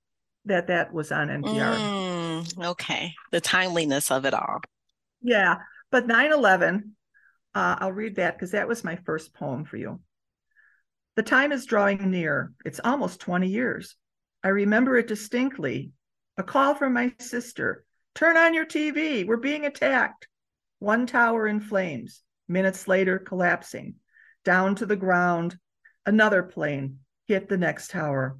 that 0.44 0.68
that 0.68 0.92
was 0.92 1.12
on 1.12 1.28
NPR. 1.28 1.76
Mm, 1.76 2.64
okay, 2.66 3.14
the 3.30 3.40
timeliness 3.40 4.10
of 4.10 4.24
it 4.24 4.34
all. 4.34 4.60
Yeah, 5.22 5.56
but 5.90 6.06
9/11. 6.06 6.92
Uh, 7.52 7.76
I'll 7.80 7.92
read 7.92 8.16
that 8.16 8.36
because 8.36 8.52
that 8.52 8.68
was 8.68 8.84
my 8.84 8.96
first 9.04 9.34
poem 9.34 9.64
for 9.64 9.76
you. 9.76 10.00
The 11.16 11.22
time 11.24 11.50
is 11.50 11.66
drawing 11.66 12.10
near. 12.10 12.52
It's 12.64 12.80
almost 12.82 13.20
20 13.20 13.48
years. 13.48 13.96
I 14.44 14.48
remember 14.48 14.96
it 14.96 15.08
distinctly. 15.08 15.90
A 16.38 16.44
call 16.44 16.74
from 16.74 16.92
my 16.92 17.12
sister. 17.18 17.84
Turn 18.14 18.36
on 18.36 18.54
your 18.54 18.64
TV. 18.64 19.26
We're 19.26 19.36
being 19.36 19.66
attacked. 19.66 20.28
One 20.80 21.06
tower 21.06 21.46
in 21.46 21.60
flames, 21.60 22.22
minutes 22.48 22.88
later 22.88 23.18
collapsing. 23.18 23.96
Down 24.44 24.74
to 24.76 24.86
the 24.86 24.96
ground, 24.96 25.58
another 26.06 26.42
plane 26.42 27.00
hit 27.28 27.50
the 27.50 27.58
next 27.58 27.90
tower. 27.90 28.38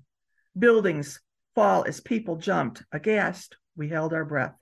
Buildings 0.59 1.20
fall 1.55 1.84
as 1.86 2.01
people 2.01 2.36
jumped. 2.36 2.82
Aghast, 2.93 3.57
we 3.76 3.91
held 3.91 4.14
our 4.14 4.24
breath. 4.24 4.55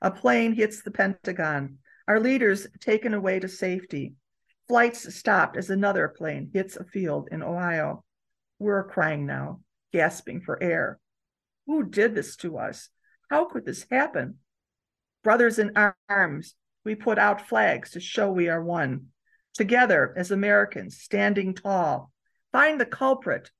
A 0.00 0.12
plane 0.12 0.52
hits 0.52 0.82
the 0.82 0.92
Pentagon. 0.92 1.78
Our 2.06 2.20
leaders 2.20 2.68
taken 2.80 3.12
away 3.12 3.40
to 3.40 3.48
safety. 3.48 4.14
Flights 4.68 5.12
stopped 5.12 5.56
as 5.56 5.70
another 5.70 6.06
plane 6.06 6.48
hits 6.54 6.76
a 6.76 6.84
field 6.84 7.28
in 7.32 7.42
Ohio. 7.42 8.04
We're 8.60 8.84
crying 8.84 9.26
now, 9.26 9.62
gasping 9.92 10.42
for 10.42 10.62
air. 10.62 11.00
Who 11.66 11.84
did 11.84 12.14
this 12.14 12.36
to 12.36 12.56
us? 12.58 12.88
How 13.28 13.46
could 13.46 13.66
this 13.66 13.84
happen? 13.90 14.36
Brothers 15.24 15.58
in 15.58 15.72
arms, 16.08 16.54
we 16.88 16.94
put 16.94 17.18
out 17.18 17.46
flags 17.46 17.90
to 17.90 18.00
show 18.00 18.30
we 18.30 18.48
are 18.48 18.64
one. 18.64 19.08
Together 19.52 20.14
as 20.16 20.30
Americans, 20.30 20.96
standing 20.98 21.52
tall. 21.52 22.10
Find 22.50 22.80
the 22.80 22.86
culprit. 22.86 23.50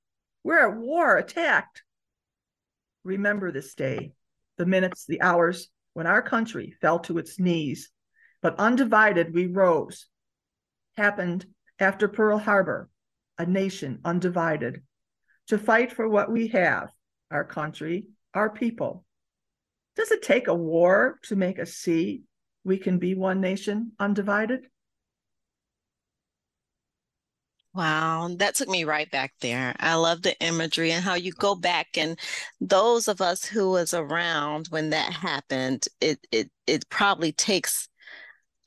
We're 0.43 0.67
at 0.67 0.75
war, 0.75 1.15
attacked. 1.15 1.83
Remember 3.03 3.51
this 3.51 3.75
day, 3.75 4.13
the 4.57 4.65
minutes, 4.65 5.05
the 5.05 5.21
hours 5.21 5.69
when 5.93 6.07
our 6.07 6.23
country 6.23 6.73
fell 6.81 6.97
to 7.01 7.19
its 7.19 7.39
knees, 7.39 7.91
but 8.41 8.57
undivided 8.57 9.31
we 9.31 9.45
rose. 9.45 10.07
Happened 10.97 11.45
after 11.77 12.07
Pearl 12.07 12.39
Harbor, 12.39 12.89
a 13.37 13.45
nation 13.45 13.99
undivided, 14.03 14.81
to 15.49 15.59
fight 15.59 15.91
for 15.91 16.09
what 16.09 16.31
we 16.31 16.47
have 16.47 16.89
our 17.29 17.43
country, 17.43 18.07
our 18.33 18.49
people. 18.49 19.05
Does 19.95 20.09
it 20.09 20.23
take 20.23 20.47
a 20.47 20.55
war 20.55 21.19
to 21.25 21.35
make 21.35 21.59
us 21.59 21.73
see 21.73 22.23
we 22.63 22.77
can 22.77 22.99
be 22.99 23.15
one 23.15 23.41
nation 23.41 23.93
undivided? 23.99 24.67
Wow, 27.73 28.29
that 28.37 28.55
took 28.55 28.67
me 28.67 28.83
right 28.83 29.09
back 29.11 29.33
there. 29.41 29.75
I 29.79 29.95
love 29.95 30.23
the 30.23 30.37
imagery 30.41 30.91
and 30.91 31.03
how 31.03 31.13
you 31.13 31.31
go 31.31 31.55
back 31.55 31.97
and 31.97 32.19
those 32.59 33.07
of 33.07 33.21
us 33.21 33.45
who 33.45 33.71
was 33.71 33.93
around 33.93 34.67
when 34.69 34.89
that 34.89 35.13
happened, 35.13 35.85
it 36.01 36.19
it 36.31 36.49
it 36.67 36.89
probably 36.89 37.31
takes 37.31 37.87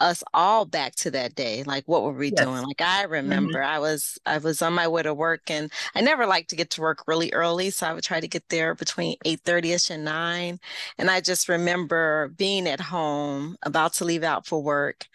us 0.02 0.22
all 0.34 0.64
back 0.64 0.94
to 0.96 1.10
that 1.10 1.34
day 1.36 1.62
like 1.62 1.84
what 1.86 2.02
were 2.02 2.12
we 2.12 2.32
yes. 2.36 2.44
doing 2.44 2.62
like 2.62 2.80
i 2.80 3.02
mm-hmm. 3.02 3.12
remember 3.12 3.60
mm-hmm. 3.60 3.74
i 3.74 3.78
was 3.78 4.18
i 4.26 4.36
was 4.36 4.60
on 4.60 4.72
my 4.72 4.88
way 4.88 5.02
to 5.02 5.14
work 5.14 5.48
and 5.48 5.70
i 5.94 6.00
never 6.00 6.26
liked 6.26 6.50
to 6.50 6.56
get 6.56 6.70
to 6.70 6.80
work 6.80 7.04
really 7.06 7.32
early 7.32 7.70
so 7.70 7.86
i 7.86 7.92
would 7.92 8.02
try 8.02 8.18
to 8.18 8.28
get 8.28 8.48
there 8.48 8.74
between 8.74 9.16
8 9.24 9.42
30ish 9.44 9.90
and 9.90 10.04
9 10.04 10.58
and 10.98 11.10
i 11.10 11.20
just 11.20 11.48
remember 11.48 12.32
being 12.36 12.66
at 12.66 12.80
home 12.80 13.56
about 13.62 13.94
to 13.94 14.04
leave 14.04 14.24
out 14.24 14.44
for 14.44 14.60
work 14.60 15.06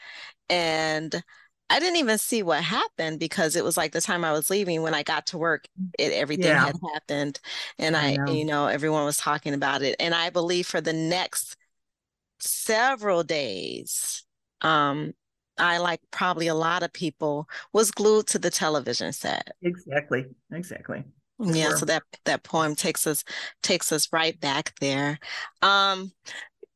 and 0.49 1.21
I 1.69 1.81
didn't 1.81 1.97
even 1.97 2.17
see 2.17 2.43
what 2.43 2.63
happened 2.63 3.19
because 3.19 3.57
it 3.57 3.63
was 3.65 3.75
like 3.75 3.91
the 3.91 3.99
time 3.99 4.23
I 4.23 4.31
was 4.31 4.49
leaving 4.49 4.83
when 4.83 4.93
I 4.93 5.03
got 5.03 5.27
to 5.27 5.37
work, 5.37 5.67
it 5.99 6.13
everything 6.13 6.45
yeah. 6.45 6.65
had 6.67 6.75
happened. 6.93 7.41
And 7.77 7.97
I, 7.97 8.17
I 8.25 8.31
you 8.31 8.45
know, 8.45 8.67
everyone 8.67 9.03
was 9.03 9.17
talking 9.17 9.53
about 9.53 9.81
it. 9.81 9.97
And 9.99 10.15
I 10.15 10.29
believe 10.29 10.65
for 10.65 10.79
the 10.79 10.93
next 10.93 11.57
several 12.39 13.23
days, 13.23 14.23
um, 14.61 15.13
I, 15.57 15.77
like 15.77 16.01
probably 16.11 16.47
a 16.47 16.55
lot 16.55 16.83
of 16.83 16.93
people, 16.93 17.47
was 17.73 17.91
glued 17.91 18.27
to 18.27 18.39
the 18.39 18.49
television 18.49 19.13
set. 19.13 19.51
Exactly. 19.61 20.25
Exactly. 20.51 21.03
Yeah, 21.39 21.69
sure. 21.69 21.77
so 21.77 21.85
that 21.85 22.03
that 22.25 22.43
poem 22.43 22.75
takes 22.75 23.05
us 23.05 23.23
takes 23.61 23.91
us 23.91 24.11
right 24.11 24.39
back 24.39 24.73
there. 24.79 25.19
Um, 25.61 26.11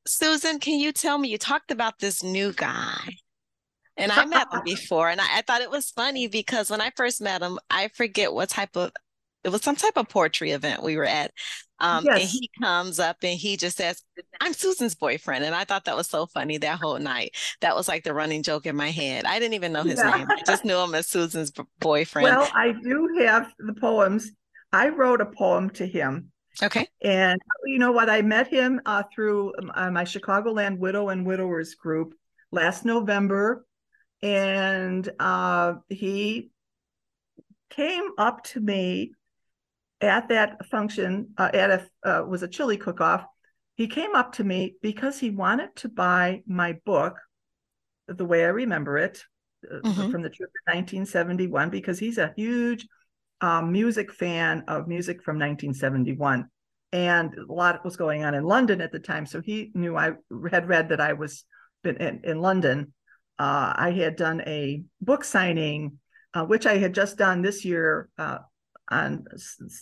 Susan, 0.05 0.59
can 0.59 0.79
you 0.79 0.91
tell 0.91 1.17
me? 1.17 1.29
You 1.29 1.39
talked 1.39 1.71
about 1.71 1.97
this 1.99 2.21
new 2.21 2.53
guy, 2.53 3.17
and 3.97 4.11
I 4.11 4.25
met 4.25 4.47
him 4.51 4.61
before, 4.65 5.09
and 5.09 5.19
I, 5.19 5.39
I 5.39 5.41
thought 5.41 5.61
it 5.61 5.71
was 5.71 5.89
funny 5.89 6.27
because 6.27 6.69
when 6.69 6.81
I 6.81 6.91
first 6.95 7.21
met 7.21 7.41
him, 7.41 7.57
I 7.71 7.89
forget 7.95 8.33
what 8.33 8.49
type 8.49 8.75
of 8.75 8.91
it 9.43 9.49
was 9.49 9.61
some 9.61 9.75
type 9.75 9.97
of 9.97 10.07
poetry 10.09 10.51
event 10.51 10.83
we 10.83 10.97
were 10.97 11.05
at. 11.05 11.31
Um, 11.79 12.05
yes. 12.05 12.21
And 12.21 12.29
he 12.29 12.49
comes 12.61 12.99
up 12.99 13.17
and 13.23 13.37
he 13.37 13.57
just 13.57 13.77
says, 13.77 14.03
I'm 14.39 14.53
Susan's 14.53 14.93
boyfriend. 14.93 15.43
And 15.43 15.55
I 15.55 15.63
thought 15.63 15.85
that 15.85 15.95
was 15.97 16.07
so 16.07 16.27
funny 16.27 16.57
that 16.59 16.79
whole 16.79 16.99
night. 16.99 17.35
That 17.61 17.75
was 17.75 17.87
like 17.87 18.03
the 18.03 18.13
running 18.13 18.43
joke 18.43 18.67
in 18.67 18.75
my 18.75 18.91
head. 18.91 19.25
I 19.25 19.39
didn't 19.39 19.55
even 19.55 19.73
know 19.73 19.83
his 19.83 19.97
yeah. 19.97 20.17
name. 20.17 20.27
I 20.29 20.41
just 20.45 20.63
knew 20.63 20.77
him 20.77 20.93
as 20.93 21.07
Susan's 21.07 21.51
boyfriend. 21.79 22.25
Well, 22.25 22.47
I 22.53 22.73
do 22.83 23.09
have 23.21 23.51
the 23.57 23.73
poems. 23.73 24.31
I 24.71 24.89
wrote 24.89 25.21
a 25.21 25.25
poem 25.25 25.71
to 25.71 25.87
him. 25.87 26.31
Okay. 26.61 26.87
And 27.01 27.41
you 27.65 27.79
know 27.79 27.91
what? 27.91 28.09
I 28.09 28.21
met 28.21 28.47
him 28.47 28.79
uh, 28.85 29.03
through 29.13 29.53
um, 29.57 29.71
uh, 29.73 29.89
my 29.89 30.03
Chicagoland 30.03 30.77
Widow 30.77 31.09
and 31.09 31.25
Widowers 31.25 31.75
group 31.75 32.13
last 32.51 32.85
November. 32.85 33.65
And 34.21 35.09
uh, 35.19 35.75
he 35.89 36.51
came 37.71 38.09
up 38.19 38.43
to 38.43 38.59
me 38.59 39.13
at 40.01 40.29
that 40.29 40.65
function 40.65 41.29
uh, 41.37 41.49
at 41.53 41.69
a 41.69 42.09
uh, 42.09 42.23
was 42.23 42.43
a 42.43 42.47
chili 42.47 42.77
cook-off 42.77 43.23
he 43.75 43.87
came 43.87 44.15
up 44.15 44.33
to 44.33 44.43
me 44.43 44.75
because 44.81 45.19
he 45.19 45.29
wanted 45.29 45.75
to 45.75 45.89
buy 45.89 46.41
my 46.47 46.77
book 46.85 47.17
the 48.07 48.25
way 48.25 48.43
i 48.43 48.49
remember 48.49 48.97
it 48.97 49.23
uh, 49.71 49.75
mm-hmm. 49.77 50.11
from 50.11 50.21
the 50.21 50.29
trip 50.29 50.49
of 50.49 50.73
1971 50.75 51.69
because 51.69 51.99
he's 51.99 52.17
a 52.17 52.33
huge 52.35 52.87
um, 53.41 53.71
music 53.71 54.11
fan 54.13 54.63
of 54.67 54.87
music 54.87 55.23
from 55.23 55.37
1971 55.37 56.47
and 56.93 57.33
a 57.37 57.51
lot 57.51 57.83
was 57.85 57.95
going 57.95 58.23
on 58.23 58.33
in 58.33 58.43
london 58.43 58.81
at 58.81 58.91
the 58.91 58.99
time 58.99 59.25
so 59.25 59.41
he 59.41 59.71
knew 59.73 59.95
i 59.95 60.11
had 60.51 60.67
read 60.67 60.89
that 60.89 61.01
i 61.01 61.13
was 61.13 61.45
been 61.83 61.97
in, 61.97 62.21
in 62.23 62.41
london 62.41 62.93
uh, 63.41 63.73
I 63.75 63.89
had 63.89 64.17
done 64.17 64.43
a 64.45 64.83
book 65.01 65.23
signing, 65.23 65.97
uh, 66.35 66.45
which 66.45 66.67
I 66.67 66.77
had 66.77 66.93
just 66.93 67.17
done 67.17 67.41
this 67.41 67.65
year 67.65 68.07
uh, 68.19 68.37
on 68.91 69.25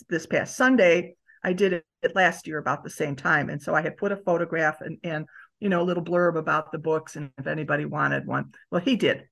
this 0.08 0.26
past 0.26 0.56
Sunday. 0.56 1.16
I 1.42 1.52
did 1.52 1.72
it 1.72 2.14
last 2.14 2.46
year 2.46 2.58
about 2.58 2.84
the 2.84 2.90
same 2.90 3.16
time, 3.16 3.48
and 3.50 3.60
so 3.60 3.74
I 3.74 3.82
had 3.82 3.96
put 3.96 4.12
a 4.12 4.16
photograph 4.16 4.80
and 4.80 4.98
and 5.02 5.26
you 5.58 5.68
know 5.68 5.82
a 5.82 5.84
little 5.84 6.04
blurb 6.04 6.38
about 6.38 6.72
the 6.72 6.78
books 6.78 7.16
and 7.16 7.30
if 7.38 7.46
anybody 7.46 7.84
wanted 7.84 8.26
one. 8.26 8.52
Well, 8.70 8.80
he 8.80 8.96
did, 8.96 9.24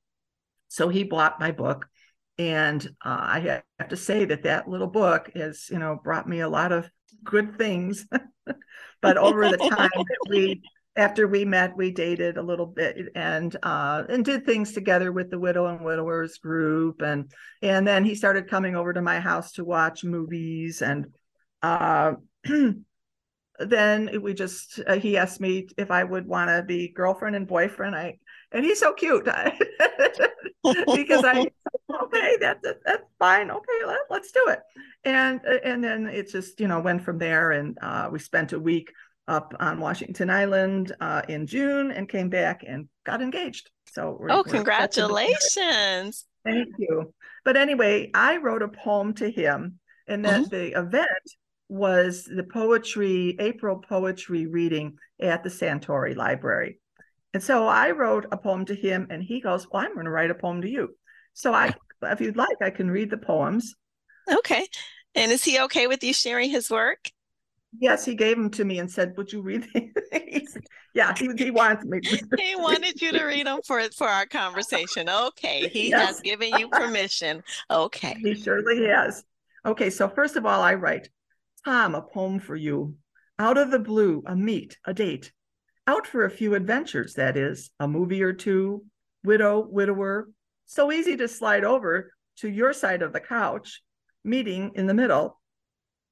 so 0.68 0.88
he 0.88 1.04
bought 1.04 1.40
my 1.40 1.52
book, 1.52 1.86
and 2.38 2.84
uh, 3.04 3.08
I 3.20 3.62
have 3.78 3.88
to 3.88 3.96
say 3.96 4.24
that 4.26 4.42
that 4.44 4.68
little 4.68 4.86
book 4.86 5.30
has 5.34 5.68
you 5.70 5.78
know 5.78 6.00
brought 6.02 6.28
me 6.28 6.40
a 6.40 6.48
lot 6.48 6.72
of 6.72 6.90
good 7.24 7.56
things. 7.58 8.06
but 9.02 9.16
over 9.16 9.48
the 9.48 9.56
time 9.76 9.90
that 9.94 10.26
we 10.28 10.62
after 10.99 11.28
we 11.28 11.44
met, 11.44 11.76
we 11.76 11.92
dated 11.92 12.36
a 12.36 12.42
little 12.42 12.66
bit 12.66 12.96
and 13.14 13.57
uh, 13.62 14.03
and 14.09 14.24
did 14.24 14.44
things 14.44 14.72
together 14.72 15.12
with 15.12 15.30
the 15.30 15.38
widow 15.38 15.66
and 15.66 15.84
widowers 15.84 16.38
group, 16.38 17.01
and 17.03 17.30
and 17.62 17.86
then 17.86 18.05
he 18.05 18.16
started 18.16 18.51
coming 18.51 18.74
over 18.74 18.92
to 18.92 19.01
my 19.01 19.20
house 19.20 19.53
to 19.53 19.64
watch 19.64 20.03
movies, 20.03 20.82
and 20.82 21.07
uh, 21.62 22.14
then 23.59 24.20
we 24.20 24.34
just 24.34 24.80
uh, 24.88 24.96
he 24.96 25.16
asked 25.16 25.40
me 25.40 25.68
if 25.78 25.92
I 25.92 26.03
would 26.03 26.26
want 26.26 26.51
to 26.51 26.64
be 26.64 26.88
girlfriend 26.88 27.36
and 27.36 27.46
boyfriend. 27.46 27.94
I 27.94 28.18
and 28.51 28.64
he's 28.64 28.80
so 28.80 28.92
cute. 28.92 29.26
Because 30.64 31.24
I 31.24 31.46
okay 32.03 32.36
that's 32.40 32.61
that's 32.84 33.05
fine. 33.18 33.51
Okay 33.51 33.86
let, 33.86 34.01
let's 34.11 34.32
do 34.32 34.44
it. 34.49 34.59
And 35.05 35.40
and 35.64 35.82
then 35.82 36.07
it 36.07 36.28
just 36.28 36.61
you 36.61 36.68
know 36.68 36.80
went 36.80 37.03
from 37.03 37.18
there 37.18 37.53
and 37.53 37.78
uh, 37.80 38.09
we 38.11 38.18
spent 38.18 38.53
a 38.53 38.59
week 38.59 38.92
up 39.28 39.54
on 39.60 39.78
Washington 39.78 40.30
Island 40.30 40.92
uh, 41.00 41.22
in 41.28 41.46
June 41.46 41.90
and 41.90 42.08
came 42.08 42.28
back 42.28 42.64
and 42.66 42.88
got 43.04 43.22
engaged. 43.22 43.70
So, 43.92 44.16
we're, 44.18 44.30
oh, 44.30 44.38
we're 44.38 44.52
congratulations! 44.52 46.26
Thank 46.44 46.68
you. 46.78 47.14
But 47.44 47.56
anyway, 47.56 48.10
I 48.14 48.38
wrote 48.38 48.62
a 48.62 48.68
poem 48.68 49.14
to 49.14 49.30
him, 49.30 49.78
and 50.06 50.24
then 50.24 50.44
mm-hmm. 50.44 50.54
the 50.54 50.78
event 50.78 51.08
was 51.68 52.24
the 52.24 52.44
poetry 52.44 53.36
April 53.38 53.78
poetry 53.78 54.46
reading 54.46 54.96
at 55.20 55.44
the 55.44 55.50
Santori 55.50 56.16
Library. 56.16 56.80
And 57.34 57.42
so 57.42 57.66
I 57.66 57.90
wrote 57.90 58.26
a 58.32 58.38
poem 58.38 58.64
to 58.66 58.74
him, 58.74 59.06
and 59.10 59.22
he 59.22 59.40
goes, 59.40 59.66
"Well, 59.70 59.82
I'm 59.82 59.94
going 59.94 60.06
to 60.06 60.10
write 60.10 60.30
a 60.30 60.34
poem 60.34 60.62
to 60.62 60.68
you." 60.68 60.96
So 61.34 61.52
I, 61.52 61.74
if 62.02 62.20
you'd 62.20 62.36
like, 62.36 62.56
I 62.60 62.70
can 62.70 62.90
read 62.90 63.10
the 63.10 63.18
poems. 63.18 63.74
Okay. 64.30 64.66
And 65.14 65.32
is 65.32 65.44
he 65.44 65.60
okay 65.60 65.86
with 65.86 66.02
you 66.02 66.12
sharing 66.12 66.50
his 66.50 66.70
work? 66.70 67.10
Yes, 67.76 68.04
he 68.04 68.14
gave 68.14 68.36
them 68.36 68.50
to 68.50 68.64
me 68.64 68.78
and 68.78 68.90
said, 68.90 69.14
"Would 69.16 69.32
you 69.32 69.42
read 69.42 69.66
these?" 70.12 70.56
yeah, 70.94 71.14
he 71.16 71.30
he 71.36 71.50
wants 71.50 71.84
me. 71.84 72.00
he 72.02 72.56
wanted 72.56 73.00
you 73.00 73.12
to 73.12 73.24
read 73.24 73.46
them 73.46 73.60
for 73.66 73.82
for 73.96 74.08
our 74.08 74.26
conversation. 74.26 75.08
Okay, 75.08 75.68
he 75.68 75.90
yes. 75.90 76.06
has 76.06 76.20
given 76.20 76.48
you 76.58 76.68
permission. 76.68 77.42
Okay, 77.70 78.16
he 78.22 78.34
surely 78.34 78.86
has. 78.86 79.22
Okay, 79.66 79.90
so 79.90 80.08
first 80.08 80.36
of 80.36 80.46
all, 80.46 80.62
I 80.62 80.74
write, 80.74 81.10
Tom, 81.64 81.94
a 81.94 82.02
poem 82.02 82.38
for 82.40 82.56
you. 82.56 82.96
Out 83.38 83.58
of 83.58 83.70
the 83.70 83.78
blue, 83.78 84.22
a 84.26 84.34
meet, 84.34 84.78
a 84.86 84.94
date. 84.94 85.32
Out 85.86 86.06
for 86.06 86.24
a 86.24 86.30
few 86.30 86.54
adventures, 86.54 87.14
that 87.14 87.36
is, 87.36 87.70
a 87.78 87.86
movie 87.86 88.22
or 88.22 88.32
two. 88.32 88.84
Widow, 89.24 89.66
widower. 89.68 90.28
So 90.66 90.90
easy 90.90 91.16
to 91.16 91.28
slide 91.28 91.64
over 91.64 92.12
to 92.38 92.48
your 92.48 92.72
side 92.72 93.02
of 93.02 93.12
the 93.12 93.20
couch. 93.20 93.82
Meeting 94.24 94.72
in 94.74 94.86
the 94.86 94.94
middle 94.94 95.38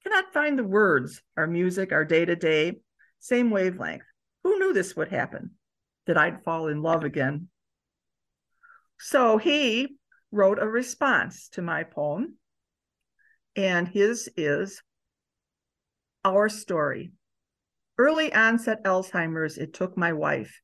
cannot 0.07 0.33
find 0.33 0.57
the 0.57 0.65
words, 0.65 1.21
our 1.37 1.49
music, 1.49 1.91
our 1.91 2.05
day 2.05 2.25
to 2.25 2.37
day, 2.37 2.77
same 3.19 3.51
wavelength. 3.51 4.05
Who 4.45 4.57
knew 4.59 4.73
this 4.73 4.95
would 4.95 5.09
happen? 5.09 5.51
That 6.07 6.17
I'd 6.17 6.45
fall 6.45 6.69
in 6.69 6.81
love 6.81 7.03
again. 7.03 7.49
So 9.01 9.37
he 9.37 9.97
wrote 10.31 10.63
a 10.63 10.67
response 10.67 11.49
to 11.51 11.63
my 11.63 11.83
poem, 11.83 12.37
and 13.57 13.89
his 13.89 14.29
is 14.37 14.81
Our 16.25 16.49
Story. 16.49 17.11
Early 17.99 18.33
onset 18.33 18.85
Alzheimer's, 18.85 19.59
it 19.59 19.75
took 19.75 19.97
my 19.97 20.13
wife. 20.13 20.61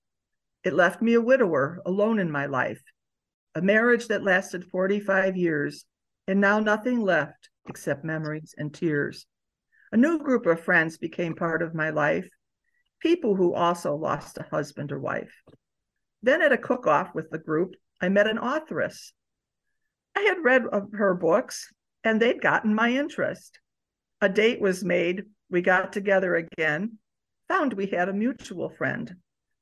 It 0.62 0.72
left 0.72 1.02
me 1.02 1.14
a 1.14 1.20
widower, 1.20 1.82
alone 1.84 2.20
in 2.20 2.30
my 2.30 2.46
life. 2.46 2.80
A 3.56 3.60
marriage 3.60 4.06
that 4.06 4.22
lasted 4.22 4.66
45 4.70 5.36
years, 5.36 5.84
and 6.28 6.40
now 6.40 6.60
nothing 6.60 7.00
left 7.00 7.50
except 7.66 8.04
memories 8.04 8.54
and 8.56 8.72
tears. 8.72 9.26
A 9.92 9.96
new 9.98 10.18
group 10.18 10.46
of 10.46 10.58
friends 10.58 10.96
became 10.96 11.34
part 11.34 11.60
of 11.60 11.74
my 11.74 11.90
life, 11.90 12.26
people 12.98 13.36
who 13.36 13.52
also 13.52 13.94
lost 13.94 14.38
a 14.38 14.46
husband 14.50 14.90
or 14.90 14.98
wife. 14.98 15.42
Then 16.22 16.40
at 16.40 16.50
a 16.50 16.56
cook 16.56 16.86
off 16.86 17.14
with 17.14 17.28
the 17.28 17.38
group, 17.38 17.74
I 18.00 18.08
met 18.08 18.26
an 18.26 18.38
authoress. 18.38 19.12
I 20.16 20.22
had 20.22 20.42
read 20.42 20.64
of 20.64 20.92
her 20.94 21.12
books, 21.12 21.70
and 22.04 22.20
they'd 22.20 22.40
gotten 22.40 22.74
my 22.74 22.90
interest. 22.90 23.60
A 24.22 24.30
date 24.30 24.62
was 24.62 24.82
made, 24.82 25.24
we 25.50 25.60
got 25.60 25.92
together 25.92 26.36
again, 26.36 26.96
found 27.46 27.74
we 27.74 27.86
had 27.88 28.08
a 28.08 28.14
mutual 28.14 28.70
friend, 28.70 29.16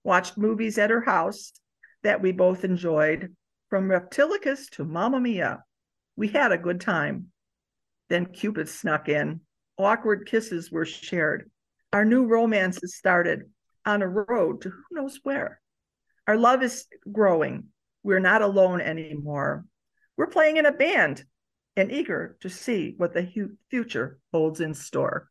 watched 0.04 0.38
movies 0.38 0.78
at 0.78 0.90
her 0.90 1.00
house 1.00 1.52
that 2.04 2.22
we 2.22 2.30
both 2.30 2.64
enjoyed, 2.64 3.34
from 3.68 3.88
Reptilicus 3.88 4.70
to 4.70 4.84
Mamma 4.84 5.18
Mia. 5.18 5.64
We 6.14 6.28
had 6.28 6.52
a 6.52 6.58
good 6.58 6.80
time. 6.80 7.32
Then 8.08 8.26
Cupid 8.26 8.68
snuck 8.68 9.08
in 9.08 9.40
awkward 9.84 10.26
kisses 10.26 10.70
were 10.70 10.84
shared. 10.84 11.50
Our 11.92 12.04
new 12.04 12.26
romance 12.26 12.78
has 12.80 12.94
started 12.94 13.50
on 13.84 14.02
a 14.02 14.08
road 14.08 14.62
to 14.62 14.70
who 14.70 14.82
knows 14.92 15.20
where. 15.22 15.60
Our 16.26 16.36
love 16.36 16.62
is 16.62 16.86
growing. 17.10 17.64
We're 18.02 18.20
not 18.20 18.42
alone 18.42 18.80
anymore. 18.80 19.64
We're 20.16 20.26
playing 20.26 20.58
in 20.58 20.66
a 20.66 20.72
band 20.72 21.24
and 21.76 21.90
eager 21.90 22.36
to 22.40 22.48
see 22.48 22.94
what 22.96 23.14
the 23.14 23.28
future 23.70 24.18
holds 24.32 24.60
in 24.60 24.74
store. 24.74 25.28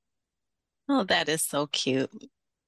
Oh, 0.87 1.03
that 1.05 1.29
is 1.29 1.43
so 1.43 1.67
cute. 1.67 2.11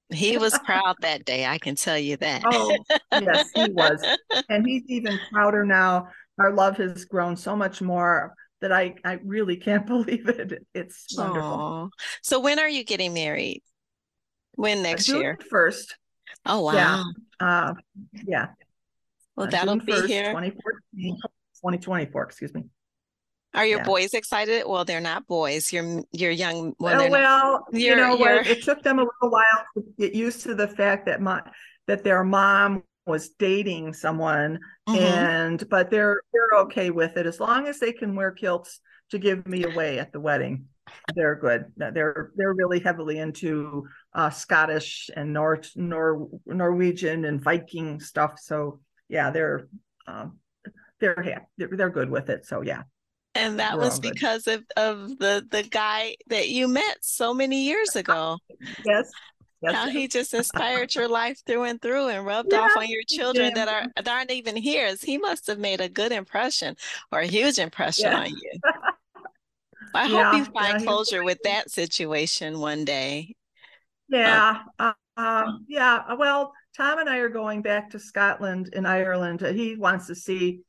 He 0.09 0.38
was 0.38 0.57
proud 0.65 0.95
that 1.01 1.25
day, 1.25 1.45
I 1.45 1.57
can 1.57 1.75
tell 1.75 1.97
you 1.97 2.17
that. 2.17 2.43
Oh, 2.45 2.77
yes, 3.19 3.49
he 3.53 3.69
was. 3.71 4.05
And 4.49 4.65
he's 4.65 4.84
even 4.88 5.19
prouder 5.32 5.65
now. 5.65 6.09
Our 6.39 6.53
love 6.53 6.77
has 6.77 7.05
grown 7.05 7.36
so 7.36 7.55
much 7.55 7.82
more 7.82 8.34
that 8.62 8.72
I, 8.72 8.95
I 9.03 9.20
really 9.24 9.57
can't 9.57 9.86
believe 9.88 10.30
it. 10.30 10.66
It's 10.74 11.07
wonderful. 11.18 11.41
Aww. 11.41 11.89
So 12.22 12.39
when 12.39 12.59
are 12.59 12.70
you 12.70 12.84
getting 12.84 13.14
married? 13.14 13.62
When 14.55 14.80
uh, 14.80 14.84
next 14.84 15.05
June 15.05 15.22
year? 15.22 15.39
First. 15.49 15.95
Oh 16.45 16.62
wow. 16.62 16.74
Yeah. 16.74 17.03
Uh, 17.39 17.74
yeah. 18.26 18.47
Well, 19.36 19.47
uh, 19.47 19.49
that'll 19.49 19.76
June 19.78 19.86
be 19.86 19.93
1st, 19.93 20.07
here. 20.07 20.34
2024, 20.34 22.24
excuse 22.24 22.53
me. 22.53 22.66
Are 23.53 23.66
your 23.66 23.80
yeah. 23.80 23.86
boys 23.86 24.14
excited? 24.14 24.64
Well, 24.66 24.86
they're 24.86 25.01
not 25.01 25.28
boys. 25.28 25.74
You're 25.74 26.03
you're 26.12 26.32
young. 26.32 26.74
Well, 26.80 27.09
well 27.09 27.68
you 27.74 27.95
know 27.95 28.16
what? 28.16 28.47
It 28.47 28.64
took 28.64 28.82
them 28.82 28.99
a 28.99 29.03
little 29.03 29.30
while 29.30 29.66
to 29.76 29.84
get 29.99 30.14
used 30.16 30.41
to 30.43 30.55
the 30.55 30.70
fact 30.70 31.05
that 31.07 31.22
my 31.22 31.41
that 31.88 32.03
their 32.03 32.24
mom 32.24 32.84
was 33.06 33.30
dating 33.30 33.93
someone 33.93 34.60
mm-hmm. 34.88 34.95
and 34.95 35.70
but 35.70 35.89
they're 35.89 36.22
they're 36.34 36.60
okay 36.62 36.89
with 36.89 37.18
it. 37.18 37.26
As 37.26 37.39
long 37.39 37.68
as 37.68 37.80
they 37.80 37.93
can 37.93 38.16
wear 38.16 38.32
kilts 38.32 38.80
to 39.10 39.20
give 39.20 39.47
me 39.47 39.64
away 39.64 39.99
at 39.99 40.12
the 40.12 40.20
wedding 40.20 40.68
they're 41.16 41.36
good. 41.36 41.66
They're 41.78 42.32
they're 42.36 42.54
really 42.54 42.80
heavily 42.80 43.20
into 43.20 43.88
uh, 44.14 44.30
scottish 44.30 45.10
and 45.16 45.34
Nor- 45.34 45.62
Nor- 45.76 46.30
norwegian 46.45 47.26
and 47.26 47.41
viking 47.41 47.99
stuff. 47.99 48.39
So 48.39 48.80
yeah 49.10 49.30
they're 49.32 49.68
um, 50.08 50.39
they're, 50.99 51.24
yeah, 51.26 51.39
they're 51.58 51.70
they're 51.72 51.89
good 51.89 52.10
with 52.10 52.30
it. 52.30 52.45
So 52.45 52.62
yeah. 52.62 52.84
And 53.34 53.60
that 53.60 53.78
was 53.78 53.97
because 53.99 54.45
of, 54.47 54.64
of 54.76 55.18
the 55.18 55.47
the 55.49 55.64
guy 55.64 56.18
that 56.28 56.49
you 56.49 56.68
met 56.68 56.97
so 57.02 57.34
many 57.34 57.64
years 57.64 57.95
ago. 57.95 58.38
Yes 58.86 59.10
Yes. 59.62 59.76
How 59.76 59.89
he 59.89 60.07
just 60.07 60.34
inspired 60.34 60.93
your 60.95 61.07
life 61.07 61.41
through 61.45 61.64
and 61.64 61.82
through 61.82 62.07
and 62.07 62.26
rubbed 62.26 62.51
yeah, 62.51 62.62
off 62.62 62.78
on 62.78 62.88
your 62.88 63.03
children 63.07 63.53
that 63.53 63.68
are 63.68 63.86
that 63.95 64.07
aren't 64.07 64.32
even 64.32 64.55
here. 64.55 64.95
He 64.99 65.18
must 65.18 65.47
have 65.47 65.59
made 65.59 65.82
a 65.82 65.89
good 65.89 66.12
impression 66.12 66.76
or 67.12 67.20
a 67.20 67.28
huge 67.28 67.59
impression 67.59 68.12
yeah. 68.12 68.20
on 68.20 68.30
you. 68.30 68.51
I 69.93 70.07
yeah, 70.07 70.32
hope 70.32 70.38
you 70.38 70.45
find 70.45 70.84
closure 70.86 71.24
with 71.24 71.39
that 71.43 71.70
situation 71.70 72.59
one 72.59 72.86
day. 72.86 73.36
Yeah. 74.07 74.59
Uh, 74.80 74.93
uh, 75.18 75.51
yeah. 75.68 76.14
Well, 76.16 76.53
Tom 76.76 76.99
and 76.99 77.09
I 77.09 77.18
are 77.18 77.30
going 77.30 77.62
back 77.62 77.89
to 77.91 77.99
Scotland 77.99 78.70
and 78.74 78.88
Ireland. 78.88 79.41
He 79.41 79.76
wants 79.76 80.07
to 80.07 80.16
see 80.16 80.62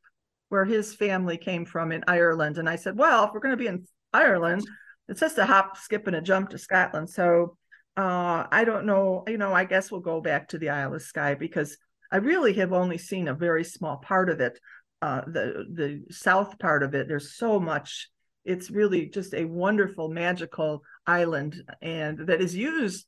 where 0.48 0.64
his 0.64 0.94
family 0.94 1.38
came 1.38 1.64
from 1.64 1.92
in 1.92 2.04
Ireland. 2.06 2.58
And 2.58 2.68
I 2.68 2.76
said, 2.76 2.98
well, 2.98 3.24
if 3.24 3.30
we're 3.32 3.40
going 3.40 3.56
to 3.56 3.62
be 3.62 3.68
in 3.68 3.86
Ireland, 4.12 4.62
it's 5.08 5.20
just 5.20 5.38
a 5.38 5.46
hop, 5.46 5.76
skip, 5.76 6.06
and 6.06 6.16
a 6.16 6.20
jump 6.20 6.50
to 6.50 6.58
Scotland. 6.58 7.08
So 7.08 7.56
uh, 7.96 8.46
I 8.50 8.64
don't 8.64 8.86
know. 8.86 9.24
You 9.26 9.38
know, 9.38 9.52
I 9.52 9.64
guess 9.64 9.90
we'll 9.90 10.00
go 10.00 10.20
back 10.20 10.48
to 10.48 10.58
the 10.58 10.70
Isle 10.70 10.94
of 10.94 11.02
Skye 11.02 11.34
because 11.34 11.76
I 12.10 12.16
really 12.16 12.54
have 12.54 12.72
only 12.72 12.98
seen 12.98 13.28
a 13.28 13.34
very 13.34 13.64
small 13.64 13.96
part 13.98 14.30
of 14.30 14.40
it. 14.40 14.58
Uh, 15.00 15.22
the 15.26 15.64
the 15.72 16.04
south 16.10 16.58
part 16.58 16.82
of 16.82 16.94
it. 16.94 17.08
There's 17.08 17.36
so 17.36 17.58
much. 17.58 18.08
It's 18.44 18.70
really 18.70 19.08
just 19.08 19.34
a 19.34 19.44
wonderful, 19.44 20.08
magical 20.08 20.82
island, 21.06 21.56
and 21.80 22.26
that 22.26 22.40
is 22.40 22.54
used. 22.54 23.06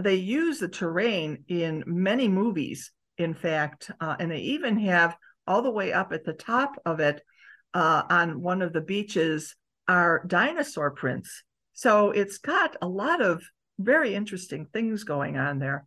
They 0.00 0.14
use 0.14 0.58
the 0.58 0.68
terrain 0.68 1.44
in 1.48 1.82
many 1.86 2.28
movies, 2.28 2.92
in 3.18 3.34
fact, 3.34 3.90
uh, 4.00 4.16
and 4.18 4.30
they 4.30 4.38
even 4.38 4.78
have 4.80 5.16
all 5.46 5.62
the 5.62 5.70
way 5.70 5.92
up 5.92 6.12
at 6.12 6.24
the 6.24 6.32
top 6.32 6.76
of 6.86 7.00
it 7.00 7.20
uh, 7.74 8.02
on 8.08 8.40
one 8.40 8.62
of 8.62 8.72
the 8.72 8.80
beaches 8.80 9.56
are 9.88 10.24
dinosaur 10.26 10.92
prints. 10.92 11.42
So 11.72 12.10
it's 12.10 12.38
got 12.38 12.76
a 12.80 12.88
lot 12.88 13.20
of 13.20 13.42
very 13.80 14.14
interesting 14.14 14.66
things 14.72 15.04
going 15.04 15.36
on 15.36 15.58
there. 15.58 15.86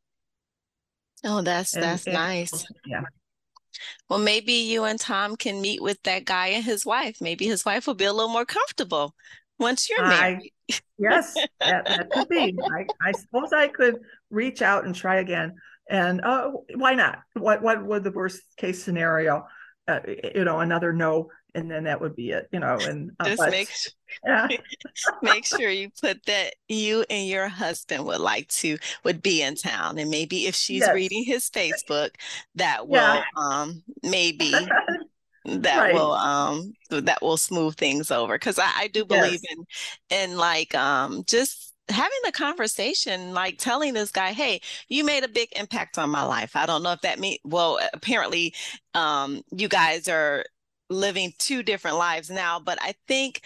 Oh, 1.23 1.41
that's 1.41 1.73
and, 1.73 1.83
that's 1.83 2.05
and, 2.05 2.13
nice. 2.13 2.65
Yeah. 2.85 3.03
Well, 4.09 4.19
maybe 4.19 4.53
you 4.53 4.83
and 4.83 4.99
Tom 4.99 5.35
can 5.35 5.61
meet 5.61 5.81
with 5.81 6.01
that 6.03 6.25
guy 6.25 6.47
and 6.47 6.63
his 6.63 6.85
wife. 6.85 7.17
Maybe 7.21 7.45
his 7.45 7.65
wife 7.65 7.87
will 7.87 7.95
be 7.95 8.05
a 8.05 8.13
little 8.13 8.31
more 8.31 8.45
comfortable 8.45 9.15
once 9.59 9.89
you're 9.89 10.05
married. 10.05 10.51
I, 10.69 10.79
yes, 10.97 11.33
that, 11.59 11.85
that, 11.85 12.09
could 12.11 12.29
be. 12.29 12.55
I, 12.75 12.85
I 13.01 13.11
suppose 13.13 13.53
I 13.53 13.67
could 13.69 13.99
reach 14.29 14.61
out 14.61 14.85
and 14.85 14.93
try 14.93 15.17
again. 15.17 15.55
And 15.89 16.21
uh, 16.21 16.51
why 16.75 16.93
not? 16.93 17.19
What 17.33 17.61
what 17.61 17.83
would 17.83 18.03
the 18.03 18.11
worst 18.11 18.41
case 18.57 18.83
scenario? 18.83 19.45
Uh, 19.87 19.99
you 20.35 20.45
know, 20.45 20.59
another 20.59 20.93
no 20.93 21.29
and 21.55 21.69
then 21.69 21.83
that 21.83 22.01
would 22.01 22.15
be 22.15 22.31
it, 22.31 22.47
you 22.51 22.59
know. 22.59 22.77
And 22.81 23.11
uh, 23.19 23.25
just 23.25 23.39
but, 23.39 23.51
make 23.51 23.69
yeah. 24.25 24.47
make 25.21 25.45
sure 25.45 25.69
you 25.69 25.89
put 26.01 26.25
that 26.25 26.55
you 26.67 27.05
and 27.09 27.27
your 27.27 27.47
husband 27.47 28.05
would 28.05 28.19
like 28.19 28.47
to 28.49 28.77
would 29.03 29.21
be 29.21 29.41
in 29.41 29.55
town, 29.55 29.97
and 29.97 30.09
maybe 30.09 30.47
if 30.47 30.55
she's 30.55 30.81
yes. 30.81 30.93
reading 30.93 31.23
his 31.23 31.49
Facebook, 31.49 32.11
that 32.55 32.87
will 32.87 32.97
yeah. 32.97 33.23
um 33.37 33.83
maybe 34.01 34.51
that 35.45 35.77
right. 35.77 35.93
will 35.93 36.13
um 36.13 36.73
that 36.89 37.21
will 37.21 37.37
smooth 37.37 37.75
things 37.75 38.11
over 38.11 38.35
because 38.35 38.59
I, 38.59 38.71
I 38.75 38.87
do 38.87 39.05
believe 39.05 39.41
yes. 39.43 39.55
in 40.09 40.29
in 40.31 40.37
like 40.37 40.73
um 40.75 41.23
just 41.27 41.73
having 41.89 42.17
the 42.23 42.31
conversation 42.31 43.33
like 43.33 43.57
telling 43.57 43.93
this 43.93 44.09
guy 44.09 44.31
hey 44.31 44.61
you 44.87 45.03
made 45.03 45.25
a 45.25 45.27
big 45.27 45.49
impact 45.57 45.97
on 45.97 46.09
my 46.09 46.23
life 46.23 46.55
i 46.55 46.65
don't 46.65 46.81
know 46.81 46.93
if 46.93 47.01
that 47.01 47.19
means 47.19 47.39
well 47.43 47.77
apparently 47.93 48.53
um 48.93 49.41
you 49.51 49.67
guys 49.67 50.07
are 50.07 50.45
living 50.93 51.33
two 51.39 51.63
different 51.63 51.97
lives 51.97 52.29
now, 52.29 52.59
but 52.59 52.77
I 52.81 52.93
think 53.07 53.41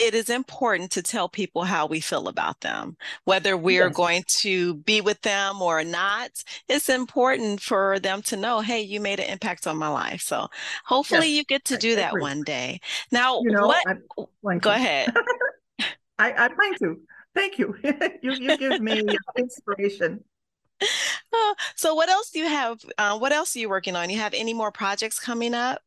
it 0.00 0.14
is 0.14 0.30
important 0.30 0.90
to 0.92 1.02
tell 1.02 1.28
people 1.28 1.62
how 1.62 1.86
we 1.86 2.00
feel 2.00 2.26
about 2.26 2.60
them, 2.60 2.96
whether 3.24 3.56
we're 3.56 3.88
yes. 3.88 3.94
going 3.94 4.24
to 4.28 4.74
be 4.76 5.02
with 5.02 5.20
them 5.20 5.60
or 5.60 5.84
not. 5.84 6.30
It's 6.68 6.88
important 6.88 7.60
for 7.60 7.98
them 8.00 8.22
to 8.22 8.36
know, 8.36 8.60
hey, 8.60 8.80
you 8.80 8.98
made 8.98 9.20
an 9.20 9.28
impact 9.28 9.66
on 9.66 9.76
my 9.76 9.88
life. 9.88 10.22
So 10.22 10.48
hopefully 10.86 11.28
yes. 11.28 11.36
you 11.36 11.44
get 11.44 11.64
to 11.66 11.76
do 11.76 11.96
that 11.96 12.18
one 12.18 12.42
day. 12.42 12.80
Now, 13.12 13.42
you 13.42 13.50
know, 13.50 13.66
what? 13.66 14.60
Go 14.62 14.70
ahead. 14.70 15.14
I, 16.18 16.32
I'm 16.32 16.74
to. 16.82 17.00
Thank 17.34 17.58
you. 17.58 17.76
you. 18.22 18.32
You 18.32 18.56
give 18.56 18.80
me 18.80 19.04
inspiration. 19.36 20.24
Oh, 21.32 21.54
so 21.76 21.94
what 21.94 22.08
else 22.08 22.30
do 22.30 22.40
you 22.40 22.48
have? 22.48 22.80
Uh, 22.98 23.16
what 23.16 23.30
else 23.30 23.54
are 23.54 23.60
you 23.60 23.68
working 23.68 23.94
on? 23.94 24.10
You 24.10 24.18
have 24.18 24.34
any 24.34 24.52
more 24.52 24.72
projects 24.72 25.20
coming 25.20 25.54
up? 25.54 25.80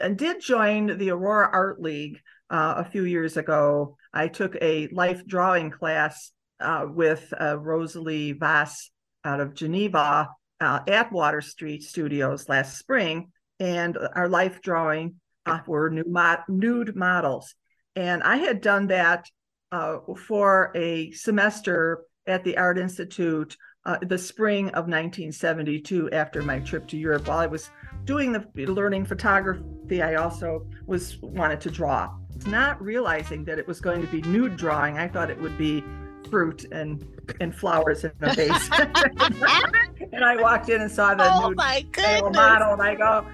And 0.00 0.16
did 0.16 0.40
join 0.40 0.98
the 0.98 1.10
Aurora 1.10 1.50
Art 1.52 1.80
League 1.80 2.20
uh, 2.50 2.74
a 2.78 2.84
few 2.84 3.04
years 3.04 3.36
ago. 3.36 3.96
I 4.12 4.28
took 4.28 4.56
a 4.60 4.88
life 4.88 5.26
drawing 5.26 5.70
class 5.70 6.32
uh, 6.60 6.86
with 6.88 7.32
uh, 7.40 7.58
Rosalie 7.58 8.32
Vass 8.32 8.90
out 9.24 9.40
of 9.40 9.54
Geneva 9.54 10.28
uh, 10.60 10.80
at 10.86 11.12
Water 11.12 11.40
Street 11.40 11.82
Studios 11.82 12.48
last 12.48 12.78
spring, 12.78 13.32
and 13.58 13.98
our 14.14 14.28
life 14.28 14.60
drawing 14.62 15.16
uh, 15.46 15.60
were 15.66 15.90
new 15.90 16.04
mod- 16.06 16.44
nude 16.48 16.94
models. 16.94 17.54
And 17.96 18.22
I 18.22 18.36
had 18.36 18.60
done 18.60 18.88
that 18.88 19.28
uh, 19.70 19.98
for 20.26 20.72
a 20.74 21.10
semester 21.12 22.02
at 22.26 22.44
the 22.44 22.56
Art 22.56 22.78
Institute 22.78 23.56
uh, 23.84 23.98
the 24.02 24.18
spring 24.18 24.66
of 24.68 24.86
1972 24.86 26.10
after 26.10 26.42
my 26.42 26.60
trip 26.60 26.86
to 26.88 26.96
Europe. 26.96 27.26
While 27.26 27.38
I 27.38 27.46
was 27.46 27.70
doing 28.04 28.32
the 28.32 28.66
learning 28.66 29.06
photography, 29.06 29.64
I 29.90 30.14
also 30.14 30.66
was 30.86 31.20
wanted 31.20 31.60
to 31.62 31.70
draw. 31.70 32.14
Not 32.46 32.82
realizing 32.82 33.44
that 33.44 33.58
it 33.58 33.66
was 33.66 33.80
going 33.80 34.00
to 34.00 34.08
be 34.08 34.22
nude 34.22 34.56
drawing, 34.56 34.98
I 34.98 35.08
thought 35.08 35.30
it 35.30 35.40
would 35.40 35.58
be 35.58 35.84
fruit 36.30 36.64
and 36.72 37.06
and 37.40 37.54
flowers 37.54 38.04
in 38.04 38.12
a 38.22 38.34
vase. 38.34 38.70
and 40.12 40.24
I 40.24 40.36
walked 40.40 40.68
in 40.68 40.80
and 40.80 40.90
saw 40.90 41.14
the 41.14 41.30
oh 41.30 41.48
nude 41.48 42.34
model, 42.34 42.72
and 42.72 42.82
I 42.82 42.94
go, 42.94 43.26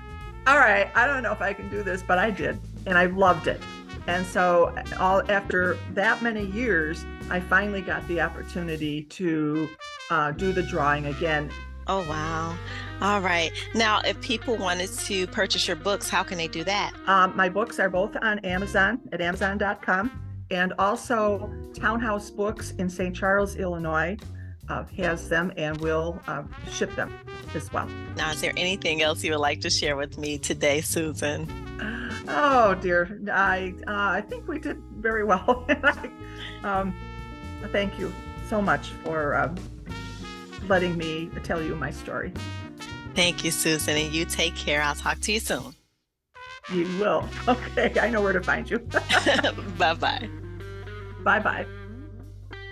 "All 0.47 0.59
right, 0.59 0.91
I 0.95 1.07
don't 1.07 1.23
know 1.23 1.33
if 1.33 1.41
I 1.41 1.53
can 1.53 1.69
do 1.71 1.83
this, 1.83 2.03
but 2.03 2.19
I 2.19 2.31
did, 2.31 2.59
and 2.87 2.99
I 2.99 3.07
loved 3.07 3.47
it." 3.47 3.61
And 4.09 4.27
so, 4.27 4.75
all 4.99 5.23
after 5.31 5.77
that 5.93 6.23
many 6.23 6.47
years, 6.47 7.05
I 7.31 7.41
finally 7.41 7.83
got 7.83 8.07
the 8.09 8.23
opportunity 8.23 9.03
to 9.03 9.69
uh, 10.11 10.33
do 10.33 10.51
the 10.53 10.63
drawing 10.63 11.07
again. 11.07 11.51
Oh, 11.87 12.01
wow. 12.09 12.57
All 13.01 13.21
right. 13.21 13.53
Now, 13.75 14.01
if 14.05 14.21
people 14.21 14.57
wanted 14.57 14.91
to 14.93 15.27
purchase 15.29 15.69
your 15.69 15.77
books, 15.77 16.09
how 16.09 16.23
can 16.23 16.37
they 16.37 16.49
do 16.49 16.65
that? 16.65 16.93
Um, 17.07 17.37
my 17.37 17.49
books 17.49 17.79
are 17.79 17.89
both 17.89 18.17
on 18.23 18.41
Amazon 18.41 19.01
at 19.13 19.21
amazon.com 19.21 20.11
and 20.51 20.73
also 20.79 21.53
Townhouse 21.75 22.31
Books 22.31 22.73
in 22.73 22.89
St. 22.89 23.15
Charles, 23.15 23.57
Illinois. 23.57 24.17
Uh, 24.69 24.85
has 24.99 25.31
them 25.31 25.51
and 25.57 25.81
will 25.81 26.21
uh, 26.27 26.43
ship 26.71 26.95
them 26.95 27.11
as 27.55 27.73
well. 27.73 27.89
Now, 28.17 28.33
is 28.33 28.43
there 28.43 28.53
anything 28.55 29.01
else 29.01 29.25
you 29.25 29.31
would 29.31 29.41
like 29.41 29.63
to 29.63 29.71
share 29.71 29.97
with 29.97 30.19
me 30.19 30.37
today, 30.37 30.83
Susan? 30.83 31.49
Oh 32.29 32.75
dear, 32.75 33.19
I 33.33 33.75
uh, 33.87 33.93
I 34.11 34.21
think 34.21 34.47
we 34.47 34.59
did 34.59 34.77
very 34.99 35.25
well. 35.25 35.67
um, 36.65 36.95
thank 37.73 37.99
you 37.99 38.13
so 38.47 38.61
much 38.61 38.89
for 39.03 39.35
um, 39.35 39.57
letting 40.69 40.99
me 40.99 41.31
tell 41.43 41.63
you 41.63 41.75
my 41.75 41.91
story. 41.91 42.35
Thank 43.19 43.43
you, 43.43 43.51
Susan, 43.51 43.97
and 43.97 44.15
you 44.15 44.25
take 44.25 44.55
care. 44.55 44.81
I'll 44.81 44.95
talk 44.95 45.19
to 45.23 45.33
you 45.33 45.41
soon. 45.41 45.75
You 46.73 46.85
will. 47.01 47.29
Okay, 47.49 47.93
I 48.01 48.11
know 48.11 48.23
where 48.23 48.33
to 48.33 48.41
find 48.41 48.71
you. 48.71 48.79
bye 49.77 49.95
bye. 49.95 50.31
Bye 51.25 51.41
bye. 51.41 51.67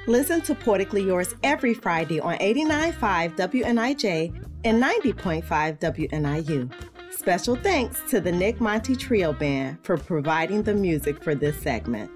Listen 0.07 0.41
to 0.43 0.55
Poetically 0.55 1.03
Yours 1.03 1.35
every 1.43 1.75
Friday 1.75 2.21
on 2.21 2.39
89.5 2.39 3.37
WNIJ 3.37 4.47
and 4.63 4.81
90.5 4.81 5.81
WNIU. 5.81 6.73
Special 7.13 7.57
thanks 7.57 8.01
to 8.09 8.21
the 8.21 8.31
Nick 8.31 8.61
Monty 8.61 8.95
Trio 8.95 9.33
Band 9.33 9.79
for 9.83 9.97
providing 9.97 10.63
the 10.63 10.75
music 10.75 11.25
for 11.25 11.35
this 11.35 11.61
segment. 11.61 12.09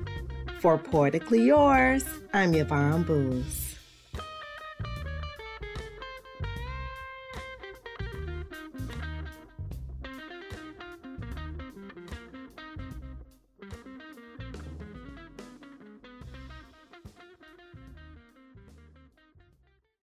For 0.60 0.78
Poetically 0.78 1.42
Yours, 1.42 2.04
I'm 2.32 2.54
Yvonne 2.54 3.02
Boose. 3.02 3.79